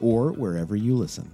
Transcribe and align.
or 0.00 0.32
wherever 0.32 0.76
you 0.76 0.94
listen. 0.94 1.30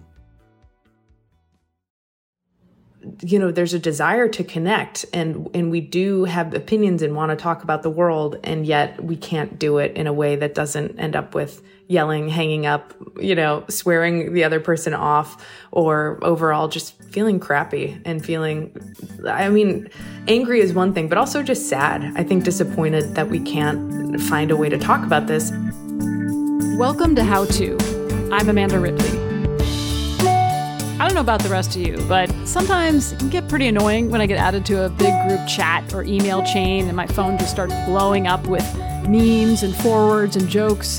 you 3.22 3.38
know 3.38 3.50
there's 3.50 3.74
a 3.74 3.78
desire 3.78 4.28
to 4.28 4.42
connect 4.42 5.04
and 5.12 5.48
and 5.54 5.70
we 5.70 5.80
do 5.80 6.24
have 6.24 6.54
opinions 6.54 7.02
and 7.02 7.14
want 7.14 7.30
to 7.30 7.36
talk 7.36 7.62
about 7.62 7.82
the 7.82 7.90
world 7.90 8.36
and 8.44 8.66
yet 8.66 9.02
we 9.02 9.16
can't 9.16 9.58
do 9.58 9.78
it 9.78 9.92
in 9.96 10.06
a 10.06 10.12
way 10.12 10.36
that 10.36 10.54
doesn't 10.54 10.98
end 10.98 11.14
up 11.14 11.34
with 11.34 11.62
yelling 11.86 12.28
hanging 12.28 12.64
up 12.66 12.94
you 13.20 13.34
know 13.34 13.64
swearing 13.68 14.32
the 14.32 14.42
other 14.42 14.60
person 14.60 14.94
off 14.94 15.44
or 15.70 16.18
overall 16.22 16.68
just 16.68 17.00
feeling 17.04 17.38
crappy 17.38 18.00
and 18.04 18.24
feeling 18.24 18.74
i 19.28 19.48
mean 19.48 19.88
angry 20.26 20.60
is 20.60 20.72
one 20.72 20.94
thing 20.94 21.08
but 21.08 21.18
also 21.18 21.42
just 21.42 21.68
sad 21.68 22.02
i 22.16 22.24
think 22.24 22.44
disappointed 22.44 23.14
that 23.14 23.28
we 23.28 23.38
can't 23.40 24.20
find 24.22 24.50
a 24.50 24.56
way 24.56 24.68
to 24.68 24.78
talk 24.78 25.04
about 25.04 25.26
this 25.26 25.52
welcome 26.78 27.14
to 27.14 27.22
how 27.22 27.44
to 27.44 28.03
I'm 28.34 28.48
Amanda 28.48 28.80
Ripley. 28.80 29.16
I 30.26 30.96
don't 30.98 31.14
know 31.14 31.20
about 31.20 31.40
the 31.40 31.48
rest 31.48 31.76
of 31.76 31.82
you, 31.82 32.04
but 32.08 32.28
sometimes 32.44 33.12
it 33.12 33.20
can 33.20 33.28
get 33.30 33.48
pretty 33.48 33.68
annoying 33.68 34.10
when 34.10 34.20
I 34.20 34.26
get 34.26 34.38
added 34.38 34.66
to 34.66 34.86
a 34.86 34.88
big 34.88 35.14
group 35.28 35.46
chat 35.46 35.94
or 35.94 36.02
email 36.02 36.42
chain 36.42 36.88
and 36.88 36.96
my 36.96 37.06
phone 37.06 37.38
just 37.38 37.52
starts 37.52 37.74
blowing 37.86 38.26
up 38.26 38.44
with 38.48 38.64
memes 39.08 39.62
and 39.62 39.72
forwards 39.76 40.34
and 40.34 40.48
jokes. 40.48 40.98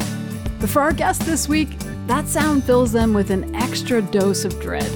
But 0.61 0.69
for 0.69 0.81
our 0.81 0.93
guest 0.93 1.23
this 1.23 1.49
week, 1.49 1.77
that 2.07 2.25
sound 2.29 2.63
fills 2.63 2.93
them 2.93 3.13
with 3.13 3.29
an 3.31 3.53
extra 3.53 4.01
dose 4.01 4.45
of 4.45 4.57
dread. 4.61 4.89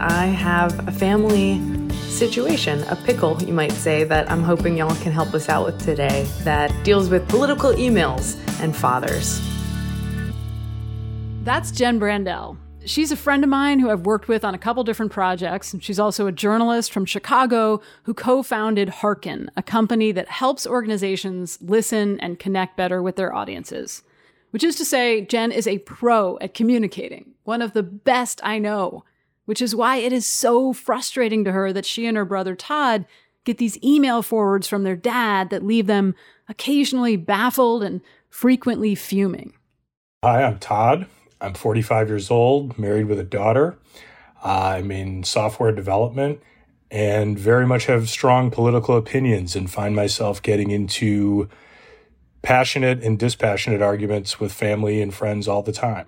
I 0.00 0.24
have 0.24 0.88
a 0.88 0.92
family 0.92 1.60
situation, 2.08 2.84
a 2.84 2.96
pickle, 2.96 3.42
you 3.42 3.52
might 3.52 3.72
say, 3.72 4.04
that 4.04 4.30
I'm 4.30 4.42
hoping 4.42 4.78
y'all 4.78 4.96
can 5.02 5.12
help 5.12 5.34
us 5.34 5.50
out 5.50 5.66
with 5.66 5.84
today 5.84 6.26
that 6.44 6.72
deals 6.84 7.10
with 7.10 7.28
political 7.28 7.74
emails 7.74 8.38
and 8.62 8.74
fathers. 8.74 9.53
That's 11.44 11.70
Jen 11.70 12.00
Brandel. 12.00 12.56
She's 12.86 13.12
a 13.12 13.16
friend 13.16 13.44
of 13.44 13.50
mine 13.50 13.78
who 13.78 13.90
I've 13.90 14.06
worked 14.06 14.28
with 14.28 14.46
on 14.46 14.54
a 14.54 14.58
couple 14.58 14.82
different 14.82 15.12
projects. 15.12 15.76
She's 15.78 15.98
also 15.98 16.26
a 16.26 16.32
journalist 16.32 16.90
from 16.90 17.04
Chicago 17.04 17.82
who 18.04 18.14
co 18.14 18.42
founded 18.42 18.88
Hearken, 18.88 19.50
a 19.54 19.62
company 19.62 20.10
that 20.10 20.30
helps 20.30 20.66
organizations 20.66 21.58
listen 21.60 22.18
and 22.20 22.38
connect 22.38 22.78
better 22.78 23.02
with 23.02 23.16
their 23.16 23.34
audiences. 23.34 24.02
Which 24.52 24.64
is 24.64 24.74
to 24.76 24.86
say, 24.86 25.20
Jen 25.20 25.52
is 25.52 25.66
a 25.66 25.80
pro 25.80 26.38
at 26.38 26.54
communicating, 26.54 27.34
one 27.42 27.60
of 27.60 27.74
the 27.74 27.82
best 27.82 28.40
I 28.42 28.58
know, 28.58 29.04
which 29.44 29.60
is 29.60 29.76
why 29.76 29.96
it 29.96 30.14
is 30.14 30.26
so 30.26 30.72
frustrating 30.72 31.44
to 31.44 31.52
her 31.52 31.74
that 31.74 31.84
she 31.84 32.06
and 32.06 32.16
her 32.16 32.24
brother 32.24 32.56
Todd 32.56 33.04
get 33.44 33.58
these 33.58 33.82
email 33.84 34.22
forwards 34.22 34.66
from 34.66 34.82
their 34.82 34.96
dad 34.96 35.50
that 35.50 35.62
leave 35.62 35.88
them 35.88 36.14
occasionally 36.48 37.16
baffled 37.16 37.82
and 37.82 38.00
frequently 38.30 38.94
fuming. 38.94 39.52
Hi, 40.24 40.42
I'm 40.42 40.58
Todd. 40.58 41.06
I'm 41.40 41.54
45 41.54 42.08
years 42.08 42.30
old, 42.30 42.78
married 42.78 43.06
with 43.06 43.18
a 43.18 43.24
daughter. 43.24 43.78
Uh, 44.44 44.76
I'm 44.76 44.90
in 44.90 45.24
software 45.24 45.72
development 45.72 46.40
and 46.90 47.38
very 47.38 47.66
much 47.66 47.86
have 47.86 48.08
strong 48.08 48.50
political 48.50 48.96
opinions 48.96 49.56
and 49.56 49.70
find 49.70 49.96
myself 49.96 50.42
getting 50.42 50.70
into 50.70 51.48
passionate 52.42 53.02
and 53.02 53.18
dispassionate 53.18 53.82
arguments 53.82 54.38
with 54.38 54.52
family 54.52 55.00
and 55.00 55.12
friends 55.12 55.48
all 55.48 55.62
the 55.62 55.72
time. 55.72 56.06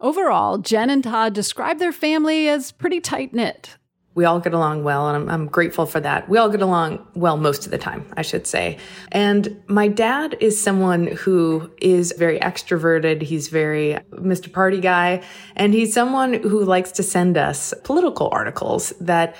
Overall, 0.00 0.58
Jen 0.58 0.90
and 0.90 1.04
Todd 1.04 1.32
describe 1.32 1.78
their 1.78 1.92
family 1.92 2.48
as 2.48 2.72
pretty 2.72 3.00
tight 3.00 3.32
knit 3.34 3.76
we 4.14 4.24
all 4.26 4.40
get 4.40 4.52
along 4.52 4.84
well, 4.84 5.08
and 5.08 5.16
I'm, 5.16 5.28
I'm, 5.28 5.46
grateful 5.46 5.86
for 5.86 5.98
that. 6.00 6.28
We 6.28 6.36
all 6.36 6.50
get 6.50 6.60
along 6.60 7.06
well 7.14 7.38
most 7.38 7.64
of 7.64 7.70
the 7.70 7.78
time, 7.78 8.04
I 8.16 8.22
should 8.22 8.46
say. 8.46 8.78
And 9.10 9.62
my 9.68 9.88
dad 9.88 10.36
is 10.40 10.60
someone 10.60 11.06
who 11.06 11.70
is 11.80 12.12
very 12.18 12.38
extroverted. 12.38 13.22
He's 13.22 13.48
very 13.48 13.98
Mr. 14.12 14.52
Party 14.52 14.80
guy, 14.80 15.22
and 15.56 15.72
he's 15.72 15.94
someone 15.94 16.34
who 16.34 16.62
likes 16.64 16.92
to 16.92 17.02
send 17.02 17.38
us 17.38 17.72
political 17.84 18.28
articles 18.32 18.92
that 19.00 19.34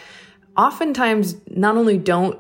oftentimes 0.57 1.37
not 1.49 1.77
only 1.77 1.99
don't 1.99 2.39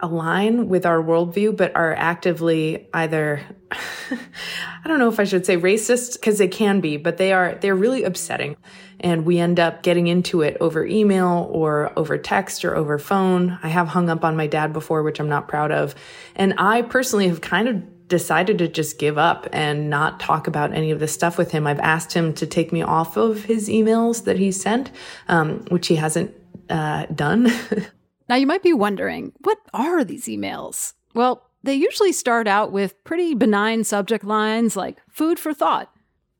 align 0.00 0.68
with 0.68 0.84
our 0.86 1.02
worldview, 1.02 1.56
but 1.56 1.74
are 1.74 1.94
actively 1.94 2.88
either, 2.92 3.40
I 3.70 4.88
don't 4.88 4.98
know 4.98 5.08
if 5.08 5.18
I 5.18 5.24
should 5.24 5.46
say 5.46 5.56
racist, 5.56 6.14
because 6.14 6.38
they 6.38 6.48
can 6.48 6.80
be, 6.80 6.96
but 6.96 7.16
they 7.16 7.32
are, 7.32 7.54
they're 7.54 7.74
really 7.74 8.04
upsetting 8.04 8.56
and 9.00 9.26
we 9.26 9.38
end 9.38 9.60
up 9.60 9.82
getting 9.82 10.06
into 10.06 10.42
it 10.42 10.56
over 10.60 10.84
email 10.84 11.48
or 11.52 11.92
over 11.96 12.16
text 12.16 12.64
or 12.64 12.74
over 12.74 12.98
phone. 12.98 13.58
I 13.62 13.68
have 13.68 13.88
hung 13.88 14.08
up 14.08 14.24
on 14.24 14.36
my 14.36 14.46
dad 14.46 14.72
before, 14.72 15.02
which 15.02 15.20
I'm 15.20 15.28
not 15.28 15.48
proud 15.48 15.70
of. 15.70 15.94
And 16.34 16.54
I 16.58 16.82
personally 16.82 17.28
have 17.28 17.40
kind 17.40 17.68
of 17.68 18.08
decided 18.08 18.58
to 18.58 18.68
just 18.68 18.98
give 18.98 19.18
up 19.18 19.48
and 19.52 19.90
not 19.90 20.20
talk 20.20 20.46
about 20.46 20.72
any 20.72 20.92
of 20.92 21.00
this 21.00 21.12
stuff 21.12 21.36
with 21.36 21.50
him. 21.50 21.66
I've 21.66 21.80
asked 21.80 22.12
him 22.12 22.32
to 22.34 22.46
take 22.46 22.72
me 22.72 22.82
off 22.82 23.16
of 23.16 23.44
his 23.44 23.68
emails 23.68 24.24
that 24.24 24.38
he 24.38 24.52
sent, 24.52 24.90
um, 25.28 25.64
which 25.68 25.88
he 25.88 25.96
hasn't 25.96 26.34
uh, 26.70 27.06
done. 27.06 27.50
now, 28.28 28.36
you 28.36 28.46
might 28.46 28.62
be 28.62 28.72
wondering 28.72 29.32
what 29.40 29.58
are 29.72 30.04
these 30.04 30.26
emails? 30.26 30.94
Well, 31.14 31.48
they 31.62 31.74
usually 31.74 32.12
start 32.12 32.46
out 32.46 32.72
with 32.72 33.02
pretty 33.04 33.34
benign 33.34 33.84
subject 33.84 34.24
lines 34.24 34.76
like 34.76 34.98
food 35.08 35.38
for 35.38 35.54
thought 35.54 35.90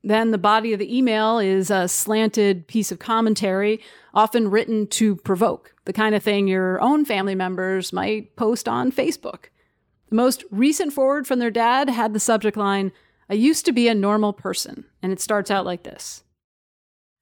then 0.07 0.31
the 0.31 0.39
body 0.39 0.73
of 0.73 0.79
the 0.79 0.97
email 0.97 1.41
is 1.41 1.69
a 1.69 1.89
slanted 1.89 2.69
piece 2.69 2.93
of 2.93 3.01
commentary, 3.01 3.81
often 4.15 4.49
written 4.49 4.87
to 4.87 5.17
provoke, 5.17 5.75
the 5.85 5.93
kind 5.93 6.15
of 6.15 6.23
thing 6.23 6.47
your 6.47 6.81
own 6.81 7.05
family 7.05 7.35
members 7.35 7.93
might 7.93 8.37
post 8.37 8.69
on 8.69 8.93
Facebook. 8.93 9.47
The 10.09 10.15
most 10.15 10.45
recent 10.53 10.93
forward 10.93 11.27
from 11.27 11.41
their 11.41 11.51
dad 11.51 11.91
had 11.91 12.13
the 12.13 12.21
subject 12.21 12.57
line, 12.57 12.93
I 13.29 13.35
used 13.35 13.65
to 13.67 13.73
be 13.73 13.89
a 13.89 13.95
normal 13.95 14.33
person, 14.33 14.85
and 15.03 15.11
it 15.11 15.21
starts 15.21 15.51
out 15.51 15.67
like 15.67 15.83
this. 15.83 16.23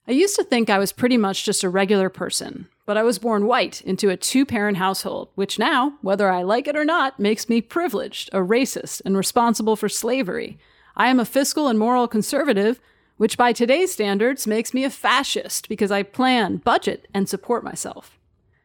I 0.07 0.11
used 0.11 0.35
to 0.35 0.43
think 0.43 0.69
I 0.69 0.77
was 0.77 0.91
pretty 0.91 1.17
much 1.17 1.43
just 1.43 1.63
a 1.63 1.69
regular 1.69 2.11
person, 2.11 2.67
but 2.85 2.97
I 2.97 3.03
was 3.03 3.19
born 3.19 3.47
white 3.47 3.81
into 3.81 4.09
a 4.09 4.17
two 4.17 4.45
parent 4.45 4.77
household, 4.77 5.29
which 5.35 5.59
now, 5.59 5.97
whether 6.01 6.29
I 6.29 6.43
like 6.43 6.67
it 6.67 6.75
or 6.75 6.85
not, 6.85 7.19
makes 7.19 7.49
me 7.49 7.61
privileged, 7.61 8.29
a 8.31 8.37
racist, 8.37 9.01
and 9.05 9.17
responsible 9.17 9.75
for 9.75 9.89
slavery. 9.89 10.57
I 10.95 11.07
am 11.09 11.19
a 11.19 11.25
fiscal 11.25 11.67
and 11.67 11.79
moral 11.79 12.07
conservative, 12.07 12.79
which 13.17 13.37
by 13.37 13.53
today's 13.53 13.91
standards 13.91 14.45
makes 14.45 14.73
me 14.73 14.83
a 14.83 14.89
fascist 14.89 15.67
because 15.67 15.91
I 15.91 16.03
plan, 16.03 16.57
budget, 16.57 17.07
and 17.13 17.27
support 17.27 17.63
myself. 17.63 18.19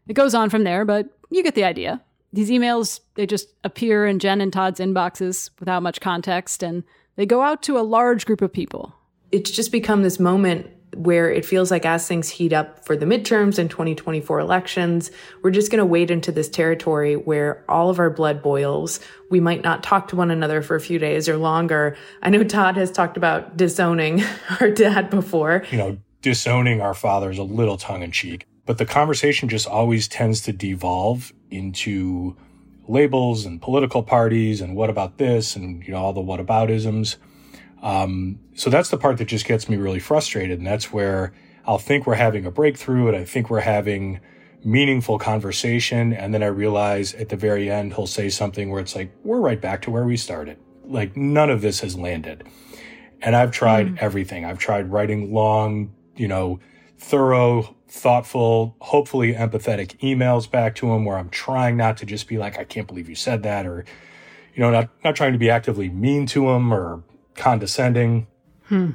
It 0.07 0.15
goes 0.15 0.35
on 0.35 0.51
from 0.51 0.65
there, 0.65 0.85
but 0.85 1.09
you 1.31 1.43
get 1.43 1.55
the 1.55 1.65
idea. 1.65 2.03
These 2.33 2.51
emails, 2.51 3.01
they 3.15 3.27
just 3.27 3.49
appear 3.65 4.07
in 4.07 4.19
Jen 4.19 4.41
and 4.41 4.53
Todd's 4.53 4.81
inboxes 4.81 5.51
without 5.59 5.83
much 5.83 6.01
context, 6.01 6.63
and 6.63 6.85
they 7.17 7.27
go 7.27 7.43
out 7.43 7.63
to 7.65 7.79
a 7.79 7.83
large 7.83 8.27
group 8.27 8.43
of 8.43 8.53
people. 8.53 8.95
It's 9.33 9.51
just 9.51 9.73
become 9.73 10.03
this 10.03 10.21
moment 10.21 10.69
where 10.97 11.31
it 11.31 11.45
feels 11.45 11.71
like 11.71 11.87
as 11.87 12.07
things 12.07 12.29
heat 12.29 12.53
up 12.53 12.85
for 12.85 12.97
the 12.97 13.07
midterms 13.07 13.59
and 13.59 13.71
2024 13.71 14.41
elections, 14.41 15.11
we're 15.43 15.51
just 15.51 15.71
going 15.71 15.79
to 15.79 15.87
wade 15.87 16.11
into 16.11 16.33
this 16.33 16.49
territory 16.49 17.17
where 17.17 17.65
all 17.69 17.91
of 17.91 17.99
our 17.99 18.11
blood 18.11 18.43
boils. 18.43 19.01
We 19.31 19.41
might 19.41 19.63
not 19.63 19.83
talk 19.83 20.09
to 20.09 20.17
one 20.17 20.31
another 20.31 20.63
for 20.63 20.75
a 20.75 20.81
few 20.81 20.99
days 20.99 21.29
or 21.29 21.37
longer. 21.37 21.97
I 22.23 22.31
know 22.31 22.43
Todd 22.43 22.77
has 22.77 22.91
talked 22.91 23.17
about 23.17 23.57
disowning 23.57 24.23
our 24.61 24.71
dad 24.71 25.11
before. 25.11 25.65
You 25.71 25.79
know, 25.79 25.99
disowning 26.23 26.81
our 26.81 26.95
father 26.95 27.31
is 27.31 27.39
a 27.39 27.45
little 27.45 27.77
tongue 27.77 28.03
in 28.03 28.11
cheek, 28.11 28.47
but 28.67 28.79
the 28.79 28.87
conversation 28.87 29.49
just 29.49 29.67
always 29.67 30.09
tends 30.09 30.41
to 30.43 30.53
devolve 30.53 31.33
into 31.51 32.37
labels 32.89 33.47
and 33.47 33.63
political 33.63 34.03
parties 34.03 34.61
and 34.61 34.75
what 34.75 34.91
about 34.91 35.19
this 35.19 35.55
and, 35.55 35.85
you 35.85 35.93
know, 35.93 35.99
all 35.99 36.13
the 36.13 36.21
what 36.21 36.41
whataboutisms. 36.41 37.17
Um, 37.83 38.39
so 38.55 38.71
that's 38.71 38.91
the 38.91 38.99
part 38.99 39.19
that 39.19 39.27
just 39.27 39.47
gets 39.47 39.69
me 39.69 39.77
really 39.77 40.01
frustrated. 40.01 40.59
And 40.59 40.67
that's 40.67 40.93
where 40.93 41.33
I'll 41.67 41.79
think 41.79 42.07
we're 42.07 42.15
having 42.15 42.45
a 42.47 42.51
breakthrough 42.51 43.09
and 43.09 43.17
I 43.17 43.25
think 43.25 43.51
we're 43.51 43.61
having 43.61 44.21
meaningful 44.65 45.19
conversation. 45.19 46.13
And 46.13 46.35
then 46.35 46.43
I 46.43 46.47
realize 46.47 47.15
at 47.15 47.31
the 47.31 47.37
very 47.37 47.71
end, 47.71 47.95
he'll 47.95 48.07
say 48.07 48.29
something 48.29 48.71
where 48.71 48.81
it's 48.81 48.95
like, 48.95 49.13
we're 49.25 49.41
right 49.41 49.61
back 49.61 49.83
to 49.83 49.91
where 49.91 50.05
we 50.05 50.17
started. 50.17 50.59
Like 50.85 51.17
none 51.17 51.51
of 51.51 51.63
this 51.63 51.81
has 51.81 51.97
landed. 51.97 52.47
And 53.23 53.37
I've 53.37 53.53
tried 53.53 53.87
mm. 53.87 53.99
everything. 53.99 54.45
I've 54.45 54.59
tried 54.59 54.91
writing 54.91 55.33
long, 55.33 55.95
you 56.17 56.29
know, 56.29 56.61
thorough, 56.99 57.75
thoughtful, 57.89 58.77
hopefully 58.81 59.35
empathetic 59.35 59.99
emails 60.01 60.51
back 60.51 60.75
to 60.77 60.93
him 60.93 61.05
where 61.05 61.17
I'm 61.19 61.31
trying 61.31 61.77
not 61.77 61.97
to 61.99 62.07
just 62.07 62.29
be 62.29 62.39
like, 62.39 62.59
I 62.59 62.65
can't 62.65 62.87
believe 62.87 63.09
you 63.09 63.15
said 63.15 63.43
that 63.43 63.67
or, 63.67 63.85
you 64.55 64.61
know, 64.61 64.71
not, 64.71 64.91
not 65.03 65.17
trying 65.17 65.33
to 65.33 65.39
be 65.39 65.51
actively 65.51 65.89
mean 65.89 66.27
to 66.27 66.51
him 66.51 66.73
or 66.73 67.03
condescending. 67.41 68.27
Hmm. 68.69 68.91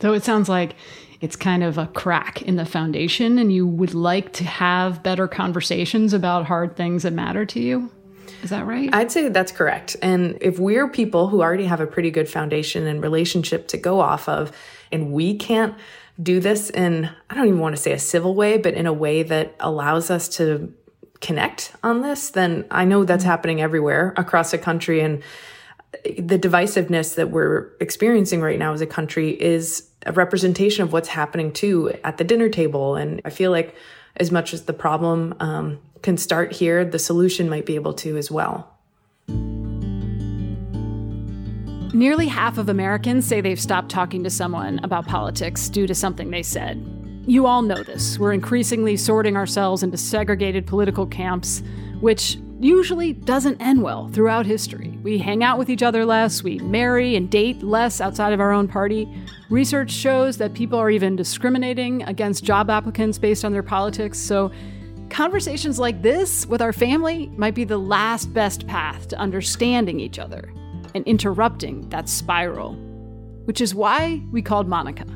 So 0.00 0.14
it 0.14 0.24
sounds 0.24 0.48
like 0.48 0.74
it's 1.20 1.36
kind 1.36 1.62
of 1.62 1.76
a 1.76 1.86
crack 1.86 2.42
in 2.42 2.56
the 2.56 2.64
foundation 2.64 3.38
and 3.38 3.52
you 3.52 3.66
would 3.66 3.94
like 3.94 4.32
to 4.34 4.44
have 4.44 5.02
better 5.02 5.28
conversations 5.28 6.14
about 6.14 6.46
hard 6.46 6.76
things 6.76 7.02
that 7.02 7.12
matter 7.12 7.44
to 7.44 7.60
you. 7.60 7.90
Is 8.42 8.50
that 8.50 8.66
right? 8.66 8.88
I'd 8.94 9.12
say 9.12 9.28
that's 9.28 9.52
correct. 9.52 9.96
And 10.00 10.38
if 10.40 10.58
we're 10.58 10.88
people 10.88 11.28
who 11.28 11.42
already 11.42 11.66
have 11.66 11.80
a 11.80 11.86
pretty 11.86 12.10
good 12.10 12.28
foundation 12.28 12.86
and 12.86 13.02
relationship 13.02 13.68
to 13.68 13.76
go 13.76 14.00
off 14.00 14.28
of, 14.28 14.50
and 14.90 15.12
we 15.12 15.36
can't 15.36 15.74
do 16.22 16.40
this 16.40 16.70
in, 16.70 17.10
I 17.28 17.34
don't 17.34 17.48
even 17.48 17.60
want 17.60 17.76
to 17.76 17.82
say 17.82 17.92
a 17.92 17.98
civil 17.98 18.34
way, 18.34 18.56
but 18.56 18.72
in 18.72 18.86
a 18.86 18.92
way 18.92 19.22
that 19.22 19.54
allows 19.60 20.10
us 20.10 20.28
to 20.36 20.72
connect 21.20 21.74
on 21.82 22.00
this, 22.00 22.30
then 22.30 22.64
I 22.70 22.86
know 22.86 23.04
that's 23.04 23.24
happening 23.24 23.60
everywhere 23.60 24.14
across 24.16 24.52
the 24.52 24.58
country. 24.58 25.00
And 25.00 25.22
the 26.18 26.38
divisiveness 26.38 27.14
that 27.16 27.30
we're 27.30 27.72
experiencing 27.80 28.40
right 28.40 28.58
now 28.58 28.72
as 28.72 28.80
a 28.80 28.86
country 28.86 29.30
is 29.30 29.88
a 30.06 30.12
representation 30.12 30.82
of 30.82 30.92
what's 30.92 31.08
happening 31.08 31.52
too 31.52 31.92
at 32.04 32.16
the 32.16 32.24
dinner 32.24 32.48
table. 32.48 32.96
And 32.96 33.20
I 33.24 33.30
feel 33.30 33.50
like 33.50 33.74
as 34.16 34.30
much 34.30 34.54
as 34.54 34.64
the 34.64 34.72
problem 34.72 35.34
um, 35.40 35.78
can 36.02 36.16
start 36.16 36.52
here, 36.52 36.84
the 36.84 36.98
solution 36.98 37.48
might 37.48 37.66
be 37.66 37.74
able 37.74 37.94
to 37.94 38.16
as 38.16 38.30
well. 38.30 38.76
Nearly 41.92 42.28
half 42.28 42.56
of 42.56 42.68
Americans 42.68 43.26
say 43.26 43.40
they've 43.40 43.60
stopped 43.60 43.90
talking 43.90 44.22
to 44.22 44.30
someone 44.30 44.78
about 44.84 45.08
politics 45.08 45.68
due 45.68 45.88
to 45.88 45.94
something 45.94 46.30
they 46.30 46.44
said. 46.44 46.80
You 47.26 47.46
all 47.46 47.62
know 47.62 47.82
this. 47.82 48.18
We're 48.18 48.32
increasingly 48.32 48.96
sorting 48.96 49.36
ourselves 49.36 49.82
into 49.82 49.96
segregated 49.96 50.66
political 50.66 51.06
camps, 51.06 51.62
which 52.00 52.38
usually 52.60 53.14
doesn't 53.14 53.60
end 53.60 53.82
well 53.82 54.08
throughout 54.08 54.44
history. 54.44 54.98
We 55.02 55.18
hang 55.18 55.42
out 55.42 55.58
with 55.58 55.70
each 55.70 55.82
other 55.82 56.04
less, 56.04 56.42
we 56.42 56.58
marry 56.58 57.16
and 57.16 57.30
date 57.30 57.62
less 57.62 58.00
outside 58.00 58.32
of 58.32 58.40
our 58.40 58.52
own 58.52 58.68
party. 58.68 59.08
Research 59.48 59.90
shows 59.90 60.36
that 60.38 60.54
people 60.54 60.78
are 60.78 60.90
even 60.90 61.16
discriminating 61.16 62.02
against 62.02 62.44
job 62.44 62.70
applicants 62.70 63.18
based 63.18 63.44
on 63.44 63.52
their 63.52 63.62
politics. 63.62 64.18
So, 64.18 64.52
conversations 65.08 65.78
like 65.78 66.02
this 66.02 66.46
with 66.46 66.62
our 66.62 66.72
family 66.72 67.32
might 67.36 67.54
be 67.54 67.64
the 67.64 67.78
last 67.78 68.32
best 68.32 68.66
path 68.66 69.08
to 69.08 69.18
understanding 69.18 69.98
each 69.98 70.18
other 70.18 70.52
and 70.94 71.04
interrupting 71.06 71.88
that 71.88 72.08
spiral, 72.08 72.74
which 73.44 73.60
is 73.60 73.74
why 73.74 74.22
we 74.30 74.42
called 74.42 74.68
Monica. 74.68 75.06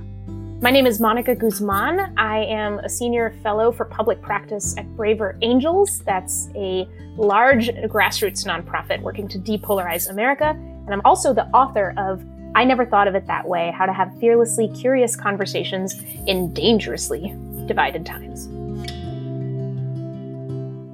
My 0.65 0.71
name 0.71 0.87
is 0.87 0.99
Monica 0.99 1.35
Guzman. 1.35 2.15
I 2.17 2.39
am 2.47 2.79
a 2.79 2.89
senior 2.89 3.35
fellow 3.43 3.71
for 3.71 3.85
public 3.85 4.23
practice 4.23 4.75
at 4.79 4.87
Braver 4.97 5.37
Angels. 5.43 5.99
That's 6.07 6.49
a 6.55 6.89
large 7.19 7.69
grassroots 7.69 8.47
nonprofit 8.47 9.03
working 9.03 9.29
to 9.29 9.39
depolarize 9.39 10.09
America. 10.09 10.57
And 10.57 10.89
I'm 10.89 11.03
also 11.05 11.35
the 11.35 11.45
author 11.49 11.93
of 11.99 12.25
I 12.55 12.65
Never 12.65 12.87
Thought 12.87 13.09
of 13.09 13.15
It 13.15 13.27
That 13.27 13.47
Way 13.47 13.75
How 13.77 13.85
to 13.85 13.93
Have 13.93 14.19
Fearlessly 14.19 14.69
Curious 14.69 15.17
Conversations 15.17 16.03
in 16.27 16.55
Dangerously 16.55 17.37
Divided 17.67 18.07
Times. 18.07 18.49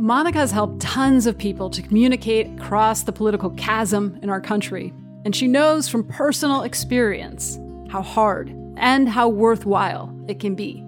Monica 0.00 0.38
has 0.38 0.50
helped 0.50 0.80
tons 0.80 1.28
of 1.28 1.38
people 1.38 1.70
to 1.70 1.80
communicate 1.80 2.48
across 2.58 3.04
the 3.04 3.12
political 3.12 3.50
chasm 3.50 4.18
in 4.20 4.30
our 4.30 4.40
country, 4.40 4.92
and 5.24 5.36
she 5.36 5.46
knows 5.46 5.88
from 5.88 6.02
personal 6.08 6.62
experience 6.62 7.60
how 7.88 8.02
hard 8.02 8.52
and 8.80 9.08
how 9.08 9.28
worthwhile 9.28 10.12
it 10.26 10.40
can 10.40 10.54
be. 10.54 10.84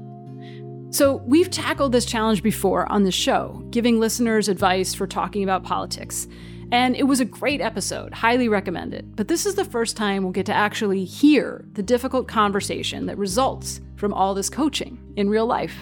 So, 0.91 1.23
we've 1.25 1.51
tackled 1.51 1.93
this 1.93 2.05
challenge 2.05 2.43
before 2.43 2.91
on 2.93 3.05
the 3.05 3.13
show, 3.13 3.65
giving 3.71 3.99
listeners 3.99 4.49
advice 4.49 4.95
for 4.95 5.07
talking 5.07 5.43
about 5.43 5.65
politics. 5.65 6.27
And 6.71 6.97
it 6.97 7.05
was 7.05 7.21
a 7.21 7.25
great 7.25 7.61
episode, 7.61 8.13
highly 8.13 8.49
recommend 8.49 8.93
it. 8.93 9.15
But 9.15 9.29
this 9.29 9.47
is 9.47 9.55
the 9.55 9.65
first 9.65 9.97
time 9.97 10.23
we'll 10.23 10.33
get 10.33 10.47
to 10.47 10.55
actually 10.55 11.05
hear 11.05 11.67
the 11.73 11.83
difficult 11.83 12.29
conversation 12.29 13.07
that 13.07 13.19
results 13.19 13.81
from 13.97 14.13
all 14.13 14.35
this 14.35 14.51
coaching 14.51 14.99
in 15.17 15.29
real 15.31 15.47
life. 15.47 15.77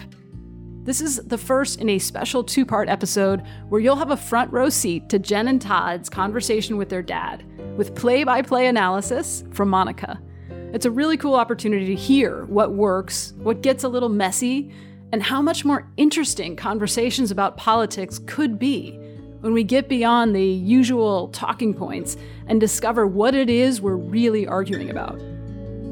This 0.83 0.99
is 0.99 1.17
the 1.17 1.37
first 1.37 1.79
in 1.79 1.89
a 1.89 1.99
special 1.99 2.43
two 2.43 2.65
part 2.65 2.89
episode 2.89 3.43
where 3.69 3.81
you'll 3.81 3.95
have 3.97 4.11
a 4.11 4.17
front 4.17 4.51
row 4.51 4.69
seat 4.69 5.09
to 5.09 5.19
Jen 5.19 5.47
and 5.47 5.61
Todd's 5.61 6.09
conversation 6.09 6.75
with 6.75 6.89
their 6.89 7.03
dad, 7.03 7.45
with 7.77 7.95
play 7.95 8.23
by 8.23 8.41
play 8.41 8.67
analysis 8.67 9.43
from 9.51 9.69
Monica. 9.69 10.19
It's 10.73 10.85
a 10.85 10.91
really 10.91 11.17
cool 11.17 11.35
opportunity 11.35 11.87
to 11.87 11.95
hear 11.95 12.45
what 12.45 12.71
works, 12.71 13.33
what 13.37 13.61
gets 13.61 13.83
a 13.83 13.89
little 13.89 14.09
messy, 14.09 14.71
and 15.11 15.21
how 15.21 15.41
much 15.41 15.65
more 15.65 15.87
interesting 15.97 16.55
conversations 16.55 17.29
about 17.29 17.57
politics 17.57 18.21
could 18.25 18.57
be 18.57 18.91
when 19.41 19.53
we 19.53 19.63
get 19.63 19.89
beyond 19.89 20.33
the 20.33 20.45
usual 20.45 21.27
talking 21.29 21.73
points 21.73 22.15
and 22.47 22.61
discover 22.61 23.05
what 23.05 23.35
it 23.35 23.49
is 23.49 23.81
we're 23.81 23.95
really 23.95 24.47
arguing 24.47 24.89
about. 24.89 25.19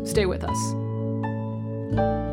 Stay 0.08 0.26
with 0.26 0.46
us. 0.46 2.29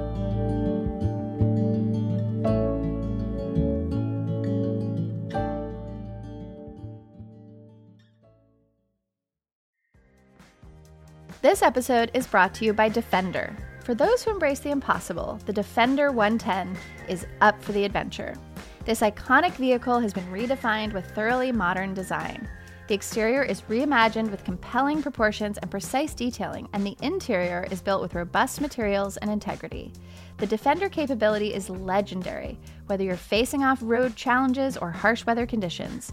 This 11.42 11.60
episode 11.60 12.10
is 12.14 12.26
brought 12.26 12.54
to 12.54 12.64
you 12.64 12.72
by 12.72 12.88
Defender. 12.88 13.54
For 13.84 13.94
those 13.94 14.24
who 14.24 14.30
embrace 14.30 14.60
the 14.60 14.70
impossible, 14.70 15.38
the 15.44 15.52
Defender 15.52 16.10
110 16.10 16.74
is 17.10 17.26
up 17.42 17.62
for 17.62 17.72
the 17.72 17.84
adventure. 17.84 18.34
This 18.86 19.02
iconic 19.02 19.52
vehicle 19.52 20.00
has 20.00 20.14
been 20.14 20.26
redefined 20.32 20.94
with 20.94 21.10
thoroughly 21.10 21.52
modern 21.52 21.92
design. 21.92 22.48
The 22.88 22.94
exterior 22.94 23.42
is 23.42 23.62
reimagined 23.62 24.30
with 24.30 24.44
compelling 24.44 25.02
proportions 25.02 25.58
and 25.58 25.70
precise 25.70 26.14
detailing, 26.14 26.68
and 26.72 26.86
the 26.86 26.96
interior 27.02 27.66
is 27.70 27.82
built 27.82 28.00
with 28.00 28.14
robust 28.14 28.62
materials 28.62 29.18
and 29.18 29.30
integrity. 29.30 29.92
The 30.38 30.46
Defender 30.46 30.88
capability 30.88 31.52
is 31.52 31.68
legendary, 31.68 32.58
whether 32.86 33.04
you're 33.04 33.16
facing 33.16 33.62
off 33.62 33.80
road 33.82 34.16
challenges 34.16 34.76
or 34.76 34.90
harsh 34.90 35.26
weather 35.26 35.46
conditions. 35.46 36.12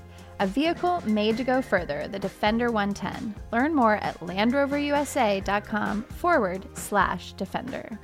A 0.41 0.47
vehicle 0.47 1.03
made 1.05 1.37
to 1.37 1.43
go 1.43 1.61
further, 1.61 2.07
the 2.07 2.17
Defender 2.17 2.71
110. 2.71 3.35
Learn 3.51 3.75
more 3.75 3.97
at 3.97 4.19
LandRoverUSA.com 4.21 6.01
forward 6.01 6.67
slash 6.75 7.33
Defender. 7.33 7.99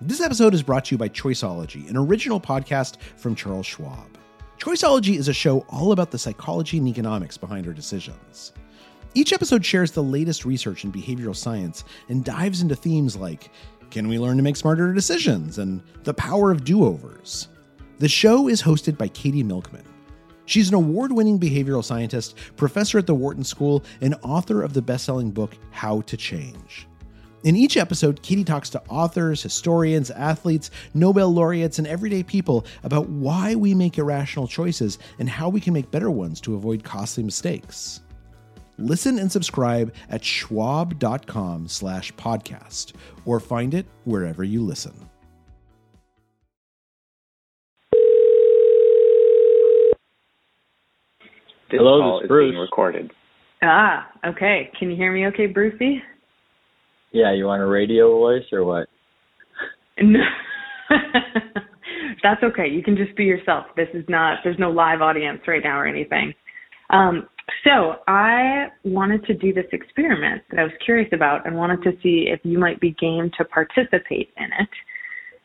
This 0.00 0.22
episode 0.22 0.54
is 0.54 0.62
brought 0.62 0.86
to 0.86 0.94
you 0.94 0.98
by 0.98 1.10
Choiceology, 1.10 1.86
an 1.90 1.98
original 1.98 2.40
podcast 2.40 2.98
from 3.18 3.34
Charles 3.34 3.66
Schwab. 3.66 4.16
Choiceology 4.58 5.18
is 5.18 5.28
a 5.28 5.34
show 5.34 5.66
all 5.68 5.92
about 5.92 6.10
the 6.10 6.18
psychology 6.18 6.78
and 6.78 6.88
economics 6.88 7.36
behind 7.36 7.66
our 7.66 7.74
decisions. 7.74 8.54
Each 9.12 9.34
episode 9.34 9.66
shares 9.66 9.92
the 9.92 10.02
latest 10.02 10.46
research 10.46 10.82
in 10.82 10.92
behavioral 10.92 11.36
science 11.36 11.84
and 12.08 12.24
dives 12.24 12.62
into 12.62 12.74
themes 12.74 13.16
like 13.16 13.50
can 13.90 14.08
we 14.08 14.18
learn 14.18 14.38
to 14.38 14.42
make 14.42 14.56
smarter 14.56 14.94
decisions 14.94 15.58
and 15.58 15.82
the 16.04 16.14
power 16.14 16.50
of 16.50 16.64
do 16.64 16.84
overs. 16.84 17.48
The 18.00 18.08
show 18.08 18.48
is 18.48 18.62
hosted 18.62 18.96
by 18.96 19.08
Katie 19.08 19.42
Milkman. 19.42 19.84
She's 20.46 20.70
an 20.70 20.74
award 20.74 21.12
winning 21.12 21.38
behavioral 21.38 21.84
scientist, 21.84 22.34
professor 22.56 22.96
at 22.96 23.06
the 23.06 23.14
Wharton 23.14 23.44
School, 23.44 23.84
and 24.00 24.14
author 24.22 24.62
of 24.62 24.72
the 24.72 24.80
best 24.80 25.04
selling 25.04 25.30
book, 25.30 25.54
How 25.70 26.00
to 26.00 26.16
Change. 26.16 26.88
In 27.44 27.56
each 27.56 27.76
episode, 27.76 28.22
Katie 28.22 28.42
talks 28.42 28.70
to 28.70 28.82
authors, 28.88 29.42
historians, 29.42 30.10
athletes, 30.10 30.70
Nobel 30.94 31.28
laureates, 31.28 31.78
and 31.78 31.86
everyday 31.86 32.22
people 32.22 32.64
about 32.84 33.06
why 33.10 33.54
we 33.54 33.74
make 33.74 33.98
irrational 33.98 34.48
choices 34.48 34.98
and 35.18 35.28
how 35.28 35.50
we 35.50 35.60
can 35.60 35.74
make 35.74 35.90
better 35.90 36.10
ones 36.10 36.40
to 36.40 36.54
avoid 36.54 36.82
costly 36.82 37.22
mistakes. 37.22 38.00
Listen 38.78 39.18
and 39.18 39.30
subscribe 39.30 39.92
at 40.08 40.24
schwab.com 40.24 41.68
slash 41.68 42.14
podcast 42.14 42.94
or 43.26 43.40
find 43.40 43.74
it 43.74 43.84
wherever 44.04 44.42
you 44.42 44.62
listen. 44.62 45.09
This 51.70 51.78
Hello, 51.78 52.00
call 52.00 52.18
this 52.18 52.24
is 52.24 52.24
is 52.24 52.28
Bruce. 52.28 52.50
being 52.50 52.60
recorded. 52.60 53.10
Ah, 53.62 54.08
okay. 54.26 54.70
Can 54.78 54.90
you 54.90 54.96
hear 54.96 55.12
me 55.12 55.26
okay, 55.26 55.46
Brucey? 55.46 56.02
Yeah, 57.12 57.32
you 57.34 57.44
want 57.46 57.62
a 57.62 57.66
radio 57.66 58.10
voice 58.12 58.44
or 58.52 58.64
what? 58.64 58.88
No. 60.02 60.20
That's 62.22 62.42
okay. 62.42 62.68
You 62.68 62.82
can 62.82 62.96
just 62.96 63.14
be 63.16 63.24
yourself. 63.24 63.66
This 63.76 63.88
is 63.92 64.04
not, 64.08 64.38
there's 64.42 64.58
no 64.58 64.70
live 64.70 65.02
audience 65.02 65.40
right 65.46 65.60
now 65.62 65.78
or 65.78 65.86
anything. 65.86 66.32
Um, 66.90 67.28
So 67.64 67.96
I 68.08 68.68
wanted 68.84 69.24
to 69.26 69.34
do 69.34 69.52
this 69.52 69.66
experiment 69.72 70.42
that 70.50 70.60
I 70.60 70.62
was 70.62 70.72
curious 70.84 71.08
about 71.12 71.46
and 71.46 71.54
wanted 71.56 71.82
to 71.82 71.92
see 72.02 72.28
if 72.28 72.40
you 72.44 72.58
might 72.58 72.80
be 72.80 72.92
game 72.92 73.30
to 73.38 73.44
participate 73.44 74.30
in 74.38 74.46
it. 74.58 74.68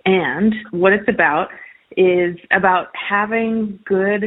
And 0.05 0.53
what 0.71 0.93
it's 0.93 1.09
about 1.09 1.47
is 1.97 2.37
about 2.51 2.87
having 3.09 3.79
good 3.85 4.23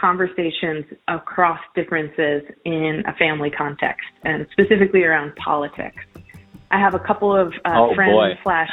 conversations 0.00 0.84
across 1.08 1.60
differences 1.74 2.42
in 2.64 3.02
a 3.06 3.14
family 3.14 3.50
context 3.50 4.06
and 4.24 4.46
specifically 4.52 5.04
around 5.04 5.34
politics. 5.36 6.02
I 6.70 6.78
have 6.78 6.94
a 6.94 6.98
couple 6.98 7.34
of 7.36 7.52
uh, 7.64 7.74
oh, 7.74 7.94
friends 7.94 8.12
boy. 8.12 8.38
slash. 8.42 8.70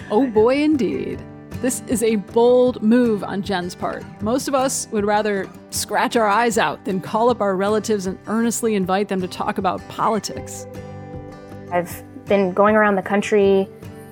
oh 0.10 0.26
boy, 0.26 0.62
indeed. 0.62 1.22
This 1.62 1.82
is 1.86 2.02
a 2.02 2.16
bold 2.16 2.82
move 2.82 3.24
on 3.24 3.40
Jen's 3.42 3.74
part. 3.74 4.04
Most 4.20 4.48
of 4.48 4.54
us 4.54 4.86
would 4.90 5.06
rather 5.06 5.48
scratch 5.70 6.14
our 6.14 6.26
eyes 6.26 6.58
out 6.58 6.84
than 6.84 7.00
call 7.00 7.30
up 7.30 7.40
our 7.40 7.56
relatives 7.56 8.06
and 8.06 8.18
earnestly 8.26 8.74
invite 8.74 9.08
them 9.08 9.20
to 9.22 9.28
talk 9.28 9.56
about 9.56 9.86
politics. 9.88 10.66
I've 11.72 12.02
been 12.26 12.52
going 12.52 12.76
around 12.76 12.96
the 12.96 13.02
country 13.02 13.68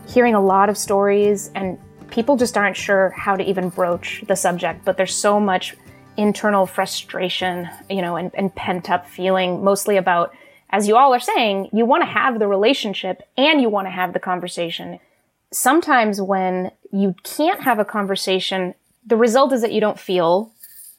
hearing 0.07 0.35
a 0.35 0.41
lot 0.41 0.69
of 0.69 0.77
stories, 0.77 1.51
and 1.55 1.79
people 2.13 2.37
just 2.37 2.57
aren't 2.57 2.77
sure 2.77 3.11
how 3.11 3.35
to 3.35 3.43
even 3.43 3.71
broach 3.71 4.23
the 4.29 4.37
subject, 4.37 4.85
but 4.85 4.97
there's 4.97 5.15
so 5.15 5.41
much 5.41 5.75
internal 6.17 6.67
frustration, 6.67 7.69
you 7.91 8.03
know, 8.03 8.17
and, 8.17 8.31
and 8.35 8.55
pent 8.55 8.89
up 8.89 9.09
feeling, 9.09 9.65
mostly 9.65 9.97
about, 9.97 10.33
as 10.71 10.87
you 10.87 10.97
all 10.97 11.13
are 11.13 11.21
saying, 11.21 11.69
you 11.73 11.85
want 11.85 12.03
to 12.03 12.07
have 12.07 12.39
the 12.39 12.47
relationship 12.47 13.29
and 13.37 13.61
you 13.61 13.69
want 13.69 13.87
to 13.87 13.91
have 13.91 14.13
the 14.13 14.21
conversation 14.21 15.01
sometimes 15.53 16.21
when 16.21 16.71
you 16.91 17.15
can't 17.23 17.61
have 17.63 17.79
a 17.79 17.85
conversation, 17.85 18.75
the 19.07 19.17
result 19.17 19.53
is 19.53 19.63
that 19.63 19.73
you 19.73 19.81
don't 19.81 20.01
feel 20.01 20.51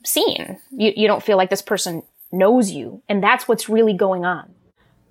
seen. 0.06 0.60
You, 0.72 0.94
you 0.96 1.08
don't 1.08 1.24
feel 1.24 1.38
like 1.38 1.50
this 1.50 1.62
person 1.62 2.04
knows 2.32 2.72
you. 2.72 3.02
And 3.10 3.22
that's 3.22 3.48
what's 3.48 3.70
really 3.70 3.94
going 3.94 4.26
on. 4.26 4.54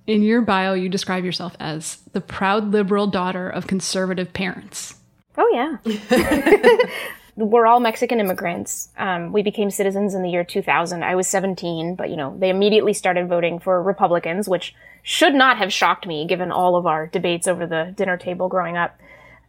In 0.05 0.21
your 0.21 0.41
bio, 0.41 0.73
you 0.73 0.89
describe 0.89 1.23
yourself 1.23 1.55
as 1.59 1.97
the 2.11 2.21
proud 2.21 2.71
liberal 2.71 3.07
daughter 3.07 3.49
of 3.49 3.67
conservative 3.67 4.33
parents. 4.33 4.95
Oh, 5.37 5.49
yeah. 5.53 6.87
We're 7.35 7.65
all 7.65 7.79
Mexican 7.79 8.19
immigrants. 8.19 8.89
Um, 8.95 9.31
we 9.31 9.41
became 9.41 9.71
citizens 9.71 10.13
in 10.13 10.21
the 10.21 10.29
year 10.29 10.43
2000. 10.43 11.03
I 11.03 11.15
was 11.15 11.27
17, 11.27 11.95
but 11.95 12.11
you 12.11 12.15
know, 12.15 12.35
they 12.37 12.49
immediately 12.49 12.93
started 12.93 13.27
voting 13.27 13.59
for 13.59 13.81
Republicans, 13.81 14.47
which 14.47 14.75
should 15.01 15.33
not 15.33 15.57
have 15.57 15.73
shocked 15.73 16.05
me 16.05 16.27
given 16.27 16.51
all 16.51 16.75
of 16.75 16.85
our 16.85 17.07
debates 17.07 17.47
over 17.47 17.65
the 17.65 17.91
dinner 17.97 18.17
table 18.17 18.47
growing 18.47 18.77
up 18.77 18.99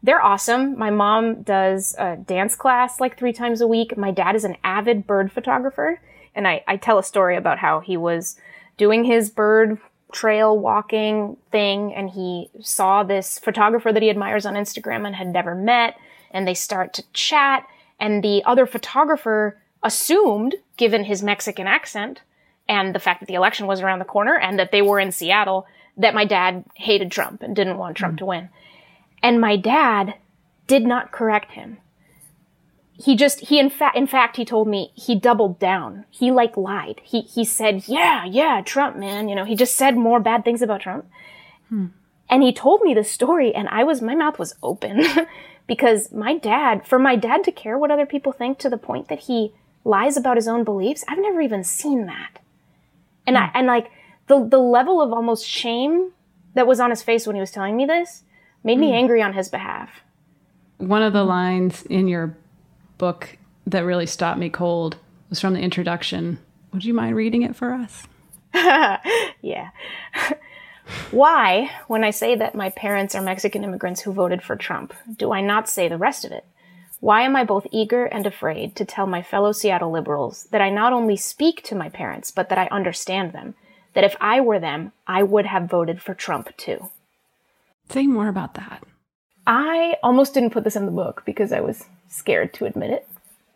they're 0.05 0.23
awesome. 0.23 0.79
My 0.79 0.91
mom 0.91 1.43
does 1.43 1.95
a 1.99 2.17
dance 2.17 2.55
class 2.55 3.00
like 3.00 3.19
three 3.19 3.33
times 3.33 3.62
a 3.62 3.67
week. 3.67 3.97
My 3.97 4.11
dad 4.11 4.37
is 4.37 4.45
an 4.45 4.59
avid 4.62 5.07
bird 5.07 5.33
photographer. 5.33 5.99
And 6.35 6.47
I, 6.47 6.62
I 6.69 6.76
tell 6.76 6.99
a 6.99 7.03
story 7.03 7.38
about 7.38 7.59
how 7.59 7.81
he 7.81 7.97
was 7.97 8.37
doing 8.76 9.05
his 9.05 9.31
bird 9.31 9.79
trail 10.14 10.56
walking 10.56 11.37
thing 11.50 11.92
and 11.92 12.09
he 12.09 12.49
saw 12.61 13.02
this 13.02 13.38
photographer 13.38 13.92
that 13.92 14.02
he 14.02 14.09
admires 14.09 14.47
on 14.47 14.54
Instagram 14.54 15.06
and 15.06 15.16
had 15.16 15.33
never 15.33 15.54
met. 15.54 15.99
And 16.30 16.47
they 16.47 16.54
start 16.54 16.94
to 16.94 17.04
chat. 17.12 17.66
And 18.00 18.23
the 18.23 18.42
other 18.44 18.64
photographer 18.64 19.61
assumed, 19.83 20.54
given 20.76 21.04
his 21.04 21.23
Mexican 21.23 21.66
accent 21.66 22.23
and 22.68 22.94
the 22.94 22.99
fact 23.00 23.21
that 23.21 23.26
the 23.26 23.35
election 23.35 23.66
was 23.66 23.80
around 23.80 23.99
the 23.99 24.04
corner 24.04 24.38
and 24.38 24.59
that 24.59 24.71
they 24.71 24.83
were 24.83 25.00
in 25.00 25.12
Seattle, 25.12 25.66
that 25.97 26.14
my 26.14 26.25
dad 26.25 26.64
hated 26.75 27.11
Trump 27.11 27.42
and 27.42 27.54
didn't 27.54 27.78
want 27.78 27.97
Trump 27.97 28.14
mm. 28.14 28.18
to 28.18 28.26
win. 28.26 28.49
And 29.23 29.40
my 29.40 29.56
dad 29.56 30.14
did 30.66 30.85
not 30.85 31.12
correct 31.12 31.52
him. 31.52 31.78
He 32.97 33.17
just, 33.17 33.41
he 33.41 33.59
in 33.59 33.71
fact, 33.71 33.97
in 33.97 34.07
fact, 34.07 34.37
he 34.37 34.45
told 34.45 34.69
me 34.69 34.93
he 34.95 35.15
doubled 35.15 35.59
down. 35.59 36.05
He 36.11 36.31
like 36.31 36.57
lied. 36.57 37.01
He, 37.03 37.23
he 37.23 37.45
said, 37.45 37.89
yeah, 37.89 38.25
yeah, 38.25 38.63
Trump, 38.65 38.97
man. 38.97 39.29
You 39.29 39.35
know, 39.35 39.45
he 39.45 39.57
just 39.57 39.77
said 39.77 39.97
more 39.97 40.21
bad 40.21 40.45
things 40.45 40.63
about 40.63 40.81
Trump. 40.81 41.07
Hmm. 41.69 41.87
And 42.31 42.43
he 42.43 42.53
told 42.53 42.83
me 42.83 42.95
the 42.95 43.05
story 43.05 43.55
and 43.55 43.69
I 43.69 43.85
was, 43.85 44.01
my 44.01 44.15
mouth 44.15 44.39
was 44.39 44.55
open 44.63 45.05
because 45.67 46.13
my 46.13 46.39
dad, 46.39 46.87
for 46.87 46.99
my 46.99 47.17
dad 47.17 47.45
to 47.45 47.53
care 47.53 47.77
what 47.77 47.91
other 47.91 48.07
people 48.07 48.33
think 48.33 48.59
to 48.59 48.71
the 48.71 48.79
point 48.79 49.09
that 49.09 49.21
he 49.21 49.53
lies 49.85 50.17
about 50.17 50.37
his 50.37 50.49
own 50.49 50.65
beliefs, 50.65 51.05
I've 51.09 51.19
never 51.19 51.41
even 51.41 51.65
seen 51.65 52.07
that. 52.07 52.39
And 53.27 53.37
I, 53.37 53.47
hmm. 53.47 53.57
and 53.57 53.67
like 53.67 53.91
the, 54.29 54.47
the 54.47 54.59
level 54.59 55.03
of 55.03 55.13
almost 55.13 55.47
shame 55.47 56.13
that 56.55 56.67
was 56.67 56.81
on 56.81 56.91
his 56.91 57.03
face 57.03 57.27
when 57.27 57.37
he 57.37 57.41
was 57.41 57.51
telling 57.51 57.77
me 57.77 57.85
this 57.85 58.23
made 58.63 58.79
me 58.79 58.91
mm. 58.91 58.95
angry 58.95 59.21
on 59.21 59.35
his 59.35 59.49
behalf. 59.49 59.91
One 60.79 61.03
of 61.03 61.13
the 61.13 61.25
lines 61.25 61.83
in 61.83 62.09
your 62.09 62.37
book 62.99 63.37
that 63.67 63.85
really 63.85 64.07
stopped 64.07 64.39
me 64.39 64.51
cold 64.51 64.97
was 65.31 65.41
from 65.41 65.55
the 65.55 65.61
introduction. 65.61 66.39
Would 66.73 66.85
you 66.85 66.95
mind 66.95 67.17
reading 67.17 67.43
it 67.43 67.57
for 67.57 67.73
us? 67.73 68.05
yeah. 68.55 69.71
Why, 71.11 71.71
when 71.87 72.05
I 72.05 72.11
say 72.11 72.35
that 72.35 72.55
my 72.55 72.71
parents 72.71 73.15
are 73.15 73.23
Mexican 73.23 73.65
immigrants 73.65 74.03
who 74.03 74.13
voted 74.13 74.43
for 74.43 74.55
Trump, 74.55 74.93
do 75.17 75.33
I 75.33 75.41
not 75.41 75.69
say 75.69 75.89
the 75.89 75.97
rest 75.97 76.25
of 76.25 76.33
it? 76.33 76.45
Why 77.01 77.23
am 77.23 77.37
I 77.37 77.45
both 77.45 77.67
eager 77.71 78.05
and 78.05 78.27
afraid 78.27 78.77
to 78.77 78.85
tell 78.85 79.07
my 79.07 79.23
fellow 79.23 79.53
Seattle 79.53 79.91
liberals 79.91 80.45
that 80.51 80.61
I 80.61 80.71
not 80.71 80.93
only 80.93 81.17
speak 81.17 81.63
to 81.65 81.75
my 81.75 81.89
parents, 81.89 82.31
but 82.31 82.49
that 82.49 82.59
I 82.59 82.69
understand 82.71 83.33
them? 83.33 83.55
That 83.95 84.05
if 84.05 84.17
I 84.21 84.41
were 84.41 84.59
them, 84.59 84.93
I 85.07 85.23
would 85.23 85.47
have 85.47 85.71
voted 85.71 86.03
for 86.03 86.15
Trump 86.15 86.57
too. 86.57 86.91
Say 87.89 88.07
more 88.07 88.29
about 88.29 88.55
that. 88.55 88.83
I 89.47 89.97
almost 90.03 90.35
didn't 90.35 90.51
put 90.51 90.65
this 90.65 90.77
in 90.77 90.87
the 90.87 90.93
book 90.93 91.23
because 91.25 91.53
I 91.53 91.61
was 91.61 91.85
scared 92.09 92.55
to 92.55 92.65
admit 92.65 92.91
it. 92.91 93.09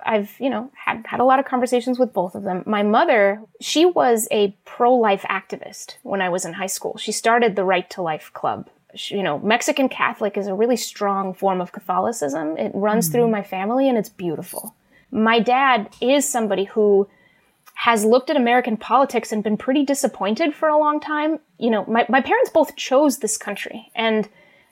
I've, 0.04 0.34
you 0.38 0.48
know, 0.48 0.70
had, 0.74 1.04
had 1.06 1.20
a 1.20 1.24
lot 1.24 1.38
of 1.38 1.44
conversations 1.44 1.98
with 1.98 2.12
both 2.12 2.34
of 2.34 2.42
them. 2.42 2.62
My 2.66 2.82
mother, 2.82 3.42
she 3.60 3.84
was 3.84 4.28
a 4.30 4.54
pro-life 4.64 5.22
activist 5.22 5.96
when 6.02 6.22
I 6.22 6.28
was 6.28 6.44
in 6.44 6.54
high 6.54 6.66
school. 6.66 6.96
She 6.98 7.12
started 7.12 7.56
the 7.56 7.64
Right 7.64 7.88
to 7.90 8.02
Life 8.02 8.30
Club. 8.32 8.68
She, 8.94 9.16
you 9.16 9.22
know, 9.22 9.38
Mexican 9.40 9.88
Catholic 9.88 10.36
is 10.36 10.46
a 10.46 10.54
really 10.54 10.76
strong 10.76 11.34
form 11.34 11.60
of 11.60 11.72
Catholicism. 11.72 12.56
It 12.56 12.72
runs 12.74 13.06
mm-hmm. 13.06 13.12
through 13.12 13.28
my 13.28 13.42
family 13.42 13.88
and 13.88 13.98
it's 13.98 14.08
beautiful. 14.08 14.74
My 15.10 15.40
dad 15.40 15.90
is 16.00 16.28
somebody 16.28 16.64
who 16.64 17.08
has 17.74 18.04
looked 18.04 18.30
at 18.30 18.36
American 18.36 18.76
politics 18.76 19.30
and 19.30 19.44
been 19.44 19.56
pretty 19.56 19.84
disappointed 19.84 20.54
for 20.54 20.68
a 20.68 20.78
long 20.78 21.00
time. 21.00 21.38
You 21.58 21.70
know, 21.70 21.84
my, 21.86 22.06
my 22.08 22.20
parents 22.20 22.50
both 22.50 22.76
chose 22.76 23.18
this 23.18 23.36
country 23.36 23.90
and 23.94 24.28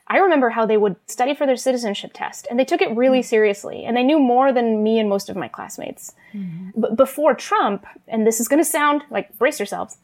I 0.08 0.18
remember 0.18 0.50
how 0.50 0.66
they 0.66 0.76
would 0.76 0.96
study 1.06 1.34
for 1.34 1.46
their 1.46 1.56
citizenship 1.56 2.12
test 2.14 2.46
and 2.48 2.58
they 2.58 2.64
took 2.64 2.80
it 2.80 2.96
really 2.96 3.20
mm-hmm. 3.20 3.26
seriously 3.26 3.84
and 3.84 3.96
they 3.96 4.04
knew 4.04 4.18
more 4.18 4.52
than 4.52 4.82
me 4.82 4.98
and 4.98 5.08
most 5.08 5.28
of 5.28 5.36
my 5.36 5.48
classmates. 5.48 6.12
Mm-hmm. 6.32 6.80
But 6.80 6.96
before 6.96 7.34
Trump, 7.34 7.86
and 8.06 8.26
this 8.26 8.38
is 8.38 8.48
going 8.48 8.60
to 8.60 8.70
sound 8.70 9.02
like 9.10 9.36
brace 9.38 9.58
yourselves, 9.58 9.98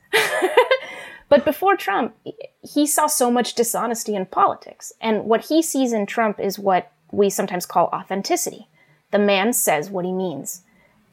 but 1.29 1.45
before 1.45 1.77
Trump, 1.77 2.17
he 2.63 2.87
saw 2.87 3.07
so 3.07 3.31
much 3.31 3.55
dishonesty 3.55 4.17
in 4.17 4.27
politics. 4.27 4.93
And 5.01 5.25
what 5.25 5.47
he 5.47 5.63
sees 5.63 5.93
in 5.93 6.07
Trump 6.07 6.41
is 6.41 6.59
what 6.59 6.91
we 7.13 7.31
sometimes 7.31 7.67
call 7.67 7.87
authenticity. 7.93 8.67
The 9.13 9.19
man 9.19 9.53
says 9.53 9.89
what 9.89 10.05
he 10.05 10.13
means. 10.13 10.63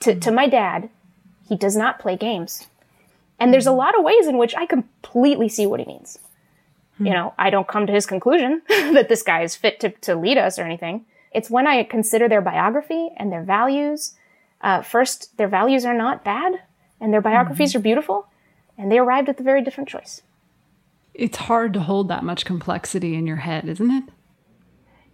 To, 0.01 0.15
to 0.15 0.31
my 0.31 0.47
dad, 0.47 0.89
he 1.47 1.55
does 1.55 1.75
not 1.75 1.99
play 1.99 2.15
games. 2.15 2.67
And 3.39 3.53
there's 3.53 3.67
a 3.67 3.71
lot 3.71 3.97
of 3.97 4.03
ways 4.03 4.27
in 4.27 4.37
which 4.37 4.55
I 4.55 4.65
completely 4.65 5.49
see 5.49 5.67
what 5.67 5.79
he 5.79 5.85
means. 5.85 6.17
Hmm. 6.99 7.07
You 7.07 7.13
know, 7.13 7.33
I 7.37 7.49
don't 7.49 7.67
come 7.67 7.87
to 7.87 7.93
his 7.93 8.05
conclusion 8.05 8.61
that 8.69 9.09
this 9.09 9.23
guy 9.23 9.41
is 9.41 9.55
fit 9.55 9.79
to, 9.79 9.89
to 9.89 10.15
lead 10.15 10.37
us 10.37 10.59
or 10.59 10.63
anything. 10.63 11.05
It's 11.31 11.49
when 11.49 11.67
I 11.67 11.83
consider 11.83 12.29
their 12.29 12.41
biography 12.41 13.09
and 13.17 13.31
their 13.31 13.43
values. 13.43 14.15
Uh, 14.61 14.81
first, 14.81 15.35
their 15.37 15.47
values 15.47 15.85
are 15.85 15.93
not 15.93 16.23
bad 16.23 16.61
and 17.01 17.11
their 17.11 17.21
biographies 17.21 17.71
mm-hmm. 17.71 17.79
are 17.79 17.81
beautiful 17.81 18.27
and 18.77 18.91
they 18.91 18.99
arrived 18.99 19.29
at 19.29 19.37
the 19.37 19.43
very 19.43 19.63
different 19.63 19.89
choice. 19.89 20.21
It's 21.13 21.37
hard 21.37 21.73
to 21.73 21.81
hold 21.81 22.07
that 22.09 22.23
much 22.23 22.45
complexity 22.45 23.15
in 23.15 23.27
your 23.27 23.37
head, 23.37 23.67
isn't 23.67 23.91
it? 23.91 24.03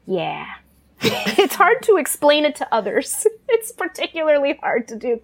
Yeah. 0.05 0.45
it's 1.01 1.55
hard 1.55 1.81
to 1.83 1.97
explain 1.97 2.45
it 2.45 2.55
to 2.57 2.73
others. 2.73 3.25
It's 3.47 3.71
particularly 3.71 4.59
hard 4.61 4.87
to 4.89 4.95
do 4.97 5.21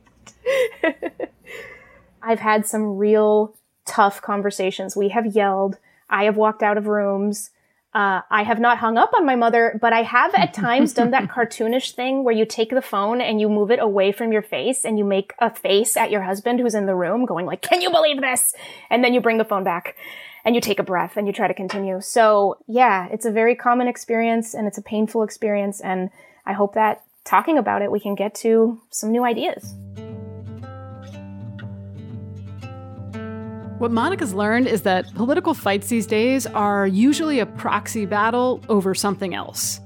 I've 2.21 2.39
had 2.39 2.67
some 2.67 2.97
real 2.97 3.55
tough 3.85 4.21
conversations. 4.21 4.95
We 4.95 5.09
have 5.09 5.35
yelled. 5.35 5.77
I 6.11 6.25
have 6.25 6.35
walked 6.35 6.61
out 6.61 6.77
of 6.77 6.87
rooms. 6.87 7.49
Uh, 7.93 8.21
I 8.29 8.43
have 8.43 8.59
not 8.59 8.77
hung 8.77 8.97
up 8.97 9.11
on 9.17 9.25
my 9.25 9.35
mother, 9.35 9.77
but 9.81 9.91
I 9.91 10.03
have 10.03 10.33
at 10.35 10.53
times 10.53 10.93
done 10.93 11.11
that 11.11 11.27
cartoonish 11.29 11.93
thing 11.93 12.23
where 12.23 12.33
you 12.33 12.45
take 12.45 12.69
the 12.69 12.81
phone 12.81 13.19
and 13.19 13.41
you 13.41 13.49
move 13.49 13.71
it 13.71 13.79
away 13.79 14.11
from 14.11 14.31
your 14.31 14.41
face 14.41 14.85
and 14.85 14.97
you 14.97 15.03
make 15.03 15.33
a 15.39 15.53
face 15.53 15.97
at 15.97 16.11
your 16.11 16.21
husband 16.21 16.59
who's 16.59 16.75
in 16.75 16.85
the 16.85 16.95
room 16.95 17.25
going 17.25 17.45
like, 17.45 17.61
can 17.61 17.81
you 17.81 17.89
believe 17.89 18.21
this? 18.21 18.53
And 18.89 19.03
then 19.03 19.13
you 19.13 19.19
bring 19.19 19.39
the 19.39 19.45
phone 19.45 19.63
back 19.63 19.97
and 20.45 20.55
you 20.55 20.61
take 20.61 20.79
a 20.79 20.83
breath 20.83 21.17
and 21.17 21.27
you 21.27 21.33
try 21.33 21.47
to 21.47 21.53
continue. 21.53 21.99
So 22.01 22.57
yeah, 22.67 23.07
it's 23.11 23.25
a 23.25 23.31
very 23.31 23.55
common 23.55 23.87
experience 23.87 24.53
and 24.53 24.67
it's 24.67 24.77
a 24.77 24.83
painful 24.83 25.23
experience. 25.23 25.81
And 25.81 26.11
I 26.45 26.53
hope 26.53 26.75
that 26.75 27.03
talking 27.23 27.57
about 27.57 27.81
it, 27.81 27.91
we 27.91 27.99
can 27.99 28.15
get 28.15 28.35
to 28.35 28.79
some 28.89 29.11
new 29.11 29.25
ideas. 29.25 29.73
What 33.81 33.91
Monica's 33.91 34.35
learned 34.35 34.67
is 34.67 34.83
that 34.83 35.11
political 35.15 35.55
fights 35.55 35.87
these 35.87 36.05
days 36.05 36.45
are 36.45 36.85
usually 36.85 37.39
a 37.39 37.47
proxy 37.47 38.05
battle 38.05 38.63
over 38.69 38.93
something 38.93 39.33
else. 39.33 39.81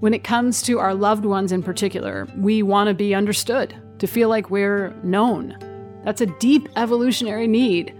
When 0.00 0.12
it 0.12 0.24
comes 0.24 0.62
to 0.62 0.80
our 0.80 0.92
loved 0.96 1.24
ones 1.24 1.52
in 1.52 1.62
particular, 1.62 2.26
we 2.36 2.64
want 2.64 2.88
to 2.88 2.94
be 2.94 3.14
understood. 3.14 3.72
to 4.00 4.08
feel 4.08 4.28
like 4.28 4.50
we're 4.50 4.92
known. 5.04 5.56
That's 6.04 6.20
a 6.20 6.26
deep 6.26 6.68
evolutionary 6.74 7.46
need. 7.46 7.94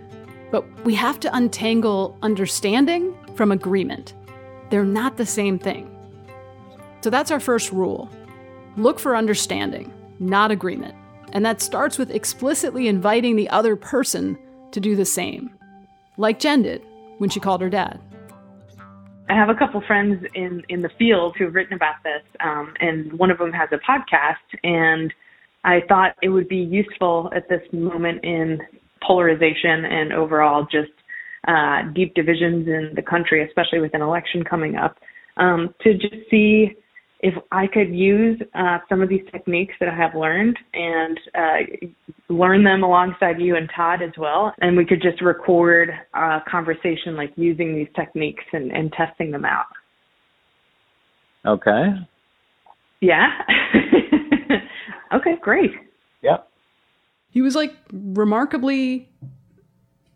But 0.51 0.65
we 0.85 0.97
have 0.97 1.21
to 1.21 1.35
untangle 1.35 2.19
understanding 2.23 3.17
from 3.37 3.53
agreement. 3.53 4.15
They're 4.71 4.85
not 4.85 5.17
the 5.17 5.27
same 5.27 5.61
thing. 5.61 5.89
So 7.03 7.09
that's 7.09 7.31
our 7.31 7.39
first 7.39 7.71
rule 7.71 8.11
look 8.77 8.99
for 8.99 9.15
understanding, 9.15 9.95
not 10.19 10.51
agreement. 10.51 10.97
And 11.33 11.47
that 11.47 11.61
starts 11.61 11.99
with 11.99 12.11
explicitly 12.11 12.89
inviting 12.89 13.37
the 13.37 13.49
other 13.49 13.77
person 13.77 14.37
to 14.77 14.81
do 14.81 14.95
the 14.95 15.07
same, 15.07 15.51
like 16.19 16.39
Jen 16.39 16.61
did 16.61 16.83
when 17.17 17.31
she 17.31 17.41
called 17.41 17.63
her 17.63 17.71
dad. 17.71 17.99
I 19.31 19.35
have 19.35 19.49
a 19.49 19.55
couple 19.55 19.81
friends 19.87 20.23
in 20.35 20.63
in 20.69 20.83
the 20.83 20.91
field 20.99 21.35
who've 21.39 21.55
written 21.55 21.73
about 21.73 21.95
this, 22.05 22.23
um, 22.41 22.75
and 22.79 23.11
one 23.15 23.31
of 23.31 23.39
them 23.39 23.53
has 23.53 23.71
a 23.73 23.79
podcast. 23.79 24.47
And 24.63 25.15
I 25.65 25.81
thought 25.89 26.15
it 26.23 26.29
would 26.29 26.47
be 26.47 26.59
useful 26.59 27.31
at 27.35 27.49
this 27.49 27.63
moment 27.73 28.23
in 28.23 28.61
polarization 29.03 29.87
and 29.87 30.13
overall 30.13 30.67
just 30.71 30.93
uh, 31.49 31.83
deep 31.95 32.13
divisions 32.15 32.69
in 32.69 32.93
the 32.95 33.03
country, 33.03 33.43
especially 33.49 33.81
with 33.81 33.95
an 33.95 34.03
election 34.03 34.45
coming 34.45 34.77
up, 34.77 34.99
um, 35.39 35.75
to 35.85 35.95
just 35.95 36.17
see 36.31 36.77
if 37.21 37.35
I 37.51 37.67
could 37.67 37.95
use 37.95 38.41
uh, 38.55 38.79
some 38.89 39.03
of 39.03 39.09
these 39.09 39.23
techniques 39.33 39.75
that 39.81 39.89
I 39.89 39.95
have 39.95 40.15
learned 40.15 40.59
and 40.75 41.19
uh, 41.35 41.87
learn 42.29 42.63
them 42.63 42.83
alongside 42.83 43.41
you 43.41 43.57
and 43.57 43.71
Todd 43.75 44.03
as 44.03 44.13
well, 44.19 44.53
and 44.61 44.77
we 44.77 44.85
could 44.85 45.01
just 45.01 45.23
record 45.23 45.91
a 46.15 46.41
conversation 46.49 47.17
like 47.17 47.33
using 47.37 47.75
these 47.75 47.89
techniques 47.97 48.45
and, 48.53 48.71
and 48.71 48.93
testing 48.93 49.31
them 49.31 49.45
out. 49.45 49.67
Okay. 51.47 51.95
Yeah. 53.01 53.29
okay, 55.15 55.37
great. 55.41 55.71
Yep. 56.23 56.49
He 57.31 57.41
was 57.41 57.55
like 57.55 57.75
remarkably 57.93 59.09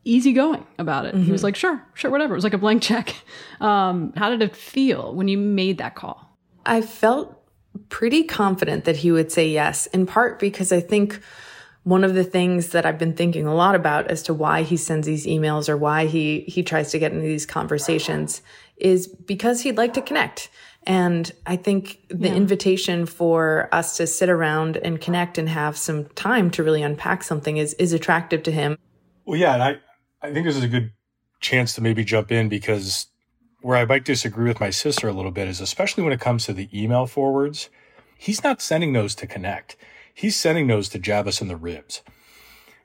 easygoing 0.04 0.66
about 0.78 1.06
it. 1.06 1.14
Mm-hmm. 1.14 1.24
He 1.24 1.32
was 1.32 1.42
like, 1.42 1.56
sure, 1.56 1.82
sure, 1.94 2.10
whatever. 2.10 2.34
It 2.34 2.38
was 2.38 2.44
like 2.44 2.54
a 2.54 2.58
blank 2.58 2.82
check. 2.82 3.14
Um, 3.60 4.14
how 4.16 4.30
did 4.30 4.40
it 4.40 4.56
feel 4.56 5.14
when 5.14 5.28
you 5.28 5.36
made 5.36 5.76
that 5.78 5.94
call? 5.94 6.29
I 6.66 6.82
felt 6.82 7.36
pretty 7.88 8.24
confident 8.24 8.84
that 8.84 8.96
he 8.96 9.12
would 9.12 9.30
say 9.30 9.48
yes, 9.48 9.86
in 9.86 10.06
part 10.06 10.38
because 10.38 10.72
I 10.72 10.80
think 10.80 11.20
one 11.82 12.04
of 12.04 12.14
the 12.14 12.24
things 12.24 12.70
that 12.70 12.84
I've 12.84 12.98
been 12.98 13.14
thinking 13.14 13.46
a 13.46 13.54
lot 13.54 13.74
about 13.74 14.08
as 14.08 14.22
to 14.24 14.34
why 14.34 14.62
he 14.62 14.76
sends 14.76 15.06
these 15.06 15.26
emails 15.26 15.68
or 15.68 15.76
why 15.76 16.06
he 16.06 16.40
he 16.40 16.62
tries 16.62 16.90
to 16.92 16.98
get 16.98 17.12
into 17.12 17.26
these 17.26 17.46
conversations 17.46 18.42
is 18.76 19.06
because 19.06 19.62
he'd 19.62 19.76
like 19.76 19.94
to 19.94 20.02
connect. 20.02 20.50
And 20.86 21.30
I 21.46 21.56
think 21.56 22.00
the 22.08 22.28
yeah. 22.28 22.34
invitation 22.34 23.06
for 23.06 23.68
us 23.72 23.96
to 23.98 24.06
sit 24.06 24.28
around 24.28 24.78
and 24.78 25.00
connect 25.00 25.36
and 25.36 25.48
have 25.48 25.76
some 25.76 26.06
time 26.10 26.50
to 26.52 26.62
really 26.62 26.82
unpack 26.82 27.22
something 27.22 27.56
is 27.56 27.74
is 27.74 27.92
attractive 27.92 28.42
to 28.44 28.52
him. 28.52 28.78
Well, 29.24 29.38
yeah, 29.38 29.54
and 29.54 29.62
I 29.62 29.76
I 30.22 30.32
think 30.32 30.46
this 30.46 30.56
is 30.56 30.64
a 30.64 30.68
good 30.68 30.92
chance 31.40 31.74
to 31.74 31.80
maybe 31.80 32.04
jump 32.04 32.30
in 32.30 32.48
because 32.48 33.06
where 33.62 33.76
I 33.76 33.84
might 33.84 34.04
disagree 34.04 34.48
with 34.48 34.60
my 34.60 34.70
sister 34.70 35.08
a 35.08 35.12
little 35.12 35.30
bit 35.30 35.48
is 35.48 35.60
especially 35.60 36.02
when 36.02 36.12
it 36.12 36.20
comes 36.20 36.44
to 36.46 36.52
the 36.52 36.68
email 36.72 37.06
forwards, 37.06 37.68
he's 38.16 38.42
not 38.42 38.62
sending 38.62 38.92
those 38.92 39.14
to 39.16 39.26
connect. 39.26 39.76
He's 40.12 40.36
sending 40.36 40.66
those 40.66 40.88
to 40.90 40.98
jab 40.98 41.26
us 41.26 41.40
in 41.40 41.48
the 41.48 41.56
ribs. 41.56 42.02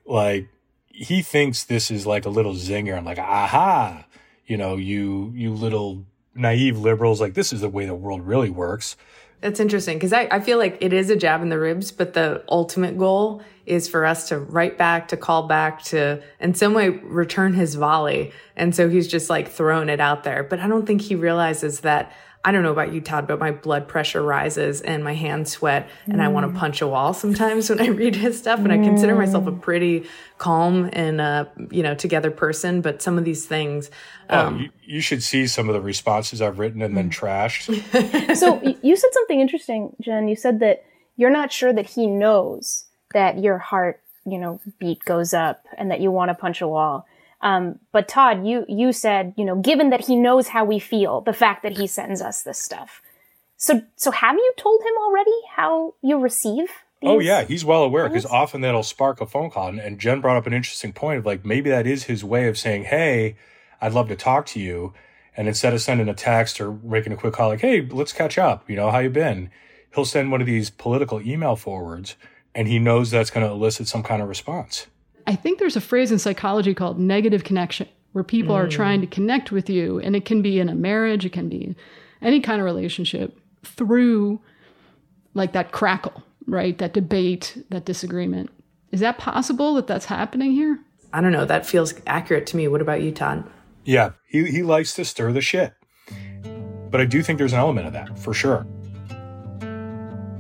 Like 0.06 0.50
he 0.88 1.22
thinks 1.22 1.64
this 1.64 1.92
is 1.92 2.06
like 2.06 2.26
a 2.26 2.30
little 2.30 2.54
zinger 2.54 2.98
and 2.98 3.06
like, 3.06 3.20
aha, 3.20 4.06
you 4.46 4.58
know, 4.58 4.76
you 4.78 5.32
you 5.36 5.54
little 5.54 6.06
naive 6.34 6.78
liberals, 6.78 7.20
like 7.20 7.34
this 7.34 7.52
is 7.52 7.62
the 7.62 7.70
way 7.70 7.86
the 7.86 7.96
world 7.96 8.22
really 8.22 8.50
works. 8.50 8.96
That's 9.42 9.60
interesting 9.60 9.98
because 9.98 10.14
I, 10.14 10.28
I 10.32 10.40
feel 10.40 10.58
like 10.58 10.78
it 10.82 10.94
is 10.94 11.10
a 11.10 11.16
jab 11.16 11.42
in 11.42 11.50
the 11.50 11.60
ribs, 11.60 11.92
but 11.92 12.14
the 12.14 12.44
ultimate 12.50 12.98
goal 12.98 13.42
is 13.66 13.88
for 13.88 14.06
us 14.06 14.30
to 14.30 14.40
write 14.40 14.78
back, 14.78 15.08
to 15.10 15.18
call 15.18 15.48
back, 15.48 15.84
to 15.84 16.22
in 16.40 16.54
some 16.54 16.74
way 16.74 16.90
return 16.90 17.54
his 17.54 17.76
volley. 17.76 18.32
And 18.56 18.76
so 18.76 18.90
he's 18.90 19.08
just 19.08 19.30
like 19.30 19.50
throwing 19.50 19.90
it 19.90 20.00
out 20.00 20.24
there. 20.24 20.44
But 20.44 20.60
I 20.60 20.68
don't 20.68 20.86
think 20.86 21.02
he 21.02 21.16
realizes 21.16 21.82
that 21.82 22.12
I 22.46 22.52
don't 22.52 22.62
know 22.62 22.72
about 22.72 22.94
you, 22.94 23.02
Todd, 23.02 23.26
but 23.28 23.40
my 23.40 23.50
blood 23.50 23.88
pressure 23.88 24.22
rises 24.22 24.82
and 24.82 25.04
my 25.04 25.16
hands 25.16 25.52
sweat 25.52 25.90
and 26.06 26.18
mm. 26.18 26.22
I 26.22 26.28
want 26.28 26.54
to 26.54 26.60
punch 26.60 26.80
a 26.80 26.88
wall 26.88 27.12
sometimes 27.12 27.70
when 27.72 27.82
I 27.82 27.88
read 27.88 28.16
his 28.16 28.38
stuff. 28.38 28.60
And 28.60 28.72
I 28.72 28.78
consider 28.78 29.16
myself 29.16 29.48
a 29.48 29.52
mm. 29.52 29.60
pretty 29.60 30.06
calm 30.38 30.88
and, 30.94 31.20
uh, 31.20 31.46
you 31.72 31.82
know, 31.82 31.96
together 31.96 32.30
person. 32.30 32.82
But 32.82 33.02
some 33.02 33.18
of 33.18 33.26
these 33.26 33.48
things. 33.48 33.90
Oh, 34.30 34.40
um, 34.40 34.54
oh, 34.54 34.60
you, 34.60 34.70
you, 34.84 35.02
should 35.02 35.24
see 35.24 35.48
some 35.48 35.70
of 35.70 35.74
the 35.74 35.82
responses 35.82 36.40
I've 36.40 36.60
written 36.60 36.84
and 36.84 36.96
then 36.96 37.10
mm. 37.10 37.14
trashed. 37.14 38.36
so 38.38 38.62
you 38.84 38.96
said 38.96 39.10
something 39.12 39.40
interesting, 39.40 39.96
Jen. 40.00 40.28
You 40.28 40.36
said 40.36 40.60
that 40.60 40.84
you're 41.16 41.32
not 41.32 41.52
sure 41.52 41.74
that 41.74 41.88
he 41.88 42.06
knows 42.06 42.86
that 43.16 43.40
your 43.40 43.58
heart, 43.58 44.02
you 44.26 44.38
know, 44.38 44.60
beat 44.78 45.04
goes 45.06 45.34
up 45.34 45.66
and 45.78 45.90
that 45.90 46.02
you 46.02 46.12
want 46.12 46.30
to 46.30 46.36
punch 46.36 46.62
a 46.62 46.68
wall. 46.68 47.08
Um, 47.42 47.80
but 47.92 48.08
Todd, 48.08 48.46
you 48.46 48.66
you 48.68 48.92
said, 48.92 49.34
you 49.38 49.46
know, 49.46 49.56
given 49.56 49.90
that 49.90 50.06
he 50.06 50.16
knows 50.16 50.50
how 50.50 50.66
we 50.66 50.80
feel, 50.80 51.22
the 51.22 51.34
fact 51.34 51.64
that 51.64 51.78
he 51.78 51.88
sends 51.88 52.22
us 52.22 52.44
this 52.44 52.60
stuff. 52.60 53.02
So 53.58 53.82
so 53.96 54.12
have 54.12 54.36
you 54.36 54.54
told 54.58 54.82
him 54.82 54.94
already 55.00 55.40
how 55.56 55.96
you 56.02 56.20
receive? 56.20 56.68
These? 57.02 57.10
Oh 57.10 57.20
yeah, 57.20 57.44
he's 57.44 57.64
well 57.64 57.84
aware 57.84 58.08
because 58.10 58.26
often 58.26 58.62
that'll 58.62 58.84
spark 58.84 59.22
a 59.22 59.26
phone 59.26 59.50
call. 59.50 59.70
And, 59.70 59.80
and 59.80 60.00
Jen 60.00 60.22
brought 60.22 60.38
up 60.38 60.48
an 60.48 60.54
interesting 60.54 60.92
point 60.92 61.20
of 61.20 61.26
like 61.26 61.46
maybe 61.46 61.70
that 61.70 61.88
is 61.88 62.04
his 62.04 62.24
way 62.24 62.48
of 62.48 62.58
saying, 62.58 62.86
"Hey, 62.86 63.38
I'd 63.80 63.94
love 63.94 64.10
to 64.10 64.16
talk 64.16 64.46
to 64.48 64.60
you," 64.60 64.94
and 65.38 65.48
instead 65.48 65.74
of 65.74 65.82
sending 65.82 66.10
a 66.10 66.14
text 66.14 66.60
or 66.60 66.74
making 66.84 67.14
a 67.14 67.18
quick 67.18 67.34
call, 67.34 67.50
like, 67.50 67.62
"Hey, 67.62 67.82
let's 67.82 68.14
catch 68.14 68.38
up," 68.38 68.70
you 68.70 68.76
know, 68.76 68.92
how 68.92 69.00
you 69.00 69.10
been? 69.10 69.50
He'll 69.94 70.06
send 70.06 70.32
one 70.32 70.42
of 70.42 70.48
these 70.48 70.70
political 70.70 71.22
email 71.22 71.56
forwards, 71.56 72.16
and 72.56 72.68
he 72.68 72.80
knows 72.80 73.12
that's 73.12 73.30
going 73.30 73.46
to 73.46 73.52
elicit 73.52 73.88
some 73.88 74.02
kind 74.02 74.22
of 74.22 74.30
response. 74.30 74.88
I 75.28 75.36
think 75.36 75.60
there's 75.60 75.76
a 75.76 75.82
phrase 75.82 76.12
in 76.12 76.20
psychology 76.20 76.74
called 76.74 76.98
negative 76.98 77.44
connection, 77.44 77.88
where 78.14 78.24
people 78.24 78.56
mm. 78.56 78.60
are 78.60 78.68
trying 78.68 79.02
to 79.02 79.08
connect 79.08 79.52
with 79.52 79.70
you, 79.70 80.00
and 80.00 80.16
it 80.16 80.26
can 80.26 80.42
be 80.42 80.60
in 80.60 80.70
a 80.70 80.76
marriage, 80.76 81.26
it 81.26 81.34
can 81.34 81.50
be 81.50 81.76
any 82.22 82.40
kind 82.40 82.60
of 82.60 82.66
relationship 82.66 83.38
through 83.64 84.40
like 85.34 85.52
that 85.52 85.72
crackle, 85.72 86.24
right? 86.48 86.78
That 86.78 86.94
debate, 86.94 87.64
that 87.70 87.86
disagreement. 87.86 88.50
Is 88.92 89.02
that 89.02 89.18
possible 89.18 89.74
that 89.76 89.88
that's 89.88 90.06
happening 90.06 90.52
here? 90.52 90.80
I 91.12 91.22
don't 91.22 91.32
know. 91.32 91.46
That 91.46 91.66
feels 91.66 91.94
accurate 92.08 92.48
to 92.48 92.58
me. 92.58 92.68
What 92.68 92.82
about 92.82 93.02
you, 93.02 93.12
Todd? 93.12 93.50
Yeah, 93.84 94.12
he, 94.28 94.46
he 94.46 94.64
likes 94.64 94.94
to 94.96 95.06
stir 95.06 95.32
the 95.34 95.42
shit. 95.42 95.74
But 96.90 97.02
I 97.02 97.06
do 97.06 97.22
think 97.22 97.38
there's 97.40 97.54
an 97.54 97.60
element 97.60 97.88
of 97.88 97.94
that 97.94 98.18
for 98.18 98.34
sure. 98.34 98.66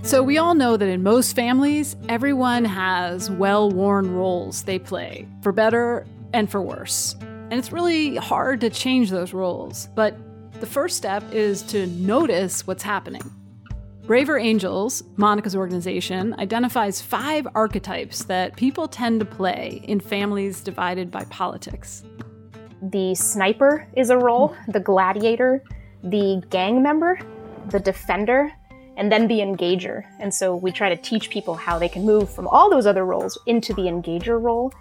So, 0.06 0.22
we 0.22 0.38
all 0.38 0.54
know 0.54 0.78
that 0.78 0.88
in 0.88 1.02
most 1.02 1.36
families, 1.36 1.96
everyone 2.10 2.64
has 2.64 3.32
well 3.32 3.72
worn 3.72 4.14
roles 4.14 4.62
they 4.62 4.78
play, 4.78 5.28
for 5.42 5.52
better 5.52 6.06
and 6.32 6.48
for 6.48 6.62
worse. 6.62 7.16
And 7.22 7.54
it's 7.54 7.72
really 7.72 8.16
hard 8.16 8.62
to 8.62 8.70
change 8.70 9.10
those 9.10 9.34
roles. 9.34 9.90
But 9.96 10.16
the 10.60 10.68
first 10.68 10.96
step 10.96 11.24
is 11.34 11.64
to 11.64 11.88
notice 11.88 12.68
what's 12.68 12.84
happening. 12.84 13.24
Braver 14.04 14.38
Angels, 14.38 15.04
Monica's 15.18 15.56
organization, 15.56 16.36
identifies 16.38 17.02
five 17.02 17.48
archetypes 17.56 18.26
that 18.26 18.56
people 18.56 18.88
tend 18.88 19.20
to 19.22 19.26
play 19.26 19.82
in 19.86 20.00
families 20.00 20.62
divided 20.62 21.10
by 21.10 21.24
politics. 21.32 22.04
The 22.80 23.16
sniper 23.16 23.88
is 23.98 24.12
a 24.12 24.20
role, 24.20 24.50
hmm. 24.50 24.72
the 24.72 24.82
gladiator, 24.82 25.64
the 26.04 26.44
gang 26.52 26.84
member, 26.84 27.20
the 27.72 27.80
defender, 27.80 28.54
and 28.98 29.12
then 29.12 29.28
the 29.28 29.40
engager. 29.40 30.04
And 30.20 30.34
so 30.34 30.56
we 30.56 30.72
try 30.72 30.90
to 30.90 30.96
teach 31.02 31.30
people 31.30 31.56
how 31.56 31.78
they 31.80 31.90
can 31.90 32.06
move 32.06 32.30
from 32.30 32.48
all 32.48 32.70
those 32.70 32.86
other 32.86 33.06
roles 33.06 33.38
into 33.46 33.74
the 33.74 33.84
engager 33.84 34.42
role. 34.42 34.74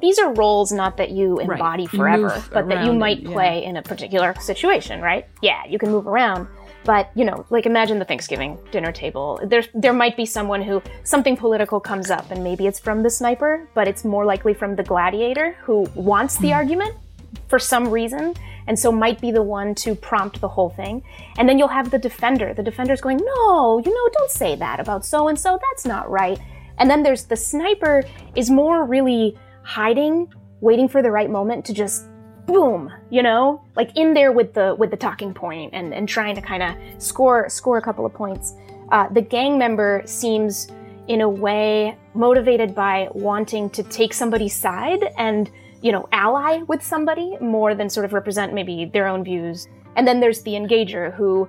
These 0.00 0.18
are 0.18 0.32
roles 0.34 0.72
not 0.72 0.96
that 0.98 1.10
you 1.10 1.38
embody 1.38 1.84
right. 1.84 1.90
forever, 1.90 2.34
you 2.36 2.50
but 2.52 2.68
that 2.68 2.84
you 2.84 2.92
might 2.92 3.20
it, 3.20 3.26
play 3.26 3.62
yeah. 3.62 3.68
in 3.68 3.76
a 3.76 3.82
particular 3.82 4.34
situation, 4.40 5.00
right? 5.00 5.26
Yeah, 5.42 5.64
you 5.66 5.78
can 5.78 5.90
move 5.90 6.06
around. 6.06 6.48
But, 6.84 7.10
you 7.14 7.24
know, 7.24 7.44
like 7.50 7.66
imagine 7.66 7.98
the 7.98 8.04
Thanksgiving 8.04 8.58
dinner 8.70 8.92
table. 8.92 9.40
There 9.44 9.64
there 9.74 9.92
might 9.92 10.16
be 10.16 10.24
someone 10.24 10.62
who 10.62 10.82
something 11.04 11.36
political 11.36 11.78
comes 11.80 12.10
up 12.10 12.30
and 12.30 12.42
maybe 12.42 12.66
it's 12.66 12.78
from 12.78 13.02
the 13.02 13.10
sniper, 13.10 13.68
but 13.74 13.86
it's 13.86 14.04
more 14.04 14.24
likely 14.24 14.54
from 14.54 14.76
the 14.76 14.82
gladiator 14.82 15.52
who 15.62 15.86
wants 15.94 16.38
the 16.38 16.52
argument 16.52 16.94
for 17.48 17.58
some 17.58 17.88
reason 17.88 18.34
and 18.66 18.78
so 18.78 18.92
might 18.92 19.20
be 19.20 19.32
the 19.32 19.42
one 19.42 19.74
to 19.74 19.96
prompt 19.96 20.40
the 20.40 20.46
whole 20.46 20.70
thing. 20.70 21.02
And 21.38 21.48
then 21.48 21.58
you'll 21.58 21.66
have 21.66 21.90
the 21.90 21.98
defender. 21.98 22.54
The 22.54 22.62
defender's 22.62 23.00
going, 23.00 23.16
no, 23.16 23.82
you 23.84 23.92
know, 23.92 24.08
don't 24.12 24.30
say 24.30 24.54
that 24.54 24.78
about 24.78 25.04
so 25.04 25.26
and 25.26 25.38
so. 25.38 25.58
That's 25.70 25.84
not 25.84 26.08
right. 26.08 26.38
And 26.78 26.88
then 26.88 27.02
there's 27.02 27.24
the 27.24 27.36
sniper 27.36 28.04
is 28.36 28.48
more 28.48 28.84
really 28.84 29.36
hiding, 29.62 30.32
waiting 30.60 30.88
for 30.88 31.02
the 31.02 31.10
right 31.10 31.28
moment 31.28 31.64
to 31.66 31.74
just 31.74 32.06
boom, 32.46 32.92
you 33.10 33.22
know, 33.22 33.62
like 33.76 33.96
in 33.96 34.14
there 34.14 34.32
with 34.32 34.54
the 34.54 34.74
with 34.78 34.90
the 34.90 34.96
talking 34.96 35.34
point 35.34 35.74
and 35.74 35.92
and 35.92 36.08
trying 36.08 36.36
to 36.36 36.40
kind 36.40 36.62
of 36.62 37.02
score 37.02 37.48
score 37.48 37.76
a 37.76 37.82
couple 37.82 38.06
of 38.06 38.14
points. 38.14 38.54
Uh, 38.92 39.08
the 39.08 39.20
gang 39.20 39.58
member 39.58 40.02
seems 40.04 40.68
in 41.08 41.22
a 41.22 41.28
way 41.28 41.96
motivated 42.14 42.74
by 42.74 43.08
wanting 43.12 43.68
to 43.70 43.82
take 43.82 44.14
somebody's 44.14 44.54
side 44.54 45.12
and 45.18 45.50
you 45.82 45.92
know, 45.92 46.08
ally 46.12 46.58
with 46.68 46.82
somebody 46.82 47.36
more 47.40 47.74
than 47.74 47.88
sort 47.88 48.04
of 48.04 48.12
represent 48.12 48.52
maybe 48.52 48.90
their 48.92 49.06
own 49.06 49.24
views. 49.24 49.66
And 49.96 50.06
then 50.06 50.20
there's 50.20 50.42
the 50.42 50.52
engager 50.52 51.14
who 51.14 51.48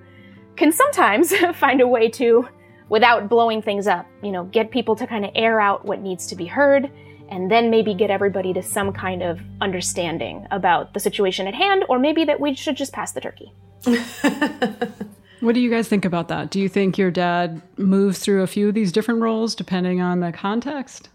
can 0.55 0.71
sometimes 0.71 1.35
find 1.55 1.81
a 1.81 1.87
way 1.87 2.09
to 2.09 2.47
without 2.89 3.29
blowing 3.29 3.61
things 3.61 3.87
up. 3.87 4.05
You 4.21 4.31
know, 4.31 4.45
get 4.45 4.71
people 4.71 4.95
to 4.95 5.07
kind 5.07 5.25
of 5.25 5.31
air 5.35 5.59
out 5.59 5.85
what 5.85 6.01
needs 6.01 6.27
to 6.27 6.35
be 6.35 6.45
heard 6.45 6.91
and 7.31 7.49
then 7.49 7.69
maybe 7.69 7.93
get 7.93 8.11
everybody 8.11 8.53
to 8.53 8.61
some 8.61 8.91
kind 8.91 9.23
of 9.23 9.39
understanding 9.61 10.45
about 10.51 10.93
the 10.93 10.99
situation 10.99 11.47
at 11.47 11.55
hand, 11.55 11.85
or 11.87 11.97
maybe 11.97 12.25
that 12.25 12.39
we 12.41 12.53
should 12.53 12.75
just 12.75 12.91
pass 12.91 13.13
the 13.13 13.21
turkey. 13.21 13.53
what 15.39 15.55
do 15.55 15.61
you 15.61 15.69
guys 15.69 15.87
think 15.87 16.03
about 16.03 16.27
that? 16.27 16.49
Do 16.49 16.59
you 16.59 16.67
think 16.67 16.97
your 16.97 17.09
dad 17.09 17.61
moves 17.77 18.19
through 18.19 18.43
a 18.43 18.47
few 18.47 18.67
of 18.67 18.75
these 18.75 18.91
different 18.91 19.21
roles 19.21 19.55
depending 19.55 20.01
on 20.01 20.19
the 20.19 20.33
context? 20.33 21.09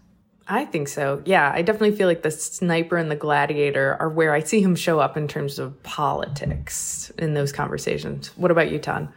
I 0.49 0.65
think 0.65 0.87
so. 0.87 1.21
Yeah, 1.25 1.51
I 1.53 1.61
definitely 1.61 1.95
feel 1.95 2.07
like 2.07 2.21
the 2.21 2.31
sniper 2.31 2.97
and 2.97 3.11
the 3.11 3.15
gladiator 3.15 3.97
are 3.99 4.09
where 4.09 4.33
I 4.33 4.39
see 4.39 4.61
him 4.61 4.75
show 4.75 4.99
up 4.99 5.17
in 5.17 5.27
terms 5.27 5.59
of 5.59 5.81
politics 5.83 7.11
in 7.17 7.33
those 7.33 7.51
conversations. 7.51 8.29
What 8.37 8.51
about 8.51 8.71
you, 8.71 8.79
Todd? 8.79 9.09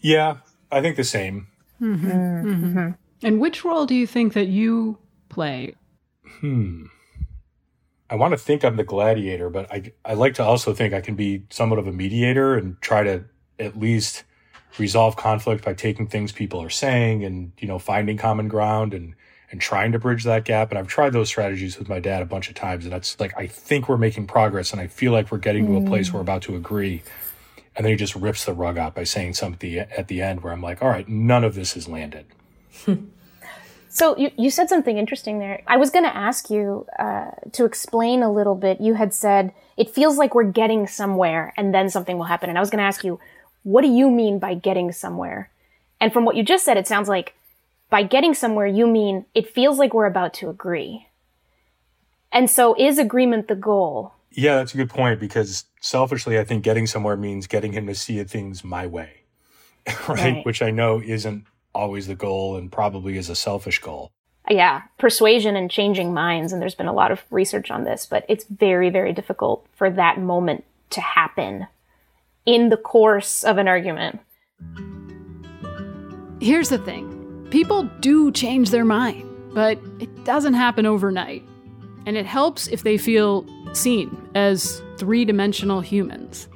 Yeah, 0.00 0.38
I 0.72 0.80
think 0.80 0.96
the 0.96 1.04
same. 1.04 1.46
Mm-hmm. 1.80 2.10
Mm-hmm. 2.10 2.90
And 3.22 3.40
which 3.40 3.64
role 3.64 3.86
do 3.86 3.94
you 3.94 4.06
think 4.06 4.32
that 4.32 4.48
you 4.48 4.98
play? 5.28 5.74
Hmm. 6.40 6.86
I 8.10 8.14
want 8.14 8.32
to 8.32 8.38
think 8.38 8.64
I'm 8.64 8.76
the 8.76 8.84
gladiator, 8.84 9.50
but 9.50 9.70
I 9.72 9.92
I 10.04 10.14
like 10.14 10.34
to 10.34 10.42
also 10.42 10.72
think 10.72 10.94
I 10.94 11.00
can 11.00 11.14
be 11.14 11.44
somewhat 11.50 11.78
of 11.78 11.86
a 11.86 11.92
mediator 11.92 12.56
and 12.56 12.80
try 12.80 13.02
to 13.02 13.24
at 13.58 13.78
least 13.78 14.24
resolve 14.78 15.16
conflict 15.16 15.64
by 15.64 15.74
taking 15.74 16.06
things 16.06 16.32
people 16.32 16.62
are 16.62 16.70
saying 16.70 17.24
and 17.24 17.52
you 17.58 17.68
know 17.68 17.78
finding 17.78 18.16
common 18.16 18.48
ground 18.48 18.94
and 18.94 19.14
and 19.50 19.60
trying 19.60 19.92
to 19.92 19.98
bridge 19.98 20.24
that 20.24 20.44
gap. 20.44 20.70
And 20.70 20.78
I've 20.78 20.88
tried 20.88 21.12
those 21.12 21.28
strategies 21.28 21.78
with 21.78 21.88
my 21.88 22.00
dad 22.00 22.22
a 22.22 22.26
bunch 22.26 22.48
of 22.48 22.54
times, 22.54 22.84
and 22.84 22.92
that's 22.92 23.18
like 23.18 23.32
I 23.36 23.46
think 23.46 23.88
we're 23.88 23.96
making 23.96 24.26
progress, 24.26 24.72
and 24.72 24.80
I 24.80 24.86
feel 24.86 25.12
like 25.12 25.30
we're 25.30 25.38
getting 25.38 25.66
mm. 25.66 25.80
to 25.80 25.86
a 25.86 25.88
place 25.88 26.12
where 26.12 26.18
we're 26.18 26.22
about 26.22 26.42
to 26.42 26.56
agree. 26.56 27.02
And 27.76 27.84
then 27.84 27.92
he 27.92 27.96
just 27.96 28.16
rips 28.16 28.44
the 28.44 28.52
rug 28.52 28.76
out 28.76 28.94
by 28.94 29.04
saying 29.04 29.34
something 29.34 29.76
at 29.76 30.08
the 30.08 30.20
end 30.20 30.42
where 30.42 30.52
I'm 30.52 30.60
like, 30.60 30.82
all 30.82 30.88
right, 30.88 31.08
none 31.08 31.44
of 31.44 31.54
this 31.54 31.74
has 31.74 31.86
landed. 31.86 32.26
So 33.90 34.16
you, 34.16 34.30
you 34.36 34.50
said 34.50 34.68
something 34.68 34.96
interesting 34.96 35.38
there. 35.38 35.62
I 35.66 35.76
was 35.76 35.90
going 35.90 36.04
to 36.04 36.14
ask 36.14 36.50
you 36.50 36.86
uh, 36.98 37.30
to 37.52 37.64
explain 37.64 38.22
a 38.22 38.30
little 38.30 38.54
bit. 38.54 38.80
You 38.80 38.94
had 38.94 39.14
said 39.14 39.52
it 39.76 39.90
feels 39.90 40.18
like 40.18 40.34
we're 40.34 40.44
getting 40.44 40.86
somewhere 40.86 41.52
and 41.56 41.74
then 41.74 41.88
something 41.88 42.16
will 42.18 42.26
happen. 42.26 42.48
And 42.48 42.58
I 42.58 42.60
was 42.60 42.70
going 42.70 42.78
to 42.78 42.84
ask 42.84 43.02
you, 43.02 43.18
what 43.62 43.82
do 43.82 43.88
you 43.88 44.10
mean 44.10 44.38
by 44.38 44.54
getting 44.54 44.92
somewhere? 44.92 45.50
And 46.00 46.12
from 46.12 46.24
what 46.24 46.36
you 46.36 46.42
just 46.42 46.64
said, 46.64 46.76
it 46.76 46.86
sounds 46.86 47.08
like 47.08 47.34
by 47.90 48.02
getting 48.02 48.34
somewhere, 48.34 48.66
you 48.66 48.86
mean 48.86 49.24
it 49.34 49.48
feels 49.48 49.78
like 49.78 49.94
we're 49.94 50.06
about 50.06 50.34
to 50.34 50.50
agree. 50.50 51.06
And 52.30 52.50
so 52.50 52.74
is 52.78 52.98
agreement 52.98 53.48
the 53.48 53.54
goal? 53.54 54.12
Yeah, 54.30 54.56
that's 54.56 54.74
a 54.74 54.76
good 54.76 54.90
point 54.90 55.20
because 55.20 55.64
selfishly, 55.80 56.38
I 56.38 56.44
think 56.44 56.62
getting 56.62 56.86
somewhere 56.86 57.16
means 57.16 57.46
getting 57.46 57.72
him 57.72 57.86
to 57.86 57.94
see 57.94 58.22
things 58.24 58.62
my 58.62 58.86
way, 58.86 59.22
right? 59.86 60.08
right. 60.08 60.46
Which 60.46 60.60
I 60.60 60.70
know 60.70 61.00
isn't 61.02 61.44
always 61.74 62.06
the 62.06 62.14
goal 62.14 62.56
and 62.56 62.70
probably 62.70 63.16
is 63.16 63.28
a 63.28 63.34
selfish 63.34 63.78
goal. 63.78 64.10
Yeah, 64.50 64.82
persuasion 64.98 65.56
and 65.56 65.70
changing 65.70 66.14
minds. 66.14 66.52
And 66.52 66.60
there's 66.60 66.74
been 66.74 66.86
a 66.86 66.92
lot 66.92 67.10
of 67.10 67.22
research 67.30 67.70
on 67.70 67.84
this, 67.84 68.06
but 68.06 68.24
it's 68.28 68.44
very, 68.44 68.90
very 68.90 69.12
difficult 69.12 69.66
for 69.74 69.90
that 69.90 70.20
moment 70.20 70.64
to 70.90 71.00
happen 71.00 71.66
in 72.46 72.70
the 72.70 72.76
course 72.76 73.44
of 73.44 73.58
an 73.58 73.68
argument. 73.68 74.20
Here's 76.40 76.68
the 76.68 76.78
thing 76.78 77.17
people 77.50 77.84
do 78.00 78.30
change 78.32 78.70
their 78.70 78.84
mind, 78.84 79.28
but 79.54 79.78
it 80.00 80.24
doesn't 80.24 80.54
happen 80.54 80.86
overnight. 80.86 81.42
And 82.06 82.16
it 82.16 82.26
helps 82.26 82.68
if 82.68 82.82
they 82.82 82.96
feel 82.96 83.46
seen 83.74 84.16
as 84.34 84.82
three 84.96 85.24
dimensional 85.24 85.80
humans. 85.80 86.48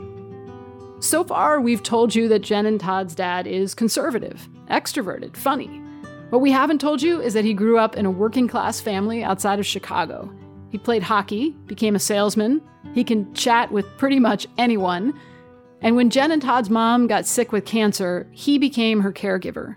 So 1.01 1.25
far, 1.25 1.61
we've 1.61 1.83
told 1.83 2.15
you 2.15 2.29
that 2.29 2.41
Jen 2.41 2.65
and 2.65 2.81
Todd's 2.81 3.15
dad 3.15 3.47
is 3.47 3.75
conservative 3.75 4.49
extroverted, 4.71 5.37
funny. 5.37 5.83
What 6.31 6.41
we 6.41 6.51
haven't 6.51 6.81
told 6.81 7.03
you 7.03 7.21
is 7.21 7.35
that 7.35 7.45
he 7.45 7.53
grew 7.53 7.79
up 7.79 7.97
in 7.97 8.07
a 8.07 8.11
working 8.11 8.49
class 8.49 8.81
family 8.81 9.23
outside 9.23 9.59
of 9.59 9.67
Chicago. 9.67 10.33
He 10.71 10.79
played 10.79 11.03
hockey, 11.03 11.51
became 11.67 11.95
a 11.95 12.01
salesman, 12.01 12.63
he 12.95 13.05
can 13.05 13.33
chat 13.35 13.71
with 13.71 13.87
pretty 13.99 14.19
much 14.19 14.47
anyone. 14.57 15.13
And 15.83 15.95
when 15.95 16.09
Jen 16.09 16.33
and 16.33 16.41
Todd's 16.41 16.71
mom 16.71 17.07
got 17.07 17.27
sick 17.27 17.53
with 17.53 17.67
cancer, 17.67 18.27
he 18.31 18.59
became 18.59 19.01
her 19.01 19.13
caregiver. 19.13 19.77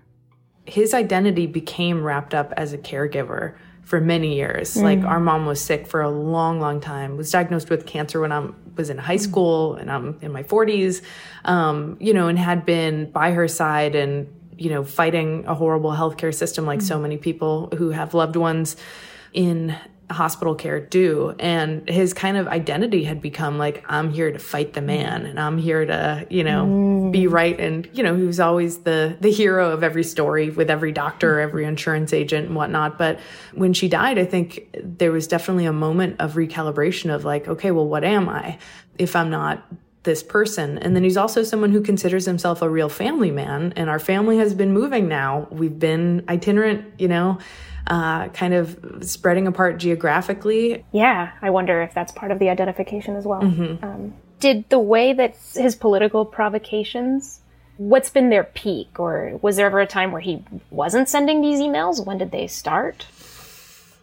His 0.66 0.94
identity 0.94 1.48
became 1.48 2.04
wrapped 2.04 2.34
up 2.34 2.54
as 2.58 2.74
a 2.74 2.78
caregiver 2.78 3.56
for 3.84 4.02
many 4.02 4.36
years. 4.36 4.76
Mm. 4.76 4.82
Like 4.82 5.00
our 5.04 5.20
mom 5.20 5.46
was 5.46 5.62
sick 5.62 5.88
for 5.88 6.02
a 6.02 6.10
long, 6.10 6.60
long 6.60 6.82
time. 6.82 7.18
Was 7.18 7.32
diagnosed 7.32 7.70
with 7.70 7.86
cancer 7.86 8.20
when 8.20 8.32
I 8.32 8.50
was 8.76 8.90
in 8.90 8.98
high 8.98 9.18
school 9.18 9.76
and 9.76 9.92
I'm 9.92 10.18
in 10.22 10.32
my 10.32 10.44
40s. 10.44 11.04
Um, 11.46 11.98
you 12.00 12.14
know, 12.14 12.28
and 12.28 12.38
had 12.38 12.66
been 12.66 13.12
by 13.12 13.32
her 13.32 13.48
side 13.48 13.96
and 13.96 14.28
you 14.58 14.70
know, 14.70 14.84
fighting 14.84 15.46
a 15.48 15.54
horrible 15.54 15.92
healthcare 15.92 16.34
system 16.34 16.66
like 16.66 16.80
mm-hmm. 16.80 16.88
so 16.88 17.00
many 17.00 17.18
people 17.18 17.68
who 17.78 17.90
have 17.90 18.14
loved 18.14 18.36
ones 18.36 18.78
in 19.34 19.76
hospital 20.12 20.56
care 20.56 20.80
do. 20.80 21.36
And 21.40 21.88
his 21.90 22.14
kind 22.14 22.38
of 22.38 22.48
identity 22.48 23.04
had 23.04 23.22
become 23.22 23.58
like, 23.58 23.84
I'm 23.88 24.12
here 24.12 24.32
to 24.32 24.40
fight 24.40 24.74
the 24.74 24.82
man 24.82 25.26
and 25.26 25.40
I'm 25.40 25.58
here 25.58 25.86
to, 25.86 26.28
you 26.30 26.44
know, 26.44 26.66
mm. 26.66 27.12
be 27.12 27.28
right. 27.28 27.60
And, 27.60 27.90
you 27.94 28.04
know, 28.04 28.16
he 28.16 28.24
was 28.24 28.40
always 28.40 28.80
the, 28.80 29.18
the 29.20 29.32
hero 29.32 29.72
of 29.72 29.84
every 29.84 30.04
story 30.04 30.50
with 30.50 30.70
every 30.70 30.92
doctor, 30.92 31.40
every 31.40 31.66
insurance 31.66 32.14
agent 32.14 32.48
and 32.48 32.56
whatnot. 32.56 32.98
But 32.98 33.20
when 33.54 33.74
she 33.74 33.88
died, 33.88 34.20
I 34.20 34.26
think 34.26 34.70
there 34.82 35.12
was 35.12 35.28
definitely 35.28 35.66
a 35.66 35.74
moment 35.74 36.18
of 36.20 36.34
recalibration 36.34 37.14
of 37.14 37.26
like, 37.26 37.48
okay, 37.48 37.72
well, 37.72 37.88
what 37.88 38.04
am 38.04 38.30
I 38.30 38.60
if 38.98 39.16
I'm 39.16 39.30
not 39.30 39.66
this 40.06 40.24
person. 40.24 40.78
And 40.78 40.96
then 40.96 41.04
he's 41.04 41.18
also 41.18 41.44
someone 41.44 41.72
who 41.72 41.82
considers 41.82 42.26
himself 42.26 42.62
a 42.62 42.70
real 42.70 42.90
family 42.90 43.32
man. 43.32 43.74
And 43.76 43.90
our 43.90 44.00
family 44.00 44.38
has 44.38 44.54
been 44.54 44.72
moving 44.72 45.08
now. 45.08 45.48
We've 45.52 45.78
been 45.78 46.24
itinerant, 46.30 47.00
you 47.00 47.08
know, 47.08 47.40
uh, 47.88 48.30
kind 48.30 48.54
of 48.54 48.78
spreading 49.02 49.48
apart 49.48 49.78
geographically. 49.78 50.84
Yeah, 50.92 51.32
I 51.42 51.50
wonder 51.50 51.82
if 51.82 51.94
that's 51.94 52.12
part 52.12 52.32
of 52.32 52.40
the 52.40 52.50
identification 52.50 53.16
as 53.16 53.26
well. 53.26 53.42
Mm-hmm. 53.42 53.84
Um, 53.84 54.14
did 54.40 54.70
the 54.70 54.80
way 54.80 55.14
that 55.14 55.36
his 55.54 55.76
political 55.76 56.26
provocations, 56.26 57.40
what's 57.78 58.10
been 58.10 58.30
their 58.30 58.44
peak? 58.44 59.00
Or 59.00 59.40
was 59.42 59.56
there 59.56 59.66
ever 59.68 59.80
a 59.80 59.88
time 59.88 60.12
where 60.12 60.22
he 60.22 60.44
wasn't 60.70 61.10
sending 61.10 61.42
these 61.42 61.60
emails? 61.60 62.06
When 62.06 62.18
did 62.18 62.32
they 62.32 62.48
start? 62.48 63.06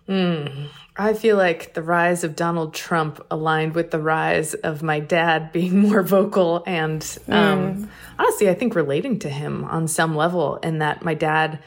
Hmm. 0.07 0.67
I 0.95 1.15
feel 1.15 1.39
like 1.39 1.73
the 1.73 1.83
rise 1.83 2.23
of 2.23 2.37
Donald 2.37 2.75
Trump 2.75 3.25
aligned 3.31 3.75
with 3.75 3.91
the 3.91 4.01
rise 4.01 4.53
of 4.53 4.83
my 4.83 5.01
dad 5.01 5.51
being 5.51 5.79
more 5.89 6.03
vocal 6.03 6.63
and 6.67 7.03
um, 7.29 7.85
mm. 7.85 7.89
honestly, 8.19 8.51
I 8.51 8.55
think 8.55 8.75
relating 8.75 9.19
to 9.21 9.31
him 9.31 9.65
on 9.65 9.89
some 9.89 10.15
level, 10.15 10.57
in 10.57 10.79
that 10.79 11.03
my 11.03 11.15
dad 11.15 11.61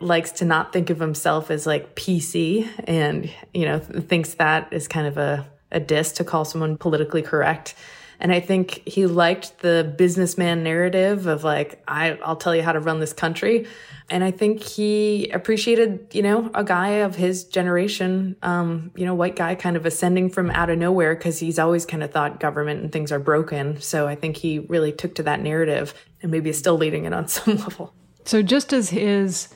likes 0.00 0.32
to 0.32 0.44
not 0.44 0.72
think 0.72 0.90
of 0.90 0.98
himself 0.98 1.50
as 1.50 1.66
like 1.66 1.94
PC 1.94 2.68
and, 2.84 3.30
you 3.54 3.64
know, 3.64 3.78
thinks 3.78 4.34
that 4.34 4.72
is 4.72 4.88
kind 4.88 5.06
of 5.06 5.18
a, 5.18 5.46
a 5.70 5.80
diss 5.80 6.12
to 6.12 6.24
call 6.24 6.44
someone 6.44 6.76
politically 6.76 7.22
correct. 7.22 7.74
And 8.22 8.32
I 8.32 8.38
think 8.38 8.86
he 8.86 9.06
liked 9.06 9.62
the 9.62 9.94
businessman 9.98 10.62
narrative 10.62 11.26
of 11.26 11.42
like, 11.42 11.82
I, 11.88 12.12
I'll 12.24 12.36
tell 12.36 12.54
you 12.54 12.62
how 12.62 12.70
to 12.70 12.78
run 12.78 13.00
this 13.00 13.12
country. 13.12 13.66
And 14.10 14.22
I 14.22 14.30
think 14.30 14.62
he 14.62 15.28
appreciated, 15.30 16.06
you 16.12 16.22
know, 16.22 16.48
a 16.54 16.62
guy 16.62 16.88
of 17.00 17.16
his 17.16 17.42
generation, 17.42 18.36
um, 18.42 18.92
you 18.94 19.06
know, 19.06 19.14
white 19.14 19.34
guy 19.34 19.56
kind 19.56 19.76
of 19.76 19.86
ascending 19.86 20.30
from 20.30 20.52
out 20.52 20.70
of 20.70 20.78
nowhere 20.78 21.16
because 21.16 21.40
he's 21.40 21.58
always 21.58 21.84
kind 21.84 22.04
of 22.04 22.12
thought 22.12 22.38
government 22.38 22.80
and 22.80 22.92
things 22.92 23.10
are 23.10 23.18
broken. 23.18 23.80
So 23.80 24.06
I 24.06 24.14
think 24.14 24.36
he 24.36 24.60
really 24.60 24.92
took 24.92 25.16
to 25.16 25.24
that 25.24 25.40
narrative 25.40 25.92
and 26.22 26.30
maybe 26.30 26.50
is 26.50 26.58
still 26.58 26.76
leading 26.76 27.06
it 27.06 27.12
on 27.12 27.26
some 27.28 27.56
level. 27.56 27.92
So 28.24 28.40
just 28.40 28.72
as 28.72 28.90
his 28.90 29.48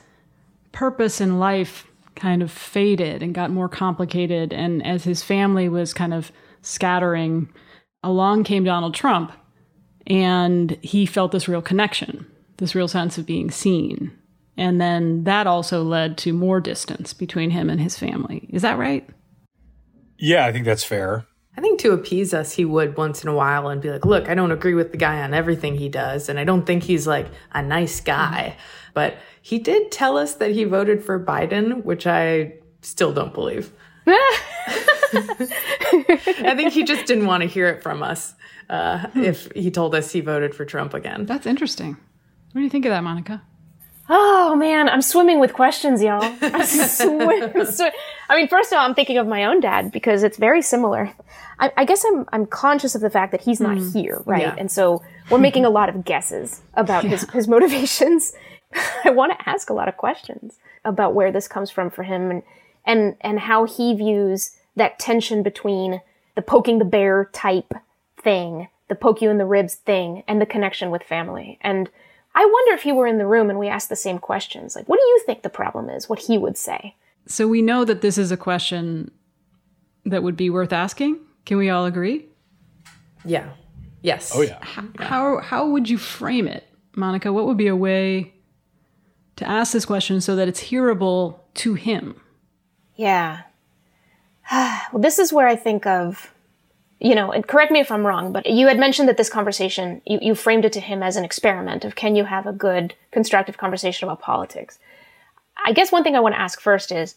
purpose 0.71 1.21
in 1.21 1.39
life 1.39 1.87
kind 2.15 2.41
of 2.41 2.51
faded 2.51 3.21
and 3.21 3.33
got 3.35 3.51
more 3.51 3.69
complicated, 3.69 4.51
and 4.51 4.85
as 4.85 5.03
his 5.03 5.23
family 5.23 5.69
was 5.69 5.93
kind 5.93 6.13
of 6.13 6.31
scattering, 6.61 7.49
along 8.03 8.43
came 8.43 8.63
Donald 8.63 8.95
Trump, 8.95 9.31
and 10.07 10.77
he 10.81 11.05
felt 11.05 11.31
this 11.31 11.47
real 11.47 11.61
connection, 11.61 12.25
this 12.57 12.73
real 12.73 12.87
sense 12.87 13.17
of 13.17 13.25
being 13.25 13.51
seen. 13.51 14.11
And 14.57 14.81
then 14.81 15.23
that 15.25 15.45
also 15.45 15.83
led 15.83 16.17
to 16.19 16.33
more 16.33 16.59
distance 16.59 17.13
between 17.13 17.51
him 17.51 17.69
and 17.69 17.79
his 17.79 17.97
family. 17.97 18.49
Is 18.51 18.63
that 18.63 18.79
right? 18.79 19.07
Yeah, 20.17 20.47
I 20.47 20.51
think 20.51 20.65
that's 20.65 20.83
fair. 20.83 21.26
I 21.57 21.61
think 21.61 21.79
to 21.79 21.91
appease 21.91 22.35
us, 22.35 22.53
he 22.53 22.65
would 22.65 22.97
once 22.97 23.23
in 23.23 23.29
a 23.29 23.33
while 23.33 23.67
and 23.67 23.81
be 23.81 23.89
like, 23.89 24.05
look, 24.05 24.29
I 24.29 24.35
don't 24.35 24.51
agree 24.51 24.75
with 24.75 24.91
the 24.91 24.97
guy 24.97 25.23
on 25.23 25.33
everything 25.33 25.75
he 25.75 25.89
does. 25.89 26.29
And 26.29 26.37
I 26.37 26.43
don't 26.43 26.65
think 26.65 26.83
he's 26.83 27.07
like 27.07 27.27
a 27.51 27.63
nice 27.63 27.99
guy. 27.99 28.55
Mm-hmm. 28.55 28.91
But 28.93 29.17
he 29.41 29.57
did 29.57 29.91
tell 29.91 30.17
us 30.17 30.35
that 30.35 30.51
he 30.51 30.65
voted 30.65 31.03
for 31.03 31.19
Biden, 31.19 31.83
which 31.83 32.05
I 32.05 32.53
still 32.81 33.11
don't 33.11 33.33
believe. 33.33 33.71
I 34.07 34.43
think 36.55 36.73
he 36.73 36.83
just 36.83 37.05
didn't 37.05 37.25
want 37.25 37.41
to 37.41 37.47
hear 37.47 37.67
it 37.67 37.81
from 37.81 38.03
us 38.03 38.35
uh, 38.69 39.07
hmm. 39.07 39.23
if 39.23 39.51
he 39.53 39.71
told 39.71 39.95
us 39.95 40.11
he 40.11 40.21
voted 40.21 40.55
for 40.55 40.65
Trump 40.65 40.93
again. 40.93 41.25
That's 41.25 41.45
interesting. 41.45 41.97
What 42.51 42.59
do 42.59 42.61
you 42.61 42.69
think 42.69 42.85
of 42.85 42.91
that, 42.91 43.03
Monica? 43.03 43.41
Oh 44.09 44.55
man, 44.55 44.87
I'm 44.87 45.01
swimming 45.01 45.39
with 45.39 45.53
questions, 45.53 46.01
y'all. 46.01 46.23
I, 46.41 46.63
swim, 46.63 47.65
swim. 47.65 47.91
I 48.29 48.35
mean, 48.35 48.47
first 48.47 48.71
of 48.71 48.77
all, 48.77 48.85
I'm 48.85 48.95
thinking 48.95 49.17
of 49.17 49.27
my 49.27 49.45
own 49.45 49.59
dad 49.59 49.91
because 49.91 50.23
it's 50.23 50.37
very 50.37 50.61
similar. 50.61 51.11
I, 51.59 51.71
I 51.75 51.85
guess 51.85 52.05
I'm 52.05 52.25
I'm 52.31 52.45
conscious 52.45 52.95
of 52.95 53.01
the 53.01 53.09
fact 53.09 53.31
that 53.31 53.41
he's 53.41 53.59
not 53.59 53.77
mm. 53.77 53.93
here, 53.93 54.21
right? 54.25 54.43
Yeah. 54.43 54.55
And 54.57 54.71
so 54.71 55.03
we're 55.29 55.39
making 55.39 55.65
a 55.65 55.69
lot 55.69 55.89
of 55.89 56.05
guesses 56.05 56.61
about 56.75 57.03
yeah. 57.03 57.11
his 57.11 57.29
his 57.31 57.47
motivations. 57.47 58.33
I 59.03 59.09
want 59.09 59.37
to 59.37 59.49
ask 59.49 59.69
a 59.69 59.73
lot 59.73 59.89
of 59.89 59.97
questions 59.97 60.57
about 60.85 61.13
where 61.13 61.31
this 61.31 61.47
comes 61.47 61.69
from 61.69 61.89
for 61.89 62.03
him 62.03 62.31
and 62.31 62.43
and 62.85 63.15
and 63.21 63.39
how 63.39 63.65
he 63.65 63.93
views 63.93 64.51
that 64.77 64.99
tension 64.99 65.43
between 65.43 66.01
the 66.35 66.41
poking 66.41 66.79
the 66.79 66.85
bear 66.85 67.29
type 67.33 67.73
thing, 68.21 68.69
the 68.87 68.95
poke 68.95 69.21
you 69.21 69.29
in 69.29 69.37
the 69.37 69.45
ribs 69.45 69.75
thing, 69.75 70.23
and 70.27 70.39
the 70.39 70.45
connection 70.45 70.91
with 70.91 71.03
family. 71.03 71.57
And 71.61 71.89
I 72.37 72.45
wonder 72.45 72.73
if 72.75 72.83
he 72.83 72.91
were 72.91 73.07
in 73.07 73.17
the 73.17 73.25
room 73.25 73.49
and 73.49 73.57
we 73.57 73.67
asked 73.67 73.89
the 73.89 73.95
same 73.95 74.19
questions. 74.19 74.75
Like, 74.75 74.87
what 74.87 74.99
do 74.99 75.03
you 75.03 75.23
think 75.25 75.41
the 75.41 75.49
problem 75.49 75.89
is? 75.89 76.07
What 76.07 76.19
he 76.19 76.37
would 76.37 76.55
say. 76.55 76.95
So 77.25 77.47
we 77.47 77.63
know 77.63 77.83
that 77.83 78.01
this 78.01 78.15
is 78.19 78.31
a 78.31 78.37
question 78.37 79.09
that 80.05 80.21
would 80.21 80.37
be 80.37 80.51
worth 80.51 80.71
asking. 80.71 81.17
Can 81.45 81.57
we 81.57 81.71
all 81.71 81.85
agree? 81.87 82.27
Yeah. 83.25 83.49
Yes. 84.03 84.33
Oh 84.35 84.43
yeah. 84.43 84.59
How, 84.61 84.83
how 84.99 85.37
how 85.39 85.67
would 85.69 85.89
you 85.89 85.97
frame 85.97 86.47
it, 86.47 86.63
Monica? 86.95 87.33
What 87.33 87.47
would 87.47 87.57
be 87.57 87.67
a 87.67 87.75
way 87.75 88.35
to 89.37 89.49
ask 89.49 89.73
this 89.73 89.85
question 89.85 90.21
so 90.21 90.35
that 90.35 90.47
it's 90.47 90.59
hearable 90.59 91.43
to 91.55 91.73
him? 91.73 92.21
Yeah. 92.95 93.41
well, 94.51 95.01
this 95.01 95.17
is 95.17 95.33
where 95.33 95.47
I 95.47 95.55
think 95.55 95.87
of, 95.87 96.31
you 96.99 97.13
know, 97.13 97.31
and 97.31 97.47
correct 97.47 97.71
me 97.71 97.79
if 97.79 97.91
I'm 97.91 98.05
wrong, 98.05 98.31
but 98.31 98.47
you 98.47 98.67
had 98.67 98.79
mentioned 98.79 99.07
that 99.07 99.17
this 99.17 99.29
conversation, 99.29 100.01
you, 100.05 100.19
you 100.21 100.35
framed 100.35 100.65
it 100.65 100.73
to 100.73 100.79
him 100.79 101.03
as 101.03 101.15
an 101.15 101.23
experiment 101.23 101.85
of 101.85 101.95
can 101.95 102.15
you 102.15 102.25
have 102.25 102.47
a 102.47 102.53
good, 102.53 102.95
constructive 103.11 103.57
conversation 103.57 104.07
about 104.07 104.21
politics? 104.21 104.79
I 105.63 105.73
guess 105.73 105.91
one 105.91 106.03
thing 106.03 106.15
I 106.15 106.19
want 106.19 106.33
to 106.35 106.41
ask 106.41 106.59
first 106.59 106.91
is, 106.91 107.15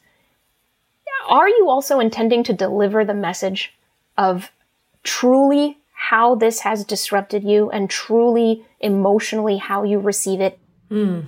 are 1.28 1.48
you 1.48 1.68
also 1.68 2.00
intending 2.00 2.42
to 2.44 2.52
deliver 2.52 3.04
the 3.04 3.14
message 3.14 3.72
of 4.18 4.50
truly 5.02 5.78
how 5.92 6.34
this 6.34 6.60
has 6.60 6.84
disrupted 6.84 7.44
you 7.44 7.70
and 7.70 7.88
truly 7.88 8.64
emotionally 8.80 9.56
how 9.56 9.82
you 9.82 9.98
receive 9.98 10.40
it? 10.40 10.58
Mm. 10.90 11.26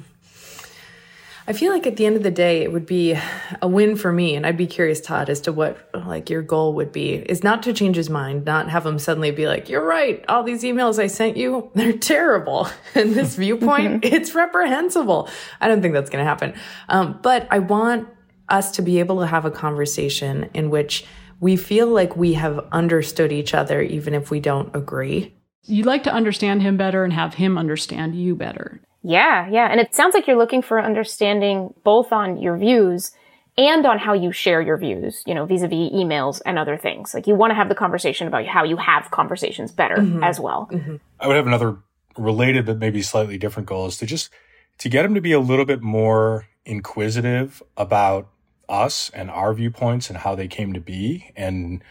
I 1.46 1.52
feel 1.52 1.72
like 1.72 1.87
at 1.87 1.96
the 1.96 2.07
end 2.07 2.16
of 2.16 2.22
the 2.22 2.31
day, 2.31 2.62
it 2.62 2.72
would 2.72 2.87
be 2.87 3.18
a 3.61 3.66
win 3.66 3.96
for 3.96 4.12
me. 4.12 4.37
And 4.37 4.46
I'd 4.46 4.57
be 4.57 4.66
curious, 4.66 5.00
Todd, 5.00 5.28
as 5.28 5.40
to 5.42 5.52
what 5.52 5.88
like 5.92 6.31
your 6.31 6.42
goal 6.42 6.74
would 6.74 6.92
be 6.92 7.14
is 7.14 7.42
not 7.42 7.64
to 7.64 7.72
change 7.72 7.96
his 7.96 8.09
mind, 8.09 8.44
not 8.44 8.68
have 8.68 8.87
him 8.87 8.98
suddenly 8.98 9.33
be 9.33 9.48
like, 9.48 9.68
you're 9.68 9.85
right. 9.85 10.24
All 10.28 10.44
these 10.44 10.62
emails 10.62 11.02
I 11.02 11.09
sent 11.09 11.37
you, 11.37 11.70
they're 11.74 11.92
terrible. 11.92 12.68
And 12.94 13.14
this 13.14 13.37
viewpoint, 13.37 14.05
it's 14.05 14.35
reprehensible. 14.35 15.28
I 15.61 15.68
don't 15.68 15.81
think 15.81 15.94
that's 15.94 16.11
going 16.11 16.22
to 16.22 16.28
happen. 16.28 16.55
Um, 16.90 17.18
but 17.22 17.48
I 17.50 17.59
want 17.59 18.07
us 18.48 18.70
to 18.72 18.83
be 18.83 19.00
able 19.00 19.20
to 19.20 19.26
have 19.26 19.44
a 19.46 19.50
conversation 19.50 20.50
in 20.52 20.68
which 20.68 21.07
we 21.40 21.57
feel 21.57 21.87
like 21.87 22.16
we 22.16 22.35
have 22.35 22.64
understood 22.70 23.33
each 23.33 23.55
other, 23.55 23.81
even 23.81 24.14
if 24.14 24.31
we 24.31 24.40
don't 24.40 24.74
agree. 24.76 25.35
You'd 25.64 25.87
like 25.87 26.02
to 26.05 26.12
understand 26.12 26.62
him 26.62 26.76
better 26.76 27.02
and 27.02 27.12
have 27.12 27.35
him 27.35 27.57
understand 27.57 28.14
you 28.14 28.37
better. 28.37 28.81
Yeah, 29.03 29.49
yeah. 29.49 29.67
And 29.67 29.81
it 29.81 29.95
sounds 29.95 30.15
like 30.15 30.27
you're 30.27 30.38
looking 30.38 30.62
for 30.62 30.81
understanding 30.81 31.75
both 31.83 32.12
on 32.12 32.37
your 32.41 32.57
views 32.57 33.12
and 33.59 33.85
on 33.85 33.99
how 33.99 34.15
you 34.15 34.33
share 34.33 34.62
your 34.62 34.79
views, 34.79 35.23
you 35.27 35.35
know, 35.35 35.45
vis-a-vis 35.45 35.93
emails 35.93 36.41
and 36.47 36.59
other 36.59 36.77
things. 36.77 37.12
Like 37.12 37.27
you 37.27 37.35
want 37.35 37.51
to 37.51 37.55
have 37.55 37.69
the 37.69 37.75
conversation 37.75 38.27
about 38.27 38.47
how 38.47 38.65
you 38.65 38.77
have 38.77 39.11
conversations 39.11 39.73
better 39.73 39.97
mm-hmm. 39.97 40.23
as 40.23 40.41
well. 40.41 40.69
Mm-hmm. 40.73 40.97
I 41.21 41.27
would 41.27 41.37
have 41.37 41.47
another 41.47 41.79
related 42.17 42.67
but 42.67 42.79
maybe 42.79 43.03
slightly 43.03 43.38
different 43.38 43.69
goal 43.69 43.87
is 43.87 43.97
to 43.99 44.07
just 44.07 44.31
to 44.79 44.88
get 44.88 45.03
them 45.03 45.15
to 45.15 45.21
be 45.21 45.33
a 45.33 45.41
little 45.41 45.65
bit 45.65 45.83
more 45.83 46.47
inquisitive 46.65 47.62
about 47.77 48.29
us 48.69 49.11
and 49.15 49.31
our 49.31 49.55
viewpoints 49.55 50.09
and 50.09 50.19
how 50.19 50.35
they 50.35 50.47
came 50.47 50.73
to 50.73 50.81
be 50.81 51.33
and 51.37 51.83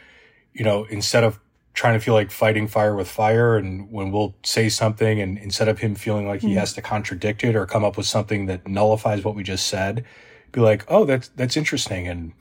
you 0.53 0.63
know 0.63 0.85
instead 0.85 1.23
of 1.23 1.39
trying 1.73 1.93
to 1.97 2.03
feel 2.03 2.13
like 2.13 2.31
fighting 2.31 2.67
fire 2.67 2.95
with 2.95 3.09
fire 3.09 3.55
and 3.57 3.89
when 3.91 4.11
we'll 4.11 4.35
say 4.43 4.67
something 4.69 5.21
and 5.21 5.37
instead 5.37 5.67
of 5.67 5.79
him 5.79 5.95
feeling 5.95 6.27
like 6.27 6.41
he 6.41 6.49
mm-hmm. 6.49 6.57
has 6.57 6.73
to 6.73 6.81
contradict 6.81 7.43
it 7.43 7.55
or 7.55 7.65
come 7.65 7.83
up 7.83 7.97
with 7.97 8.05
something 8.05 8.45
that 8.45 8.67
nullifies 8.67 9.23
what 9.23 9.35
we 9.35 9.43
just 9.43 9.67
said 9.67 10.03
be 10.51 10.59
like 10.59 10.83
oh 10.89 11.05
that's 11.05 11.29
that's 11.29 11.55
interesting 11.55 12.07
and 12.07 12.33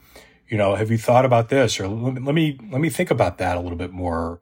you 0.48 0.58
know 0.58 0.74
have 0.74 0.90
you 0.90 0.98
thought 0.98 1.24
about 1.24 1.48
this 1.48 1.78
or 1.78 1.86
let 1.86 2.34
me, 2.34 2.58
let 2.70 2.80
me 2.80 2.90
think 2.90 3.10
about 3.10 3.38
that 3.38 3.56
a 3.56 3.60
little 3.60 3.78
bit 3.78 3.92
more 3.92 4.40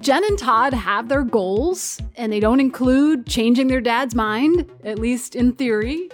Jen 0.00 0.24
and 0.24 0.38
Todd 0.38 0.72
have 0.72 1.08
their 1.08 1.24
goals, 1.24 2.00
and 2.16 2.32
they 2.32 2.38
don't 2.38 2.60
include 2.60 3.26
changing 3.26 3.66
their 3.66 3.80
dad's 3.80 4.14
mind, 4.14 4.70
at 4.84 4.98
least 4.98 5.34
in 5.34 5.52
theory. 5.52 6.08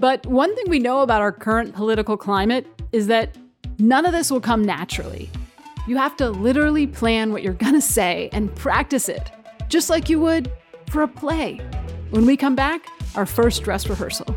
But 0.00 0.26
one 0.26 0.52
thing 0.56 0.64
we 0.68 0.78
know 0.78 1.02
about 1.02 1.20
our 1.20 1.30
current 1.30 1.74
political 1.74 2.16
climate 2.16 2.66
is 2.90 3.06
that 3.08 3.36
none 3.78 4.06
of 4.06 4.12
this 4.12 4.30
will 4.30 4.40
come 4.40 4.64
naturally. 4.64 5.30
You 5.88 5.96
have 5.96 6.16
to 6.18 6.30
literally 6.30 6.86
plan 6.86 7.32
what 7.32 7.42
you're 7.42 7.54
gonna 7.54 7.80
say 7.80 8.30
and 8.32 8.54
practice 8.54 9.08
it, 9.08 9.32
just 9.68 9.90
like 9.90 10.08
you 10.08 10.20
would 10.20 10.50
for 10.90 11.02
a 11.02 11.08
play. 11.08 11.60
When 12.10 12.24
we 12.24 12.36
come 12.36 12.54
back, 12.54 12.86
our 13.16 13.26
first 13.26 13.64
dress 13.64 13.88
rehearsal. 13.88 14.36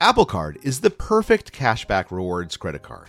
Apple 0.00 0.26
Card 0.26 0.58
is 0.62 0.82
the 0.82 0.90
perfect 0.90 1.52
cashback 1.52 2.12
rewards 2.12 2.56
credit 2.56 2.82
card. 2.82 3.08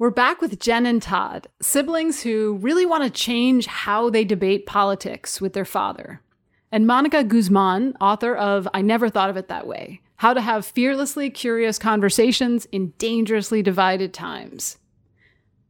We're 0.00 0.10
back 0.10 0.40
with 0.40 0.60
Jen 0.60 0.86
and 0.86 1.02
Todd, 1.02 1.48
siblings 1.60 2.22
who 2.22 2.56
really 2.62 2.86
want 2.86 3.02
to 3.02 3.10
change 3.10 3.66
how 3.66 4.10
they 4.10 4.24
debate 4.24 4.64
politics 4.64 5.40
with 5.40 5.54
their 5.54 5.64
father. 5.64 6.22
And 6.70 6.86
Monica 6.86 7.24
Guzman, 7.24 7.96
author 8.00 8.36
of 8.36 8.68
I 8.72 8.80
Never 8.80 9.08
Thought 9.08 9.28
of 9.28 9.36
It 9.36 9.48
That 9.48 9.66
Way 9.66 10.00
How 10.14 10.34
to 10.34 10.40
Have 10.40 10.64
Fearlessly 10.64 11.30
Curious 11.30 11.80
Conversations 11.80 12.64
in 12.70 12.92
Dangerously 12.98 13.60
Divided 13.60 14.14
Times. 14.14 14.78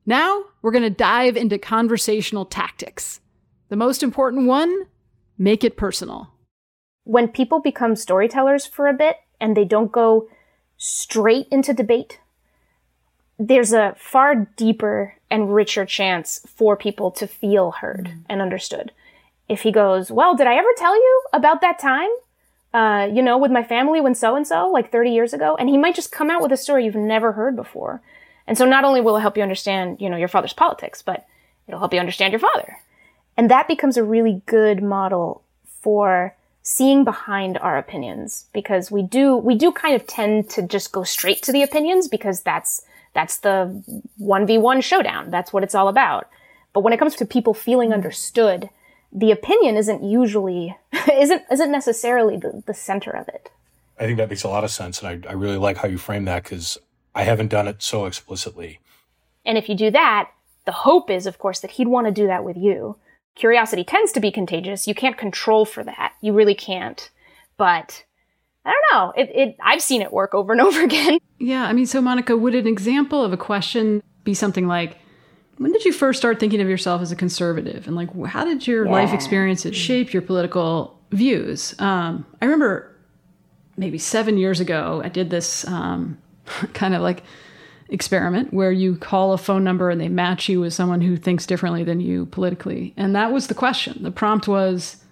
Now, 0.05 0.45
we're 0.61 0.73
going 0.73 0.83
to 0.83 0.91
dive 0.91 1.39
into 1.39 1.57
conversational 1.57 2.45
tactics. 2.45 3.21
The 3.71 3.77
most 3.77 4.03
important 4.03 4.47
one 4.47 4.89
make 5.39 5.65
it 5.65 5.79
personal. 5.79 6.35
When 7.05 7.29
people 7.29 7.63
become 7.63 7.97
storytellers 7.97 8.67
for 8.67 8.89
a 8.89 8.93
bit 8.93 9.17
and 9.41 9.57
they 9.57 9.65
don't 9.65 9.91
go 9.91 10.29
straight 10.77 11.49
into 11.51 11.73
debate, 11.73 12.21
there's 13.39 13.73
a 13.73 13.95
far 13.99 14.35
deeper 14.57 15.15
and 15.31 15.55
richer 15.55 15.85
chance 15.85 16.41
for 16.47 16.77
people 16.77 17.11
to 17.13 17.27
feel 17.27 17.71
heard 17.73 18.07
mm-hmm. 18.07 18.21
and 18.29 18.43
understood. 18.43 18.93
if 19.49 19.63
he 19.63 19.73
goes, 19.73 20.11
well, 20.11 20.37
did 20.37 20.47
I 20.47 20.57
ever 20.57 20.69
tell 20.77 20.95
you 20.95 21.23
about 21.33 21.63
that 21.63 21.79
time? 21.79 22.11
Uh, 22.75 23.09
you 23.11 23.23
know, 23.23 23.39
with 23.39 23.51
my 23.51 23.63
family 23.63 23.99
when 23.99 24.15
so 24.15 24.37
and 24.37 24.47
so, 24.47 24.69
like 24.69 24.93
30 24.93 25.11
years 25.11 25.33
ago, 25.33 25.57
and 25.59 25.71
he 25.71 25.79
might 25.79 25.95
just 25.95 26.13
come 26.13 26.31
out 26.31 26.43
with 26.43 26.53
a 26.53 26.57
story 26.57 26.85
you've 26.85 26.95
never 26.95 27.33
heard 27.33 27.57
before. 27.57 28.03
And 28.47 28.59
so 28.59 28.67
not 28.67 28.85
only 28.85 29.01
will 29.01 29.17
it 29.17 29.23
help 29.23 29.39
you 29.39 29.43
understand, 29.43 30.01
you 30.01 30.11
know, 30.11 30.19
your 30.19 30.29
father's 30.29 30.53
politics, 30.53 31.01
but 31.01 31.27
it'll 31.67 31.81
help 31.81 31.95
you 31.95 32.01
understand 32.01 32.33
your 32.33 32.41
father. 32.41 32.77
And 33.39 33.51
that 33.51 33.69
becomes 33.69 33.97
a 33.97 34.05
really 34.05 34.43
good 34.45 34.83
model 34.83 35.43
for 35.81 36.35
seeing 36.63 37.05
behind 37.05 37.57
our 37.59 37.79
opinions 37.79 38.47
because 38.53 38.91
we 38.91 39.03
do, 39.03 39.35
we 39.37 39.55
do 39.55 39.73
kind 39.73 39.95
of 39.95 40.07
tend 40.07 40.51
to 40.51 40.63
just 40.63 40.93
go 40.93 41.05
straight 41.05 41.43
to 41.45 41.53
the 41.53 41.63
opinions 41.63 42.09
because 42.09 42.43
that's, 42.43 42.83
that's 43.15 43.39
the 43.39 43.83
1v1 44.21 44.83
showdown. 44.83 45.31
That's 45.31 45.53
what 45.53 45.63
it's 45.63 45.75
all 45.75 45.89
about. 45.89 46.29
But 46.73 46.81
when 46.81 46.93
it 46.93 46.99
comes 46.99 47.17
to 47.17 47.27
people 47.27 47.55
feeling 47.55 47.93
understood, 47.93 48.71
the 49.13 49.31
opinion 49.31 49.77
isn't 49.77 50.05
usually 50.05 50.77
isn't 51.13 51.43
isn't 51.51 51.73
necessarily 51.73 52.37
the, 52.37 52.63
the 52.67 52.75
center 52.75 53.11
of 53.11 53.29
it. 53.29 53.51
I 53.99 54.05
think 54.05 54.19
that 54.19 54.29
makes 54.29 54.45
a 54.45 54.49
lot 54.49 54.65
of 54.65 54.71
sense, 54.71 55.03
and 55.03 55.27
I, 55.27 55.31
I 55.31 55.33
really 55.33 55.57
like 55.57 55.79
how 55.79 55.89
you 55.89 55.99
frame 55.99 56.25
that 56.27 56.45
because 56.45 56.79
I 57.15 57.25
haven't 57.25 57.49
done 57.49 57.67
it 57.67 57.83
so 57.83 58.07
explicitly. 58.07 58.79
And 59.45 59.59
if 59.59 59.69
you 59.69 59.75
do 59.75 59.91
that, 59.91 60.31
the 60.67 60.73
hope 60.73 61.11
is, 61.11 61.27
of 61.27 61.39
course, 61.39 61.61
that 61.61 61.73
he'd 61.73 61.89
want 61.89 62.07
to 62.07 62.13
do 62.13 62.27
that 62.27 62.45
with 62.45 62.57
you. 62.57 62.97
Curiosity 63.35 63.83
tends 63.83 64.13
to 64.13 64.21
be 64.21 64.31
contagious. 64.31 64.87
You 64.87 64.95
can't 64.95 65.17
control 65.17 65.65
for 65.65 65.83
that. 65.83 66.13
You 66.21 66.33
really 66.33 66.55
can't. 66.55 67.11
But 67.57 68.05
I 68.69 68.73
don't 68.73 68.85
know. 68.93 69.13
It, 69.17 69.31
it 69.35 69.57
I've 69.63 69.83
seen 69.83 70.03
it 70.03 70.13
work 70.13 70.35
over 70.35 70.53
and 70.53 70.61
over 70.69 70.83
again. 70.83 71.19
Yeah, 71.39 71.65
I 71.65 71.73
mean, 71.73 71.87
so 71.87 72.01
Monica, 72.01 72.37
would 72.37 72.55
an 72.55 72.67
example 72.67 73.25
of 73.25 73.33
a 73.33 73.37
question 73.37 74.03
be 74.25 74.35
something 74.35 74.67
like, 74.67 74.99
when 75.57 75.73
did 75.73 75.85
you 75.85 75.93
first 75.93 76.19
start 76.19 76.39
thinking 76.39 76.61
of 76.61 76.69
yourself 76.69 77.03
as 77.03 77.11
a 77.11 77.17
conservative? 77.17 77.87
And 77.87 77.97
like, 77.97 78.15
how 78.27 78.45
did 78.45 78.67
your 78.67 78.87
yeah. 78.87 78.93
life 78.93 79.13
experiences 79.13 79.75
shape 79.75 80.13
your 80.13 80.23
political 80.23 81.01
views? 81.11 81.75
Um, 81.81 82.27
I 82.41 82.45
remember 82.45 82.95
maybe 83.77 83.99
seven 83.99 84.37
years 84.37 84.61
ago, 84.61 85.01
I 85.05 85.09
did 85.09 85.31
this 85.31 85.67
um, 85.67 86.19
kind 86.75 86.95
of 86.95 87.01
like 87.03 87.23
experiment 87.89 88.53
where 88.53 88.71
you 88.71 88.97
call 88.97 89.33
a 89.33 89.39
phone 89.39 89.65
number 89.65 89.89
and 89.89 90.01
they 90.01 90.09
match 90.09 90.49
you 90.49 90.61
with 90.61 90.75
someone 90.75 91.01
who 91.01 91.17
thinks 91.17 91.47
differently 91.47 91.85
than 91.85 92.01
you 92.01 92.27
politically. 92.27 92.93
And 92.97 93.17
that 93.17 93.33
was 93.33 93.47
the 93.47 93.55
question. 93.55 94.03
The 94.03 94.11
prompt 94.11 94.47
was, 94.47 95.03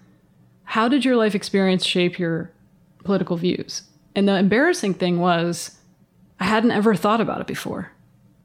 how 0.63 0.87
did 0.87 1.03
your 1.03 1.15
life 1.15 1.33
experience 1.33 1.85
shape 1.85 2.19
your 2.19 2.51
political 3.07 3.37
views? 3.37 3.81
And 4.15 4.27
the 4.27 4.37
embarrassing 4.37 4.93
thing 4.93 5.19
was, 5.19 5.77
I 6.39 6.43
hadn't 6.43 6.71
ever 6.71 6.93
thought 6.93 7.21
about 7.21 7.41
it 7.41 7.47
before. 7.47 7.91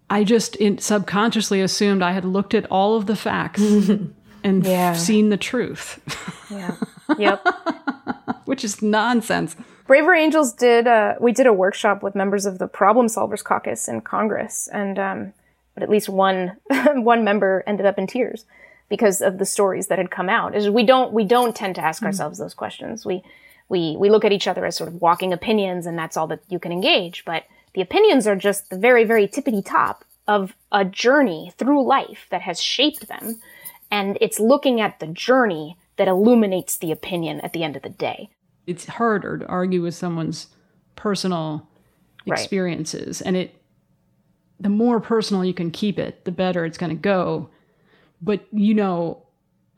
I 0.09 0.25
just 0.25 0.57
in, 0.57 0.79
subconsciously 0.79 1.61
assumed 1.61 2.03
I 2.03 2.13
had 2.13 2.25
looked 2.25 2.55
at 2.55 2.67
all 2.71 2.97
of 2.97 3.07
the 3.07 3.17
facts 3.17 3.61
and 4.45 4.65
yeah. 4.65 4.95
seen 4.95 5.29
the 5.29 5.37
truth. 5.37 6.01
yeah. 6.51 6.77
Yep. 7.19 7.47
Which 8.47 8.65
is 8.65 8.81
nonsense. 8.81 9.55
Braver 9.87 10.15
Angels 10.15 10.55
did. 10.55 10.87
Uh, 10.87 11.15
we 11.21 11.33
did 11.33 11.47
a 11.47 11.53
workshop 11.53 12.03
with 12.03 12.15
members 12.15 12.47
of 12.47 12.59
the 12.59 12.67
Problem 12.67 13.07
Solvers 13.07 13.45
Caucus 13.45 13.87
in 13.87 14.01
Congress, 14.01 14.67
and 14.73 14.99
um, 14.99 15.35
but 15.75 15.83
at 15.83 15.91
least 15.91 16.09
one 16.09 16.57
one 16.95 17.23
member 17.23 17.63
ended 17.67 17.85
up 17.85 17.99
in 17.99 18.07
tears 18.07 18.47
because 18.89 19.21
of 19.21 19.37
the 19.37 19.45
stories 19.45 19.89
that 19.89 19.99
had 19.99 20.11
come 20.11 20.31
out. 20.31 20.55
Is 20.57 20.71
we 20.71 20.85
don't 20.85 21.13
we 21.13 21.25
don't 21.25 21.55
tend 21.55 21.75
to 21.75 21.85
ask 21.85 22.03
mm. 22.03 22.07
ourselves 22.07 22.39
those 22.39 22.55
questions. 22.55 23.05
We 23.05 23.23
we 23.73 23.97
we 23.99 24.11
look 24.11 24.25
at 24.25 24.31
each 24.31 24.47
other 24.47 24.65
as 24.65 24.77
sort 24.77 24.89
of 24.89 25.01
walking 25.01 25.33
opinions, 25.33 25.87
and 25.87 25.99
that's 25.99 26.17
all 26.17 26.29
that 26.29 26.43
you 26.49 26.61
can 26.61 26.71
engage. 26.71 27.25
But 27.25 27.45
the 27.75 27.81
opinions 27.81 28.29
are 28.29 28.37
just 28.37 28.71
the 28.71 28.79
very, 28.79 29.03
very 29.03 29.27
tippity 29.27 29.65
top 29.65 30.05
of 30.29 30.55
a 30.71 30.85
journey 30.85 31.53
through 31.59 31.85
life 31.85 32.27
that 32.31 32.43
has 32.43 32.61
shaped 32.61 33.09
them. 33.09 33.41
And 33.91 34.17
it's 34.21 34.39
looking 34.39 34.81
at 34.81 35.01
the 35.01 35.07
journey 35.07 35.77
that 35.97 36.09
illuminates 36.09 36.77
the 36.77 36.93
opinion 36.93 37.41
at 37.41 37.53
the 37.53 37.65
end 37.65 37.77
of 37.77 37.83
the 37.83 37.89
day. 37.89 38.31
It's 38.67 38.87
harder 38.87 39.39
to 39.39 39.47
argue 39.47 39.83
with 39.83 39.95
someone's 39.95 40.47
personal 40.95 41.69
experiences. 42.27 43.21
Right. 43.21 43.27
And 43.27 43.37
it, 43.37 43.55
the 44.61 44.69
more 44.69 45.01
personal 45.01 45.45
you 45.45 45.55
can 45.55 45.71
keep 45.71 45.99
it, 45.99 46.25
the 46.25 46.31
better 46.31 46.65
it's 46.65 46.79
going 46.79 46.91
to 46.91 46.97
go. 46.97 47.51
But, 48.21 48.47
you 48.53 48.75
know, 48.75 49.22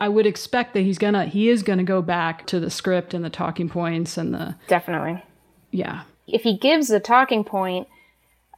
I 0.05 0.09
would 0.09 0.27
expect 0.27 0.75
that 0.75 0.81
he's 0.81 0.99
gonna 0.99 1.25
he 1.27 1.49
is 1.49 1.62
gonna 1.62 1.85
go 1.85 2.03
back 2.03 2.47
to 2.49 2.61
the 2.61 2.71
script 2.71 3.14
and 3.14 3.25
the 3.25 3.31
talking 3.31 3.69
points 3.69 4.17
and 4.17 4.35
the 4.35 4.55
definitely 4.69 5.23
yeah 5.71 6.03
if 6.27 6.43
he 6.43 6.57
gives 6.57 6.90
a 6.90 7.01
talking 7.01 7.45
point, 7.45 7.88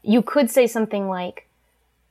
you 0.02 0.22
could 0.22 0.50
say 0.50 0.66
something 0.66 1.08
like, 1.08 1.48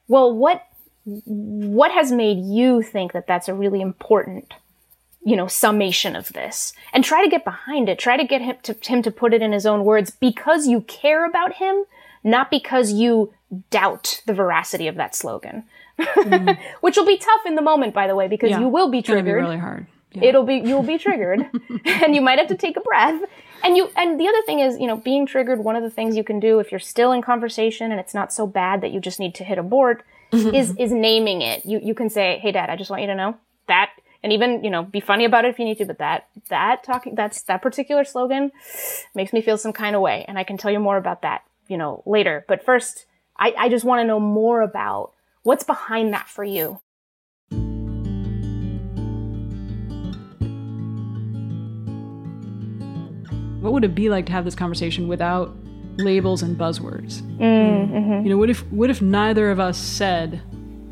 well, 0.08 0.34
what, 0.34 0.66
what 1.06 1.92
has 1.92 2.12
made 2.12 2.40
you 2.40 2.82
think 2.82 3.14
that 3.14 3.28
that's 3.28 3.48
a 3.48 3.54
really 3.54 3.82
important, 3.82 4.54
you 5.24 5.36
know, 5.36 5.48
summation 5.48 6.16
of 6.16 6.34
this? 6.34 6.74
And 6.94 7.04
try 7.04 7.24
to 7.24 7.30
get 7.30 7.46
behind 7.46 7.90
it. 7.90 8.00
Try 8.00 8.18
to 8.18 8.26
get 8.26 8.42
him 8.42 8.58
to, 8.64 8.74
him 8.74 9.02
to 9.04 9.12
put 9.12 9.34
it 9.34 9.42
in 9.42 9.52
his 9.52 9.66
own 9.66 9.86
words 9.86 10.12
because 10.12 10.68
you 10.68 10.82
care 10.82 11.26
about 11.26 11.54
him, 11.54 11.86
not 12.24 12.52
because 12.52 12.92
you 12.92 13.34
doubt 13.70 14.22
the 14.26 14.34
veracity 14.34 14.88
of 14.88 14.96
that 14.96 15.16
slogan. 15.16 15.64
Mm. 16.00 16.58
Which 16.82 16.98
will 16.98 17.06
be 17.06 17.18
tough 17.18 17.46
in 17.46 17.56
the 17.56 17.62
moment, 17.62 17.94
by 17.94 18.08
the 18.08 18.16
way, 18.16 18.28
because 18.28 18.52
yeah, 18.52 18.60
you 18.60 18.68
will 18.68 18.90
be 18.90 19.02
triggered. 19.02 19.28
It'll 19.28 19.42
Be 19.42 19.46
really 19.46 19.58
hard. 19.58 19.88
Yeah. 20.12 20.30
It'll 20.30 20.44
be 20.44 20.56
you'll 20.56 20.84
be 20.84 20.98
triggered, 20.98 21.46
and 21.86 22.16
you 22.16 22.22
might 22.22 22.40
have 22.40 22.48
to 22.50 22.56
take 22.56 22.78
a 22.78 22.82
breath 22.82 23.22
and 23.66 23.76
you 23.76 23.90
and 23.96 24.20
the 24.20 24.28
other 24.28 24.42
thing 24.44 24.60
is 24.60 24.80
you 24.80 24.88
know 24.88 24.98
being 24.98 25.26
triggered 25.26 25.60
one 25.60 25.76
of 25.76 25.84
the 25.84 25.90
things 25.90 26.16
you 26.16 26.24
can 26.24 26.40
do 26.40 26.60
if 26.60 26.72
you're 26.72 26.80
still 26.80 27.12
in 27.12 27.22
conversation 27.22 27.92
and 27.92 28.00
it's 28.00 28.14
not 28.14 28.32
so 28.32 28.46
bad 28.46 28.82
that 28.82 28.92
you 28.92 29.00
just 29.00 29.20
need 29.20 29.36
to 29.36 29.44
hit 29.44 29.58
abort 29.58 30.04
is 30.32 30.76
is 30.78 30.92
naming 30.92 31.42
it 31.42 31.66
you 31.66 31.80
you 31.82 31.94
can 31.94 32.10
say 32.10 32.40
hey 32.42 32.52
dad 32.52 32.70
i 32.70 32.76
just 32.76 32.90
want 32.90 33.02
you 33.02 33.08
to 33.08 33.16
know 33.16 33.38
that 33.68 33.92
and 34.22 34.34
even 34.34 34.64
you 34.64 34.70
know 34.70 34.84
be 34.84 35.00
funny 35.00 35.24
about 35.24 35.46
it 35.46 35.50
if 35.50 35.60
you 35.60 35.66
need 35.66 35.78
to 35.78 35.86
but 35.86 35.98
that 35.98 36.28
that 36.50 36.84
talking 36.84 37.16
that's 37.16 37.44
that 37.44 37.62
particular 37.62 38.04
slogan 38.04 38.52
makes 39.14 39.32
me 39.32 39.42
feel 39.42 39.58
some 39.58 39.72
kind 39.72 39.96
of 39.96 40.02
way 40.02 40.26
and 40.28 40.38
i 40.38 40.44
can 40.44 40.58
tell 40.58 40.72
you 40.72 40.80
more 40.80 40.98
about 40.98 41.22
that 41.22 41.44
you 41.68 41.78
know 41.78 42.04
later 42.06 42.44
but 42.50 42.66
first 42.66 43.06
i 43.38 43.54
i 43.58 43.70
just 43.70 43.86
want 43.86 44.02
to 44.02 44.06
know 44.06 44.20
more 44.20 44.62
about 44.62 45.14
what's 45.46 45.64
behind 45.64 46.12
that 46.14 46.28
for 46.28 46.44
you 46.44 46.80
What 53.66 53.74
would 53.74 53.84
it 53.84 53.96
be 53.96 54.10
like 54.10 54.28
to 54.28 54.32
have 54.32 54.46
this 54.46 54.54
conversation 54.54 55.08
without 55.08 55.52
labels 55.98 56.44
and 56.44 56.56
buzzwords? 56.56 57.24
Mm-hmm. 57.40 58.24
You 58.24 58.30
know, 58.30 58.38
what 58.38 58.52
if 58.52 58.62
what 58.72 58.92
if 58.92 59.02
neither 59.02 59.50
of 59.50 59.60
us 59.60 59.76
said 59.76 60.40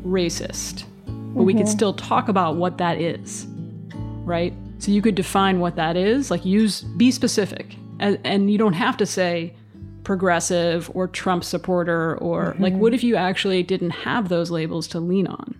racist, 0.04 0.82
but 1.04 1.12
mm-hmm. 1.12 1.44
we 1.44 1.52
could 1.52 1.66
mm-hmm. 1.66 1.70
still 1.70 1.94
talk 1.94 2.28
about 2.28 2.56
what 2.56 2.78
that 2.78 3.00
is, 3.00 3.46
right? 4.24 4.52
So 4.78 4.90
you 4.90 5.02
could 5.02 5.14
define 5.14 5.60
what 5.60 5.76
that 5.76 5.96
is, 5.96 6.32
like 6.32 6.44
use 6.44 6.82
be 6.82 7.12
specific, 7.12 7.76
and, 8.00 8.18
and 8.24 8.50
you 8.50 8.58
don't 8.58 8.72
have 8.72 8.96
to 8.96 9.06
say 9.06 9.54
progressive 10.04 10.90
or 10.94 11.08
Trump 11.08 11.42
supporter 11.42 12.16
or 12.18 12.52
mm-hmm. 12.52 12.62
like 12.62 12.74
what 12.74 12.94
if 12.94 13.02
you 13.02 13.16
actually 13.16 13.62
didn't 13.62 13.90
have 13.90 14.28
those 14.28 14.50
labels 14.50 14.86
to 14.88 15.00
lean 15.00 15.26
on? 15.26 15.56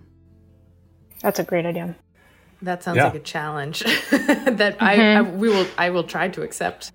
That's 1.21 1.39
a 1.39 1.43
great 1.43 1.65
idea. 1.65 1.95
That 2.61 2.83
sounds 2.83 2.97
yeah. 2.97 3.05
like 3.05 3.15
a 3.15 3.19
challenge 3.19 3.79
that 4.11 4.77
I, 4.79 4.93
I 4.93 4.97
mm-hmm. 4.97 5.39
we 5.39 5.49
will 5.49 5.67
I 5.77 5.89
will 5.89 6.03
try 6.03 6.29
to 6.29 6.41
accept. 6.41 6.91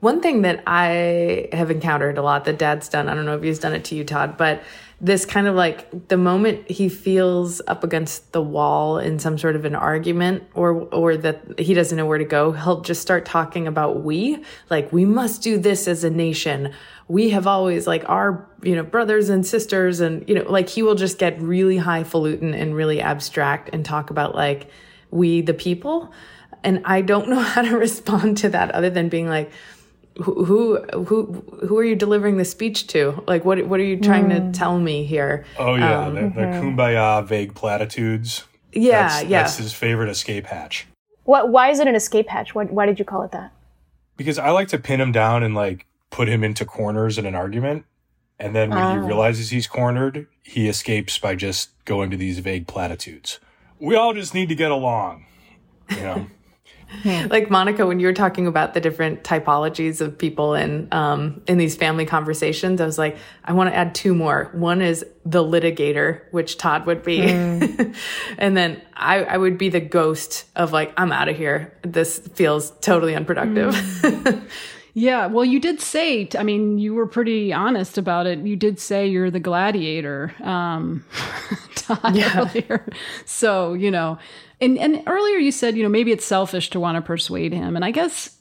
One 0.00 0.20
thing 0.20 0.42
that 0.42 0.62
I 0.66 1.48
have 1.52 1.72
encountered 1.72 2.18
a 2.18 2.22
lot 2.22 2.44
that 2.44 2.56
dad's 2.56 2.88
done, 2.88 3.08
I 3.08 3.14
don't 3.14 3.24
know 3.24 3.36
if 3.36 3.42
he's 3.42 3.58
done 3.58 3.74
it 3.74 3.84
to 3.86 3.96
you, 3.96 4.04
Todd, 4.04 4.36
but 4.36 4.62
this 5.00 5.24
kind 5.24 5.46
of 5.46 5.54
like 5.54 6.08
the 6.08 6.16
moment 6.16 6.68
he 6.70 6.88
feels 6.88 7.60
up 7.66 7.84
against 7.84 8.32
the 8.32 8.42
wall 8.42 8.98
in 8.98 9.18
some 9.18 9.38
sort 9.38 9.54
of 9.54 9.64
an 9.64 9.74
argument 9.76 10.42
or 10.54 10.72
or 10.92 11.16
that 11.16 11.58
he 11.58 11.72
doesn't 11.72 11.96
know 11.96 12.06
where 12.06 12.18
to 12.18 12.24
go, 12.24 12.52
he'll 12.52 12.80
just 12.80 13.02
start 13.02 13.24
talking 13.24 13.66
about 13.66 14.02
we, 14.02 14.42
like 14.70 14.92
we 14.92 15.04
must 15.04 15.42
do 15.42 15.58
this 15.58 15.88
as 15.88 16.04
a 16.04 16.10
nation. 16.10 16.72
We 17.08 17.30
have 17.30 17.46
always 17.46 17.86
like 17.86 18.08
our, 18.08 18.48
you 18.62 18.76
know, 18.76 18.82
brothers 18.82 19.28
and 19.28 19.46
sisters 19.46 20.00
and 20.00 20.28
you 20.28 20.34
know, 20.34 20.50
like 20.50 20.68
he 20.68 20.82
will 20.82 20.96
just 20.96 21.18
get 21.18 21.40
really 21.40 21.76
highfalutin 21.76 22.54
and 22.54 22.74
really 22.74 23.00
abstract 23.00 23.70
and 23.72 23.84
talk 23.84 24.10
about 24.10 24.34
like 24.34 24.68
we 25.10 25.40
the 25.40 25.54
people. 25.54 26.12
And 26.64 26.82
I 26.84 27.02
don't 27.02 27.28
know 27.30 27.40
how 27.40 27.62
to 27.62 27.76
respond 27.76 28.38
to 28.38 28.48
that 28.50 28.72
other 28.72 28.90
than 28.90 29.08
being 29.08 29.28
like, 29.28 29.52
who 30.22 30.80
who 31.04 31.24
who 31.66 31.78
are 31.78 31.84
you 31.84 31.94
delivering 31.94 32.36
the 32.36 32.44
speech 32.44 32.86
to? 32.88 33.22
Like, 33.26 33.44
what 33.44 33.64
what 33.66 33.78
are 33.80 33.84
you 33.84 33.98
trying 33.98 34.26
mm. 34.26 34.52
to 34.52 34.58
tell 34.58 34.78
me 34.78 35.04
here? 35.04 35.44
Oh 35.58 35.76
yeah, 35.76 36.06
um, 36.06 36.14
the, 36.14 36.20
the 36.20 36.26
mm-hmm. 36.28 36.78
kumbaya 36.78 37.24
vague 37.24 37.54
platitudes. 37.54 38.44
Yeah, 38.72 39.08
that's, 39.08 39.24
yeah. 39.24 39.42
That's 39.42 39.56
his 39.56 39.72
favorite 39.72 40.08
escape 40.08 40.46
hatch. 40.46 40.86
What? 41.24 41.50
Why 41.50 41.70
is 41.70 41.78
it 41.78 41.86
an 41.86 41.94
escape 41.94 42.28
hatch? 42.28 42.54
Why, 42.54 42.64
why 42.64 42.86
did 42.86 42.98
you 42.98 43.04
call 43.04 43.22
it 43.22 43.30
that? 43.32 43.52
Because 44.16 44.38
I 44.38 44.50
like 44.50 44.68
to 44.68 44.78
pin 44.78 45.00
him 45.00 45.12
down 45.12 45.42
and 45.42 45.54
like 45.54 45.86
put 46.10 46.28
him 46.28 46.42
into 46.42 46.64
corners 46.64 47.16
in 47.18 47.24
an 47.24 47.34
argument, 47.34 47.84
and 48.38 48.54
then 48.56 48.70
when 48.70 48.78
he 48.78 49.04
ah. 49.04 49.06
realizes 49.06 49.50
he's 49.50 49.68
cornered, 49.68 50.26
he 50.42 50.68
escapes 50.68 51.18
by 51.18 51.36
just 51.36 51.70
going 51.84 52.10
to 52.10 52.16
these 52.16 52.40
vague 52.40 52.66
platitudes. 52.66 53.38
We 53.78 53.94
all 53.94 54.12
just 54.12 54.34
need 54.34 54.48
to 54.48 54.56
get 54.56 54.72
along, 54.72 55.26
you 55.90 56.00
know. 56.00 56.26
like 57.04 57.50
Monica, 57.50 57.86
when 57.86 58.00
you 58.00 58.06
were 58.06 58.12
talking 58.12 58.46
about 58.46 58.74
the 58.74 58.80
different 58.80 59.22
typologies 59.22 60.00
of 60.00 60.16
people 60.16 60.54
in 60.54 60.88
um, 60.92 61.42
in 61.46 61.58
these 61.58 61.76
family 61.76 62.06
conversations, 62.06 62.80
I 62.80 62.86
was 62.86 62.98
like, 62.98 63.18
I 63.44 63.52
want 63.52 63.70
to 63.70 63.76
add 63.76 63.94
two 63.94 64.14
more. 64.14 64.50
One 64.54 64.82
is 64.82 65.04
the 65.24 65.42
litigator, 65.42 66.22
which 66.30 66.56
Todd 66.56 66.86
would 66.86 67.02
be, 67.02 67.18
mm. 67.18 67.94
and 68.38 68.56
then 68.56 68.80
I, 68.94 69.24
I, 69.24 69.36
would 69.36 69.58
be 69.58 69.68
the 69.68 69.80
ghost 69.80 70.46
of 70.56 70.72
like, 70.72 70.92
I'm 70.96 71.12
out 71.12 71.28
of 71.28 71.36
here. 71.36 71.76
This 71.82 72.18
feels 72.34 72.70
totally 72.80 73.14
unproductive. 73.14 73.74
Mm. 73.74 74.48
Yeah, 74.98 75.26
well, 75.26 75.44
you 75.44 75.60
did 75.60 75.80
say, 75.80 76.28
I 76.36 76.42
mean, 76.42 76.78
you 76.78 76.92
were 76.92 77.06
pretty 77.06 77.52
honest 77.52 77.98
about 77.98 78.26
it. 78.26 78.40
You 78.40 78.56
did 78.56 78.80
say 78.80 79.06
you're 79.06 79.30
the 79.30 79.38
gladiator, 79.38 80.34
um, 80.42 81.04
Todd, 81.76 82.16
yeah. 82.16 82.40
earlier. 82.40 82.84
So, 83.24 83.74
you 83.74 83.92
know, 83.92 84.18
and, 84.60 84.78
and 84.78 85.02
earlier 85.06 85.36
you 85.36 85.52
said, 85.52 85.76
you 85.76 85.82
know, 85.82 85.88
maybe 85.88 86.12
it's 86.12 86.24
selfish 86.24 86.70
to 86.70 86.80
want 86.80 86.96
to 86.96 87.02
persuade 87.02 87.52
him. 87.52 87.76
And 87.76 87.84
I 87.84 87.90
guess, 87.90 88.36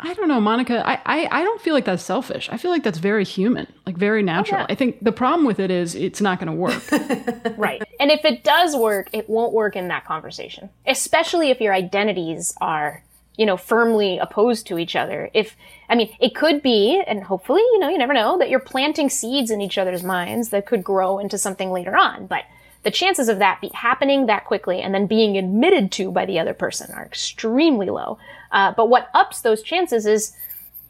I 0.00 0.14
don't 0.14 0.28
know, 0.28 0.40
Monica, 0.40 0.86
I, 0.86 1.00
I, 1.06 1.40
I 1.40 1.44
don't 1.44 1.60
feel 1.60 1.74
like 1.74 1.84
that's 1.84 2.02
selfish. 2.02 2.48
I 2.50 2.56
feel 2.56 2.70
like 2.70 2.82
that's 2.82 2.98
very 2.98 3.24
human, 3.24 3.66
like 3.86 3.96
very 3.96 4.22
natural. 4.22 4.60
Oh, 4.60 4.62
yeah. 4.62 4.66
I 4.70 4.74
think 4.74 5.02
the 5.02 5.12
problem 5.12 5.46
with 5.46 5.60
it 5.60 5.70
is 5.70 5.94
it's 5.94 6.20
not 6.20 6.38
going 6.40 6.50
to 6.50 6.56
work. 6.56 6.82
right. 7.58 7.82
And 8.00 8.10
if 8.10 8.24
it 8.24 8.44
does 8.44 8.76
work, 8.76 9.08
it 9.12 9.28
won't 9.28 9.52
work 9.52 9.76
in 9.76 9.88
that 9.88 10.04
conversation, 10.04 10.70
especially 10.86 11.50
if 11.50 11.60
your 11.60 11.72
identities 11.72 12.54
are 12.60 13.02
you 13.38 13.46
know, 13.46 13.56
firmly 13.56 14.18
opposed 14.18 14.66
to 14.66 14.78
each 14.78 14.96
other. 14.96 15.30
If, 15.32 15.56
I 15.88 15.94
mean, 15.94 16.12
it 16.20 16.34
could 16.34 16.60
be, 16.60 17.00
and 17.06 17.22
hopefully, 17.22 17.60
you 17.60 17.78
know, 17.78 17.88
you 17.88 17.96
never 17.96 18.12
know, 18.12 18.36
that 18.38 18.50
you're 18.50 18.58
planting 18.58 19.08
seeds 19.08 19.52
in 19.52 19.60
each 19.60 19.78
other's 19.78 20.02
minds 20.02 20.48
that 20.48 20.66
could 20.66 20.82
grow 20.82 21.20
into 21.20 21.38
something 21.38 21.70
later 21.70 21.96
on. 21.96 22.26
But 22.26 22.42
the 22.82 22.90
chances 22.90 23.28
of 23.28 23.38
that 23.38 23.62
happening 23.74 24.26
that 24.26 24.44
quickly 24.44 24.80
and 24.80 24.94
then 24.94 25.06
being 25.06 25.36
admitted 25.36 25.90
to 25.92 26.10
by 26.10 26.24
the 26.24 26.38
other 26.38 26.54
person 26.54 26.92
are 26.94 27.04
extremely 27.04 27.90
low. 27.90 28.18
Uh, 28.52 28.72
but 28.72 28.88
what 28.88 29.10
ups 29.14 29.40
those 29.40 29.62
chances 29.62 30.06
is 30.06 30.34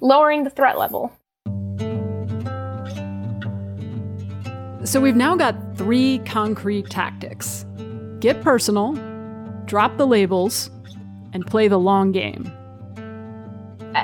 lowering 0.00 0.44
the 0.44 0.50
threat 0.50 0.78
level. 0.78 1.12
So 4.84 5.00
we've 5.00 5.16
now 5.16 5.36
got 5.36 5.54
three 5.76 6.18
concrete 6.20 6.88
tactics 6.88 7.66
get 8.20 8.40
personal, 8.42 8.94
drop 9.64 9.96
the 9.96 10.06
labels, 10.06 10.70
and 11.32 11.46
play 11.46 11.68
the 11.68 11.78
long 11.78 12.10
game. 12.10 12.50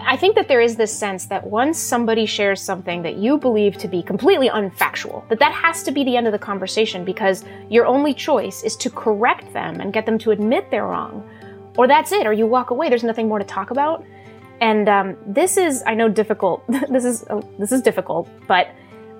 I 0.07 0.17
think 0.17 0.35
that 0.37 0.49
there 0.49 0.61
is 0.61 0.77
this 0.77 0.97
sense 0.97 1.27
that 1.27 1.47
once 1.47 1.79
somebody 1.79 2.27
shares 2.27 2.61
something 2.61 3.03
that 3.03 3.17
you 3.17 3.39
believe 3.39 3.77
to 3.79 3.89
be 3.89 4.03
completely 4.03 4.49
unfactual, 4.49 5.29
that 5.29 5.39
that 5.39 5.53
has 5.53 5.83
to 5.85 5.93
be 5.93 6.05
the 6.05 6.17
end 6.17 6.27
of 6.27 6.33
the 6.33 6.39
conversation 6.39 7.05
because 7.05 7.45
your 7.69 7.87
only 7.87 8.15
choice 8.15 8.63
is 8.63 8.77
to 8.77 8.91
correct 8.91 9.53
them 9.53 9.81
and 9.81 9.93
get 9.93 10.07
them 10.07 10.19
to 10.19 10.31
admit 10.31 10.71
they're 10.71 10.87
wrong. 10.87 11.29
Or 11.77 11.87
that's 11.87 12.13
it, 12.13 12.27
or 12.27 12.33
you 12.33 12.47
walk 12.47 12.71
away, 12.71 12.89
there's 12.89 13.05
nothing 13.05 13.29
more 13.29 13.39
to 13.39 13.45
talk 13.45 13.71
about. 13.71 14.05
And 14.61 14.89
um, 14.89 15.17
this 15.27 15.57
is, 15.57 15.83
I 15.87 15.95
know, 15.95 16.09
difficult. 16.09 16.65
this 16.89 17.05
is 17.05 17.25
uh, 17.29 17.43
this 17.59 17.73
is 17.73 17.83
difficult, 17.83 18.29
but 18.47 18.69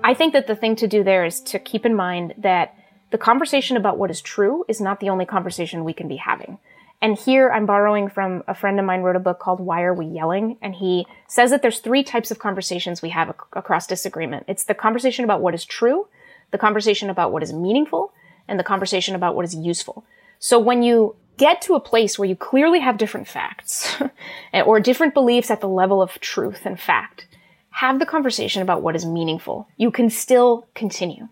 I 0.03 0.13
think 0.13 0.33
that 0.33 0.47
the 0.47 0.55
thing 0.55 0.75
to 0.77 0.87
do 0.87 1.03
there 1.03 1.25
is 1.25 1.41
to 1.41 1.59
keep 1.59 1.85
in 1.85 1.95
mind 1.95 2.33
that 2.37 2.75
the 3.11 3.17
conversation 3.17 3.77
about 3.77 3.97
what 3.97 4.09
is 4.09 4.21
true 4.21 4.65
is 4.67 4.79
not 4.79 4.99
the 4.99 5.09
only 5.09 5.25
conversation 5.25 5.83
we 5.83 5.93
can 5.93 6.07
be 6.07 6.17
having. 6.17 6.57
And 7.05 7.15
here 7.15 7.51
I'm 7.51 7.67
borrowing 7.67 8.09
from 8.09 8.43
a 8.47 8.55
friend 8.55 8.79
of 8.79 8.85
mine 8.87 9.01
wrote 9.03 9.15
a 9.15 9.19
book 9.19 9.37
called 9.37 9.59
Why 9.59 9.83
Are 9.83 9.93
We 9.93 10.07
Yelling? 10.07 10.57
And 10.59 10.73
he 10.73 11.05
says 11.27 11.51
that 11.51 11.61
there's 11.61 11.77
three 11.77 12.03
types 12.03 12.31
of 12.31 12.39
conversations 12.39 13.03
we 13.03 13.09
have 13.09 13.29
ac- 13.29 13.37
across 13.53 13.85
disagreement. 13.85 14.45
It's 14.47 14.63
the 14.63 14.73
conversation 14.73 15.23
about 15.23 15.39
what 15.39 15.53
is 15.53 15.65
true, 15.65 16.07
the 16.49 16.57
conversation 16.57 17.11
about 17.11 17.31
what 17.31 17.43
is 17.43 17.53
meaningful, 17.53 18.11
and 18.47 18.59
the 18.59 18.63
conversation 18.63 19.13
about 19.13 19.35
what 19.35 19.45
is 19.45 19.53
useful. 19.53 20.03
So 20.39 20.57
when 20.57 20.81
you 20.81 21.15
get 21.37 21.61
to 21.61 21.75
a 21.75 21.79
place 21.79 22.17
where 22.17 22.27
you 22.27 22.35
clearly 22.35 22.79
have 22.79 22.97
different 22.97 23.27
facts 23.27 24.01
or 24.65 24.79
different 24.79 25.13
beliefs 25.13 25.51
at 25.51 25.61
the 25.61 25.69
level 25.69 26.01
of 26.01 26.19
truth 26.21 26.65
and 26.65 26.79
fact, 26.79 27.27
have 27.69 27.99
the 27.99 28.07
conversation 28.07 28.63
about 28.63 28.81
what 28.81 28.95
is 28.95 29.05
meaningful. 29.05 29.67
You 29.77 29.91
can 29.91 30.09
still 30.09 30.67
continue. 30.73 31.27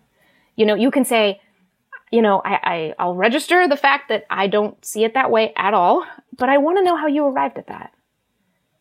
You 0.54 0.66
know, 0.66 0.76
you 0.76 0.92
can 0.92 1.04
say, 1.04 1.40
you 2.14 2.22
know, 2.22 2.40
I, 2.44 2.94
I, 2.96 3.04
will 3.04 3.16
register 3.16 3.66
the 3.66 3.76
fact 3.76 4.08
that 4.08 4.24
I 4.30 4.46
don't 4.46 4.82
see 4.84 5.02
it 5.02 5.14
that 5.14 5.32
way 5.32 5.52
at 5.56 5.74
all, 5.74 6.06
but 6.38 6.48
I 6.48 6.58
want 6.58 6.78
to 6.78 6.84
know 6.84 6.96
how 6.96 7.08
you 7.08 7.26
arrived 7.26 7.58
at 7.58 7.66
that. 7.66 7.92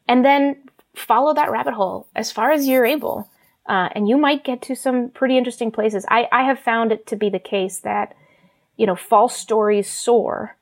And 0.08 0.24
then 0.24 0.58
follow 0.94 1.34
that 1.34 1.50
rabbit 1.50 1.74
hole 1.74 2.08
as 2.16 2.32
far 2.32 2.52
as 2.52 2.68
you're 2.68 2.86
able. 2.86 3.28
Uh, 3.66 3.90
and 3.96 4.08
you 4.08 4.18
might 4.18 4.44
get 4.44 4.62
to 4.62 4.76
some 4.76 5.10
pretty 5.10 5.36
interesting 5.36 5.72
places. 5.72 6.06
I, 6.10 6.28
I 6.32 6.44
have 6.44 6.60
found 6.60 6.92
it 6.92 7.08
to 7.08 7.16
be 7.16 7.32
the 7.32 7.40
case 7.40 7.80
that, 7.80 8.14
you 8.78 8.86
know, 8.86 8.96
false 8.96 9.36
stories 9.36 9.90
soar 9.90 10.56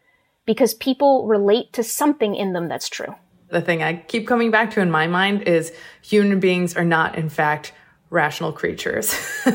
because 0.46 0.74
people 0.74 1.28
relate 1.28 1.74
to 1.74 1.84
something 1.84 2.36
in 2.36 2.54
them 2.54 2.70
that's 2.70 2.88
true. 2.88 3.14
The 3.50 3.60
thing 3.60 3.84
I 3.84 3.98
keep 3.98 4.26
coming 4.26 4.50
back 4.50 4.72
to 4.72 4.80
in 4.80 4.90
my 4.90 5.08
mind 5.08 5.42
is 5.42 5.74
human 6.02 6.40
beings 6.40 6.78
are 6.78 6.86
not, 6.86 7.18
in 7.18 7.28
fact, 7.28 7.74
rational 8.12 8.52
creatures. 8.52 9.16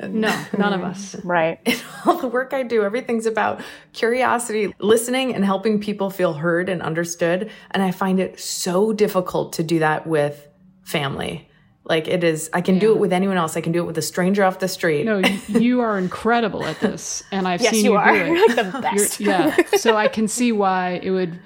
no, 0.00 0.44
none 0.58 0.72
of 0.72 0.82
us. 0.82 1.14
Right. 1.24 1.60
In 1.64 1.76
all 2.06 2.16
the 2.16 2.28
work 2.28 2.52
I 2.54 2.62
do, 2.62 2.82
everything's 2.82 3.26
about 3.26 3.60
curiosity, 3.92 4.74
listening, 4.80 5.34
and 5.34 5.44
helping 5.44 5.78
people 5.78 6.10
feel 6.10 6.32
heard 6.32 6.68
and 6.68 6.82
understood. 6.82 7.50
And 7.70 7.82
I 7.82 7.90
find 7.90 8.18
it 8.18 8.40
so 8.40 8.92
difficult 8.92 9.52
to 9.54 9.62
do 9.62 9.78
that 9.80 10.06
with 10.06 10.48
family. 10.82 11.48
Like 11.84 12.08
it 12.08 12.24
is, 12.24 12.48
I 12.52 12.62
can 12.62 12.76
yeah. 12.76 12.80
do 12.80 12.92
it 12.92 12.98
with 12.98 13.12
anyone 13.12 13.36
else. 13.36 13.56
I 13.56 13.60
can 13.60 13.72
do 13.72 13.80
it 13.80 13.86
with 13.86 13.98
a 13.98 14.02
stranger 14.02 14.42
off 14.42 14.58
the 14.58 14.68
street. 14.68 15.04
No, 15.04 15.18
you 15.48 15.80
are 15.80 15.98
incredible 15.98 16.64
at 16.64 16.80
this, 16.80 17.22
and 17.30 17.46
I've 17.46 17.60
yes, 17.60 17.72
seen 17.72 17.84
you, 17.84 17.92
you 17.92 17.96
are. 17.96 18.12
do 18.12 18.20
it. 18.20 18.28
You're 18.28 18.48
like 18.48 18.72
the 18.72 18.80
best. 18.80 19.20
You're, 19.20 19.32
yeah, 19.32 19.56
so 19.76 19.96
I 19.96 20.08
can 20.08 20.26
see 20.26 20.52
why 20.52 21.00
it 21.02 21.10
would. 21.10 21.38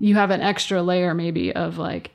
You 0.00 0.16
have 0.16 0.30
an 0.30 0.40
extra 0.40 0.82
layer, 0.82 1.14
maybe, 1.14 1.52
of 1.52 1.78
like 1.78 2.10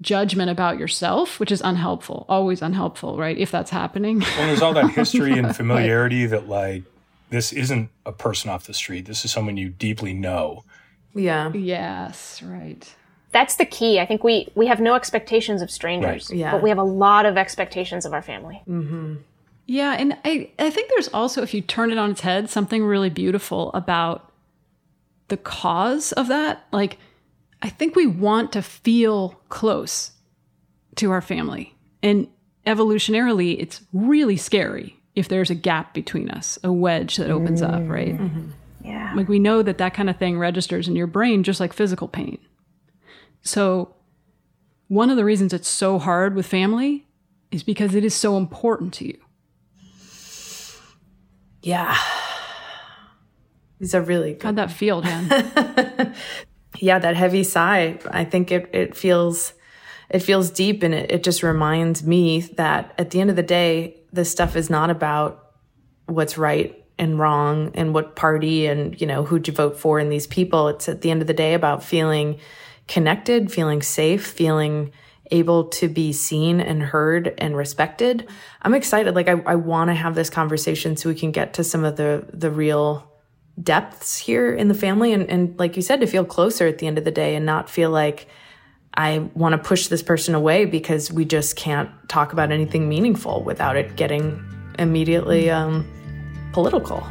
judgment 0.00 0.50
about 0.50 0.78
yourself, 0.78 1.40
which 1.40 1.50
is 1.50 1.60
unhelpful, 1.60 2.24
always 2.28 2.62
unhelpful, 2.62 3.16
right? 3.16 3.36
If 3.36 3.50
that's 3.50 3.70
happening. 3.70 4.20
well, 4.20 4.46
there's 4.46 4.62
all 4.62 4.74
that 4.74 4.90
history 4.94 5.38
and 5.38 5.54
familiarity 5.54 6.22
right. 6.22 6.30
that, 6.30 6.48
like, 6.48 6.82
this 7.30 7.52
isn't 7.52 7.90
a 8.06 8.12
person 8.12 8.50
off 8.50 8.66
the 8.66 8.74
street. 8.74 9.06
This 9.06 9.24
is 9.24 9.30
someone 9.30 9.56
you 9.56 9.68
deeply 9.68 10.14
know. 10.14 10.64
Yeah. 11.14 11.52
Yes, 11.52 12.42
right. 12.42 12.94
That's 13.32 13.56
the 13.56 13.66
key. 13.66 14.00
I 14.00 14.06
think 14.06 14.24
we 14.24 14.48
we 14.54 14.66
have 14.68 14.80
no 14.80 14.94
expectations 14.94 15.60
of 15.60 15.70
strangers, 15.70 16.30
right. 16.30 16.38
yeah. 16.38 16.52
but 16.52 16.62
we 16.62 16.70
have 16.70 16.78
a 16.78 16.84
lot 16.84 17.26
of 17.26 17.36
expectations 17.36 18.06
of 18.06 18.14
our 18.14 18.22
family. 18.22 18.62
Mm-hmm. 18.66 19.16
Yeah, 19.66 19.96
and 19.98 20.16
I 20.24 20.50
I 20.58 20.70
think 20.70 20.88
there's 20.88 21.08
also, 21.08 21.42
if 21.42 21.52
you 21.52 21.60
turn 21.60 21.90
it 21.90 21.98
on 21.98 22.12
its 22.12 22.22
head, 22.22 22.48
something 22.48 22.82
really 22.82 23.10
beautiful 23.10 23.70
about 23.74 24.32
the 25.28 25.36
cause 25.36 26.12
of 26.12 26.28
that. 26.28 26.66
Like 26.72 26.98
I 27.62 27.68
think 27.68 27.96
we 27.96 28.06
want 28.06 28.52
to 28.52 28.62
feel 28.62 29.40
close 29.48 30.12
to 30.96 31.10
our 31.10 31.20
family. 31.20 31.74
And 32.02 32.28
evolutionarily, 32.66 33.56
it's 33.58 33.82
really 33.92 34.36
scary 34.36 34.96
if 35.14 35.28
there's 35.28 35.50
a 35.50 35.54
gap 35.54 35.94
between 35.94 36.30
us, 36.30 36.58
a 36.62 36.72
wedge 36.72 37.16
that 37.16 37.30
opens 37.30 37.62
mm. 37.62 37.68
up, 37.68 37.90
right? 37.90 38.16
Mm-hmm. 38.16 38.50
Yeah. 38.84 39.12
Like 39.14 39.28
we 39.28 39.38
know 39.38 39.62
that 39.62 39.78
that 39.78 39.94
kind 39.94 40.08
of 40.08 40.16
thing 40.16 40.38
registers 40.38 40.86
in 40.86 40.94
your 40.94 41.06
brain 41.06 41.42
just 41.42 41.60
like 41.60 41.72
physical 41.72 42.08
pain. 42.08 42.38
So, 43.42 43.94
one 44.88 45.10
of 45.10 45.16
the 45.16 45.24
reasons 45.24 45.52
it's 45.52 45.68
so 45.68 45.98
hard 45.98 46.34
with 46.34 46.46
family 46.46 47.06
is 47.50 47.62
because 47.62 47.94
it 47.94 48.04
is 48.04 48.14
so 48.14 48.36
important 48.36 48.94
to 48.94 49.06
you. 49.06 49.18
Yeah. 51.62 51.96
These 53.80 53.94
are 53.94 54.00
really 54.00 54.32
good. 54.32 54.42
How'd 54.42 54.56
that 54.56 54.72
feel, 54.72 55.02
Dan? 55.02 56.14
yeah, 56.78 56.98
that 56.98 57.16
heavy 57.16 57.44
sigh, 57.44 57.98
I 58.10 58.24
think 58.24 58.50
it, 58.50 58.70
it 58.72 58.96
feels, 58.96 59.52
it 60.08 60.20
feels 60.20 60.50
deep 60.50 60.82
and 60.82 60.94
it, 60.94 61.10
it 61.10 61.22
just 61.22 61.42
reminds 61.42 62.02
me 62.04 62.40
that 62.56 62.94
at 62.98 63.10
the 63.10 63.20
end 63.20 63.30
of 63.30 63.36
the 63.36 63.42
day, 63.42 64.00
this 64.12 64.30
stuff 64.30 64.56
is 64.56 64.70
not 64.70 64.90
about 64.90 65.52
what's 66.06 66.38
right 66.38 66.84
and 66.98 67.18
wrong 67.18 67.70
and 67.74 67.94
what 67.94 68.16
party 68.16 68.66
and, 68.66 69.00
you 69.00 69.06
know, 69.06 69.24
who'd 69.24 69.46
you 69.46 69.54
vote 69.54 69.78
for 69.78 69.98
and 69.98 70.10
these 70.10 70.26
people. 70.26 70.68
It's 70.68 70.88
at 70.88 71.02
the 71.02 71.10
end 71.10 71.20
of 71.20 71.26
the 71.26 71.34
day 71.34 71.54
about 71.54 71.82
feeling 71.82 72.38
connected, 72.86 73.52
feeling 73.52 73.82
safe, 73.82 74.26
feeling 74.26 74.92
able 75.30 75.64
to 75.64 75.88
be 75.88 76.12
seen 76.12 76.60
and 76.60 76.82
heard 76.82 77.34
and 77.38 77.56
respected. 77.56 78.26
I'm 78.62 78.74
excited. 78.74 79.14
Like 79.14 79.28
I, 79.28 79.42
I 79.44 79.56
want 79.56 79.88
to 79.88 79.94
have 79.94 80.14
this 80.14 80.30
conversation 80.30 80.96
so 80.96 81.08
we 81.08 81.14
can 81.14 81.32
get 81.32 81.54
to 81.54 81.64
some 81.64 81.84
of 81.84 81.96
the, 81.96 82.26
the 82.32 82.50
real 82.50 83.12
depths 83.62 84.18
here 84.18 84.54
in 84.54 84.68
the 84.68 84.74
family. 84.74 85.12
And, 85.12 85.28
and 85.28 85.58
like 85.58 85.76
you 85.76 85.82
said 85.82 86.00
to 86.00 86.06
feel 86.06 86.24
closer 86.24 86.66
at 86.66 86.78
the 86.78 86.86
end 86.86 86.98
of 86.98 87.04
the 87.04 87.10
day 87.10 87.34
and 87.34 87.44
not 87.44 87.68
feel 87.68 87.90
like 87.90 88.28
i 88.94 89.18
want 89.34 89.52
to 89.52 89.58
push 89.58 89.88
this 89.88 90.02
person 90.02 90.34
away 90.34 90.64
because 90.64 91.12
we 91.12 91.24
just 91.24 91.56
can't 91.56 91.90
talk 92.08 92.32
about 92.32 92.50
anything 92.50 92.88
meaningful 92.88 93.42
without 93.44 93.76
it 93.76 93.96
getting 93.96 94.42
immediately 94.78 95.50
um, 95.50 95.86
political. 96.52 97.06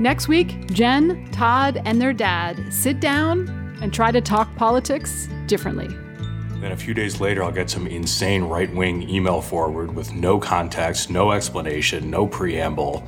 Next 0.00 0.26
week 0.26 0.66
jen 0.72 1.30
todd 1.30 1.80
and 1.84 2.00
their 2.00 2.12
dad 2.12 2.72
sit 2.72 2.98
down 3.00 3.48
and 3.80 3.94
try 3.94 4.10
to 4.10 4.20
talk 4.20 4.54
politics 4.56 5.28
differently 5.46 5.88
then 6.62 6.72
a 6.72 6.76
few 6.76 6.94
days 6.94 7.20
later, 7.20 7.42
I'll 7.42 7.50
get 7.52 7.68
some 7.68 7.86
insane 7.86 8.44
right 8.44 8.72
wing 8.72 9.08
email 9.08 9.40
forward 9.40 9.94
with 9.94 10.12
no 10.14 10.38
context, 10.38 11.10
no 11.10 11.32
explanation, 11.32 12.08
no 12.10 12.26
preamble. 12.26 13.06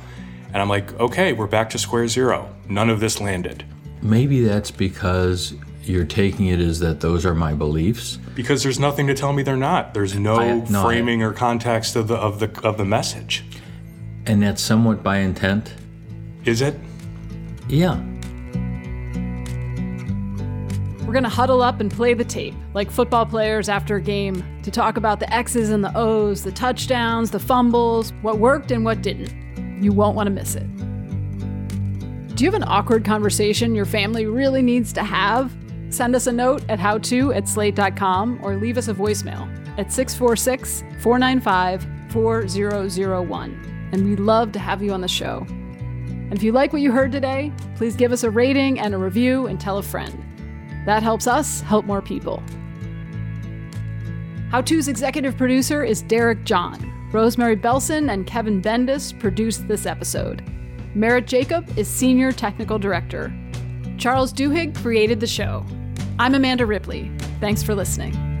And 0.53 0.61
I'm 0.61 0.69
like, 0.69 0.97
okay, 0.99 1.33
we're 1.33 1.47
back 1.47 1.69
to 1.71 1.77
square 1.77 2.07
zero. 2.07 2.53
None 2.69 2.89
of 2.89 2.99
this 2.99 3.19
landed. 3.21 3.63
maybe 4.01 4.41
that's 4.45 4.71
because 4.71 5.53
you're 5.83 6.05
taking 6.05 6.47
it 6.47 6.59
as 6.59 6.79
that 6.79 6.99
those 6.99 7.25
are 7.25 7.35
my 7.35 7.53
beliefs. 7.53 8.17
Because 8.35 8.61
there's 8.63 8.79
nothing 8.79 9.07
to 9.07 9.13
tell 9.13 9.31
me 9.33 9.43
they're 9.43 9.55
not. 9.55 9.93
There's 9.93 10.15
no, 10.15 10.35
I- 10.37 10.59
no, 10.69 10.81
I- 10.81 10.83
framing 10.83 11.21
or 11.23 11.31
context 11.33 11.95
of 11.95 12.07
the 12.07 12.15
of 12.15 12.39
the 12.39 12.49
of 12.63 12.77
the 12.77 12.85
message. 12.85 13.43
And 14.25 14.41
that's 14.41 14.61
somewhat 14.61 15.03
by 15.03 15.17
intent. 15.19 15.73
Is 16.43 16.61
it? 16.61 16.75
Yeah. 17.67 17.99
Going 21.15 21.23
to 21.23 21.29
huddle 21.29 21.61
up 21.61 21.79
and 21.79 21.89
play 21.89 22.13
the 22.13 22.25
tape, 22.25 22.53
like 22.73 22.91
football 22.91 23.25
players 23.25 23.69
after 23.69 23.95
a 23.95 24.01
game, 24.01 24.43
to 24.63 24.69
talk 24.69 24.97
about 24.97 25.19
the 25.19 25.33
X's 25.33 25.69
and 25.69 25.83
the 25.83 25.91
O's, 25.97 26.43
the 26.43 26.51
touchdowns, 26.51 27.31
the 27.31 27.39
fumbles, 27.39 28.11
what 28.21 28.37
worked 28.37 28.69
and 28.69 28.83
what 28.83 29.01
didn't. 29.01 29.33
You 29.81 29.93
won't 29.93 30.15
want 30.15 30.27
to 30.27 30.31
miss 30.31 30.55
it. 30.55 30.67
Do 32.35 32.43
you 32.43 32.51
have 32.51 32.61
an 32.61 32.67
awkward 32.67 33.05
conversation 33.05 33.75
your 33.75 33.85
family 33.85 34.25
really 34.25 34.61
needs 34.61 34.91
to 34.91 35.03
have? 35.03 35.55
Send 35.89 36.15
us 36.15 36.27
a 36.27 36.33
note 36.33 36.65
at 36.67 36.79
howto 36.79 37.33
at 37.33 37.47
slate.com 37.47 38.41
or 38.43 38.57
leave 38.57 38.77
us 38.77 38.89
a 38.89 38.93
voicemail 38.93 39.47
at 39.79 39.93
646 39.93 40.83
495 41.01 41.87
4001. 42.11 43.89
And 43.93 44.09
we'd 44.09 44.19
love 44.19 44.51
to 44.51 44.59
have 44.59 44.83
you 44.83 44.91
on 44.91 44.99
the 44.99 45.07
show. 45.07 45.45
And 45.47 46.33
if 46.33 46.43
you 46.43 46.51
like 46.51 46.73
what 46.73 46.81
you 46.81 46.91
heard 46.91 47.13
today, 47.13 47.53
please 47.75 47.95
give 47.95 48.11
us 48.11 48.23
a 48.23 48.29
rating 48.29 48.79
and 48.79 48.93
a 48.93 48.97
review 48.97 49.47
and 49.47 49.61
tell 49.61 49.77
a 49.77 49.83
friend. 49.83 50.24
That 50.85 51.03
helps 51.03 51.27
us 51.27 51.61
help 51.61 51.85
more 51.85 52.01
people. 52.01 52.43
How 54.51 54.61
To's 54.61 54.87
executive 54.87 55.35
producer 55.37 55.83
is 55.83 56.01
Derek 56.01 56.43
John. 56.43 56.91
Rosemary 57.11 57.55
Belson 57.55 58.11
and 58.11 58.27
Kevin 58.27 58.61
Bendis 58.61 59.17
produced 59.19 59.67
this 59.67 59.85
episode. 59.85 60.43
Merritt 60.93 61.27
Jacob 61.27 61.77
is 61.77 61.87
senior 61.87 62.31
technical 62.31 62.79
director. 62.79 63.33
Charles 63.97 64.33
Duhigg 64.33 64.75
created 64.81 65.19
the 65.19 65.27
show. 65.27 65.65
I'm 66.19 66.35
Amanda 66.35 66.65
Ripley. 66.65 67.11
Thanks 67.39 67.63
for 67.63 67.75
listening. 67.75 68.34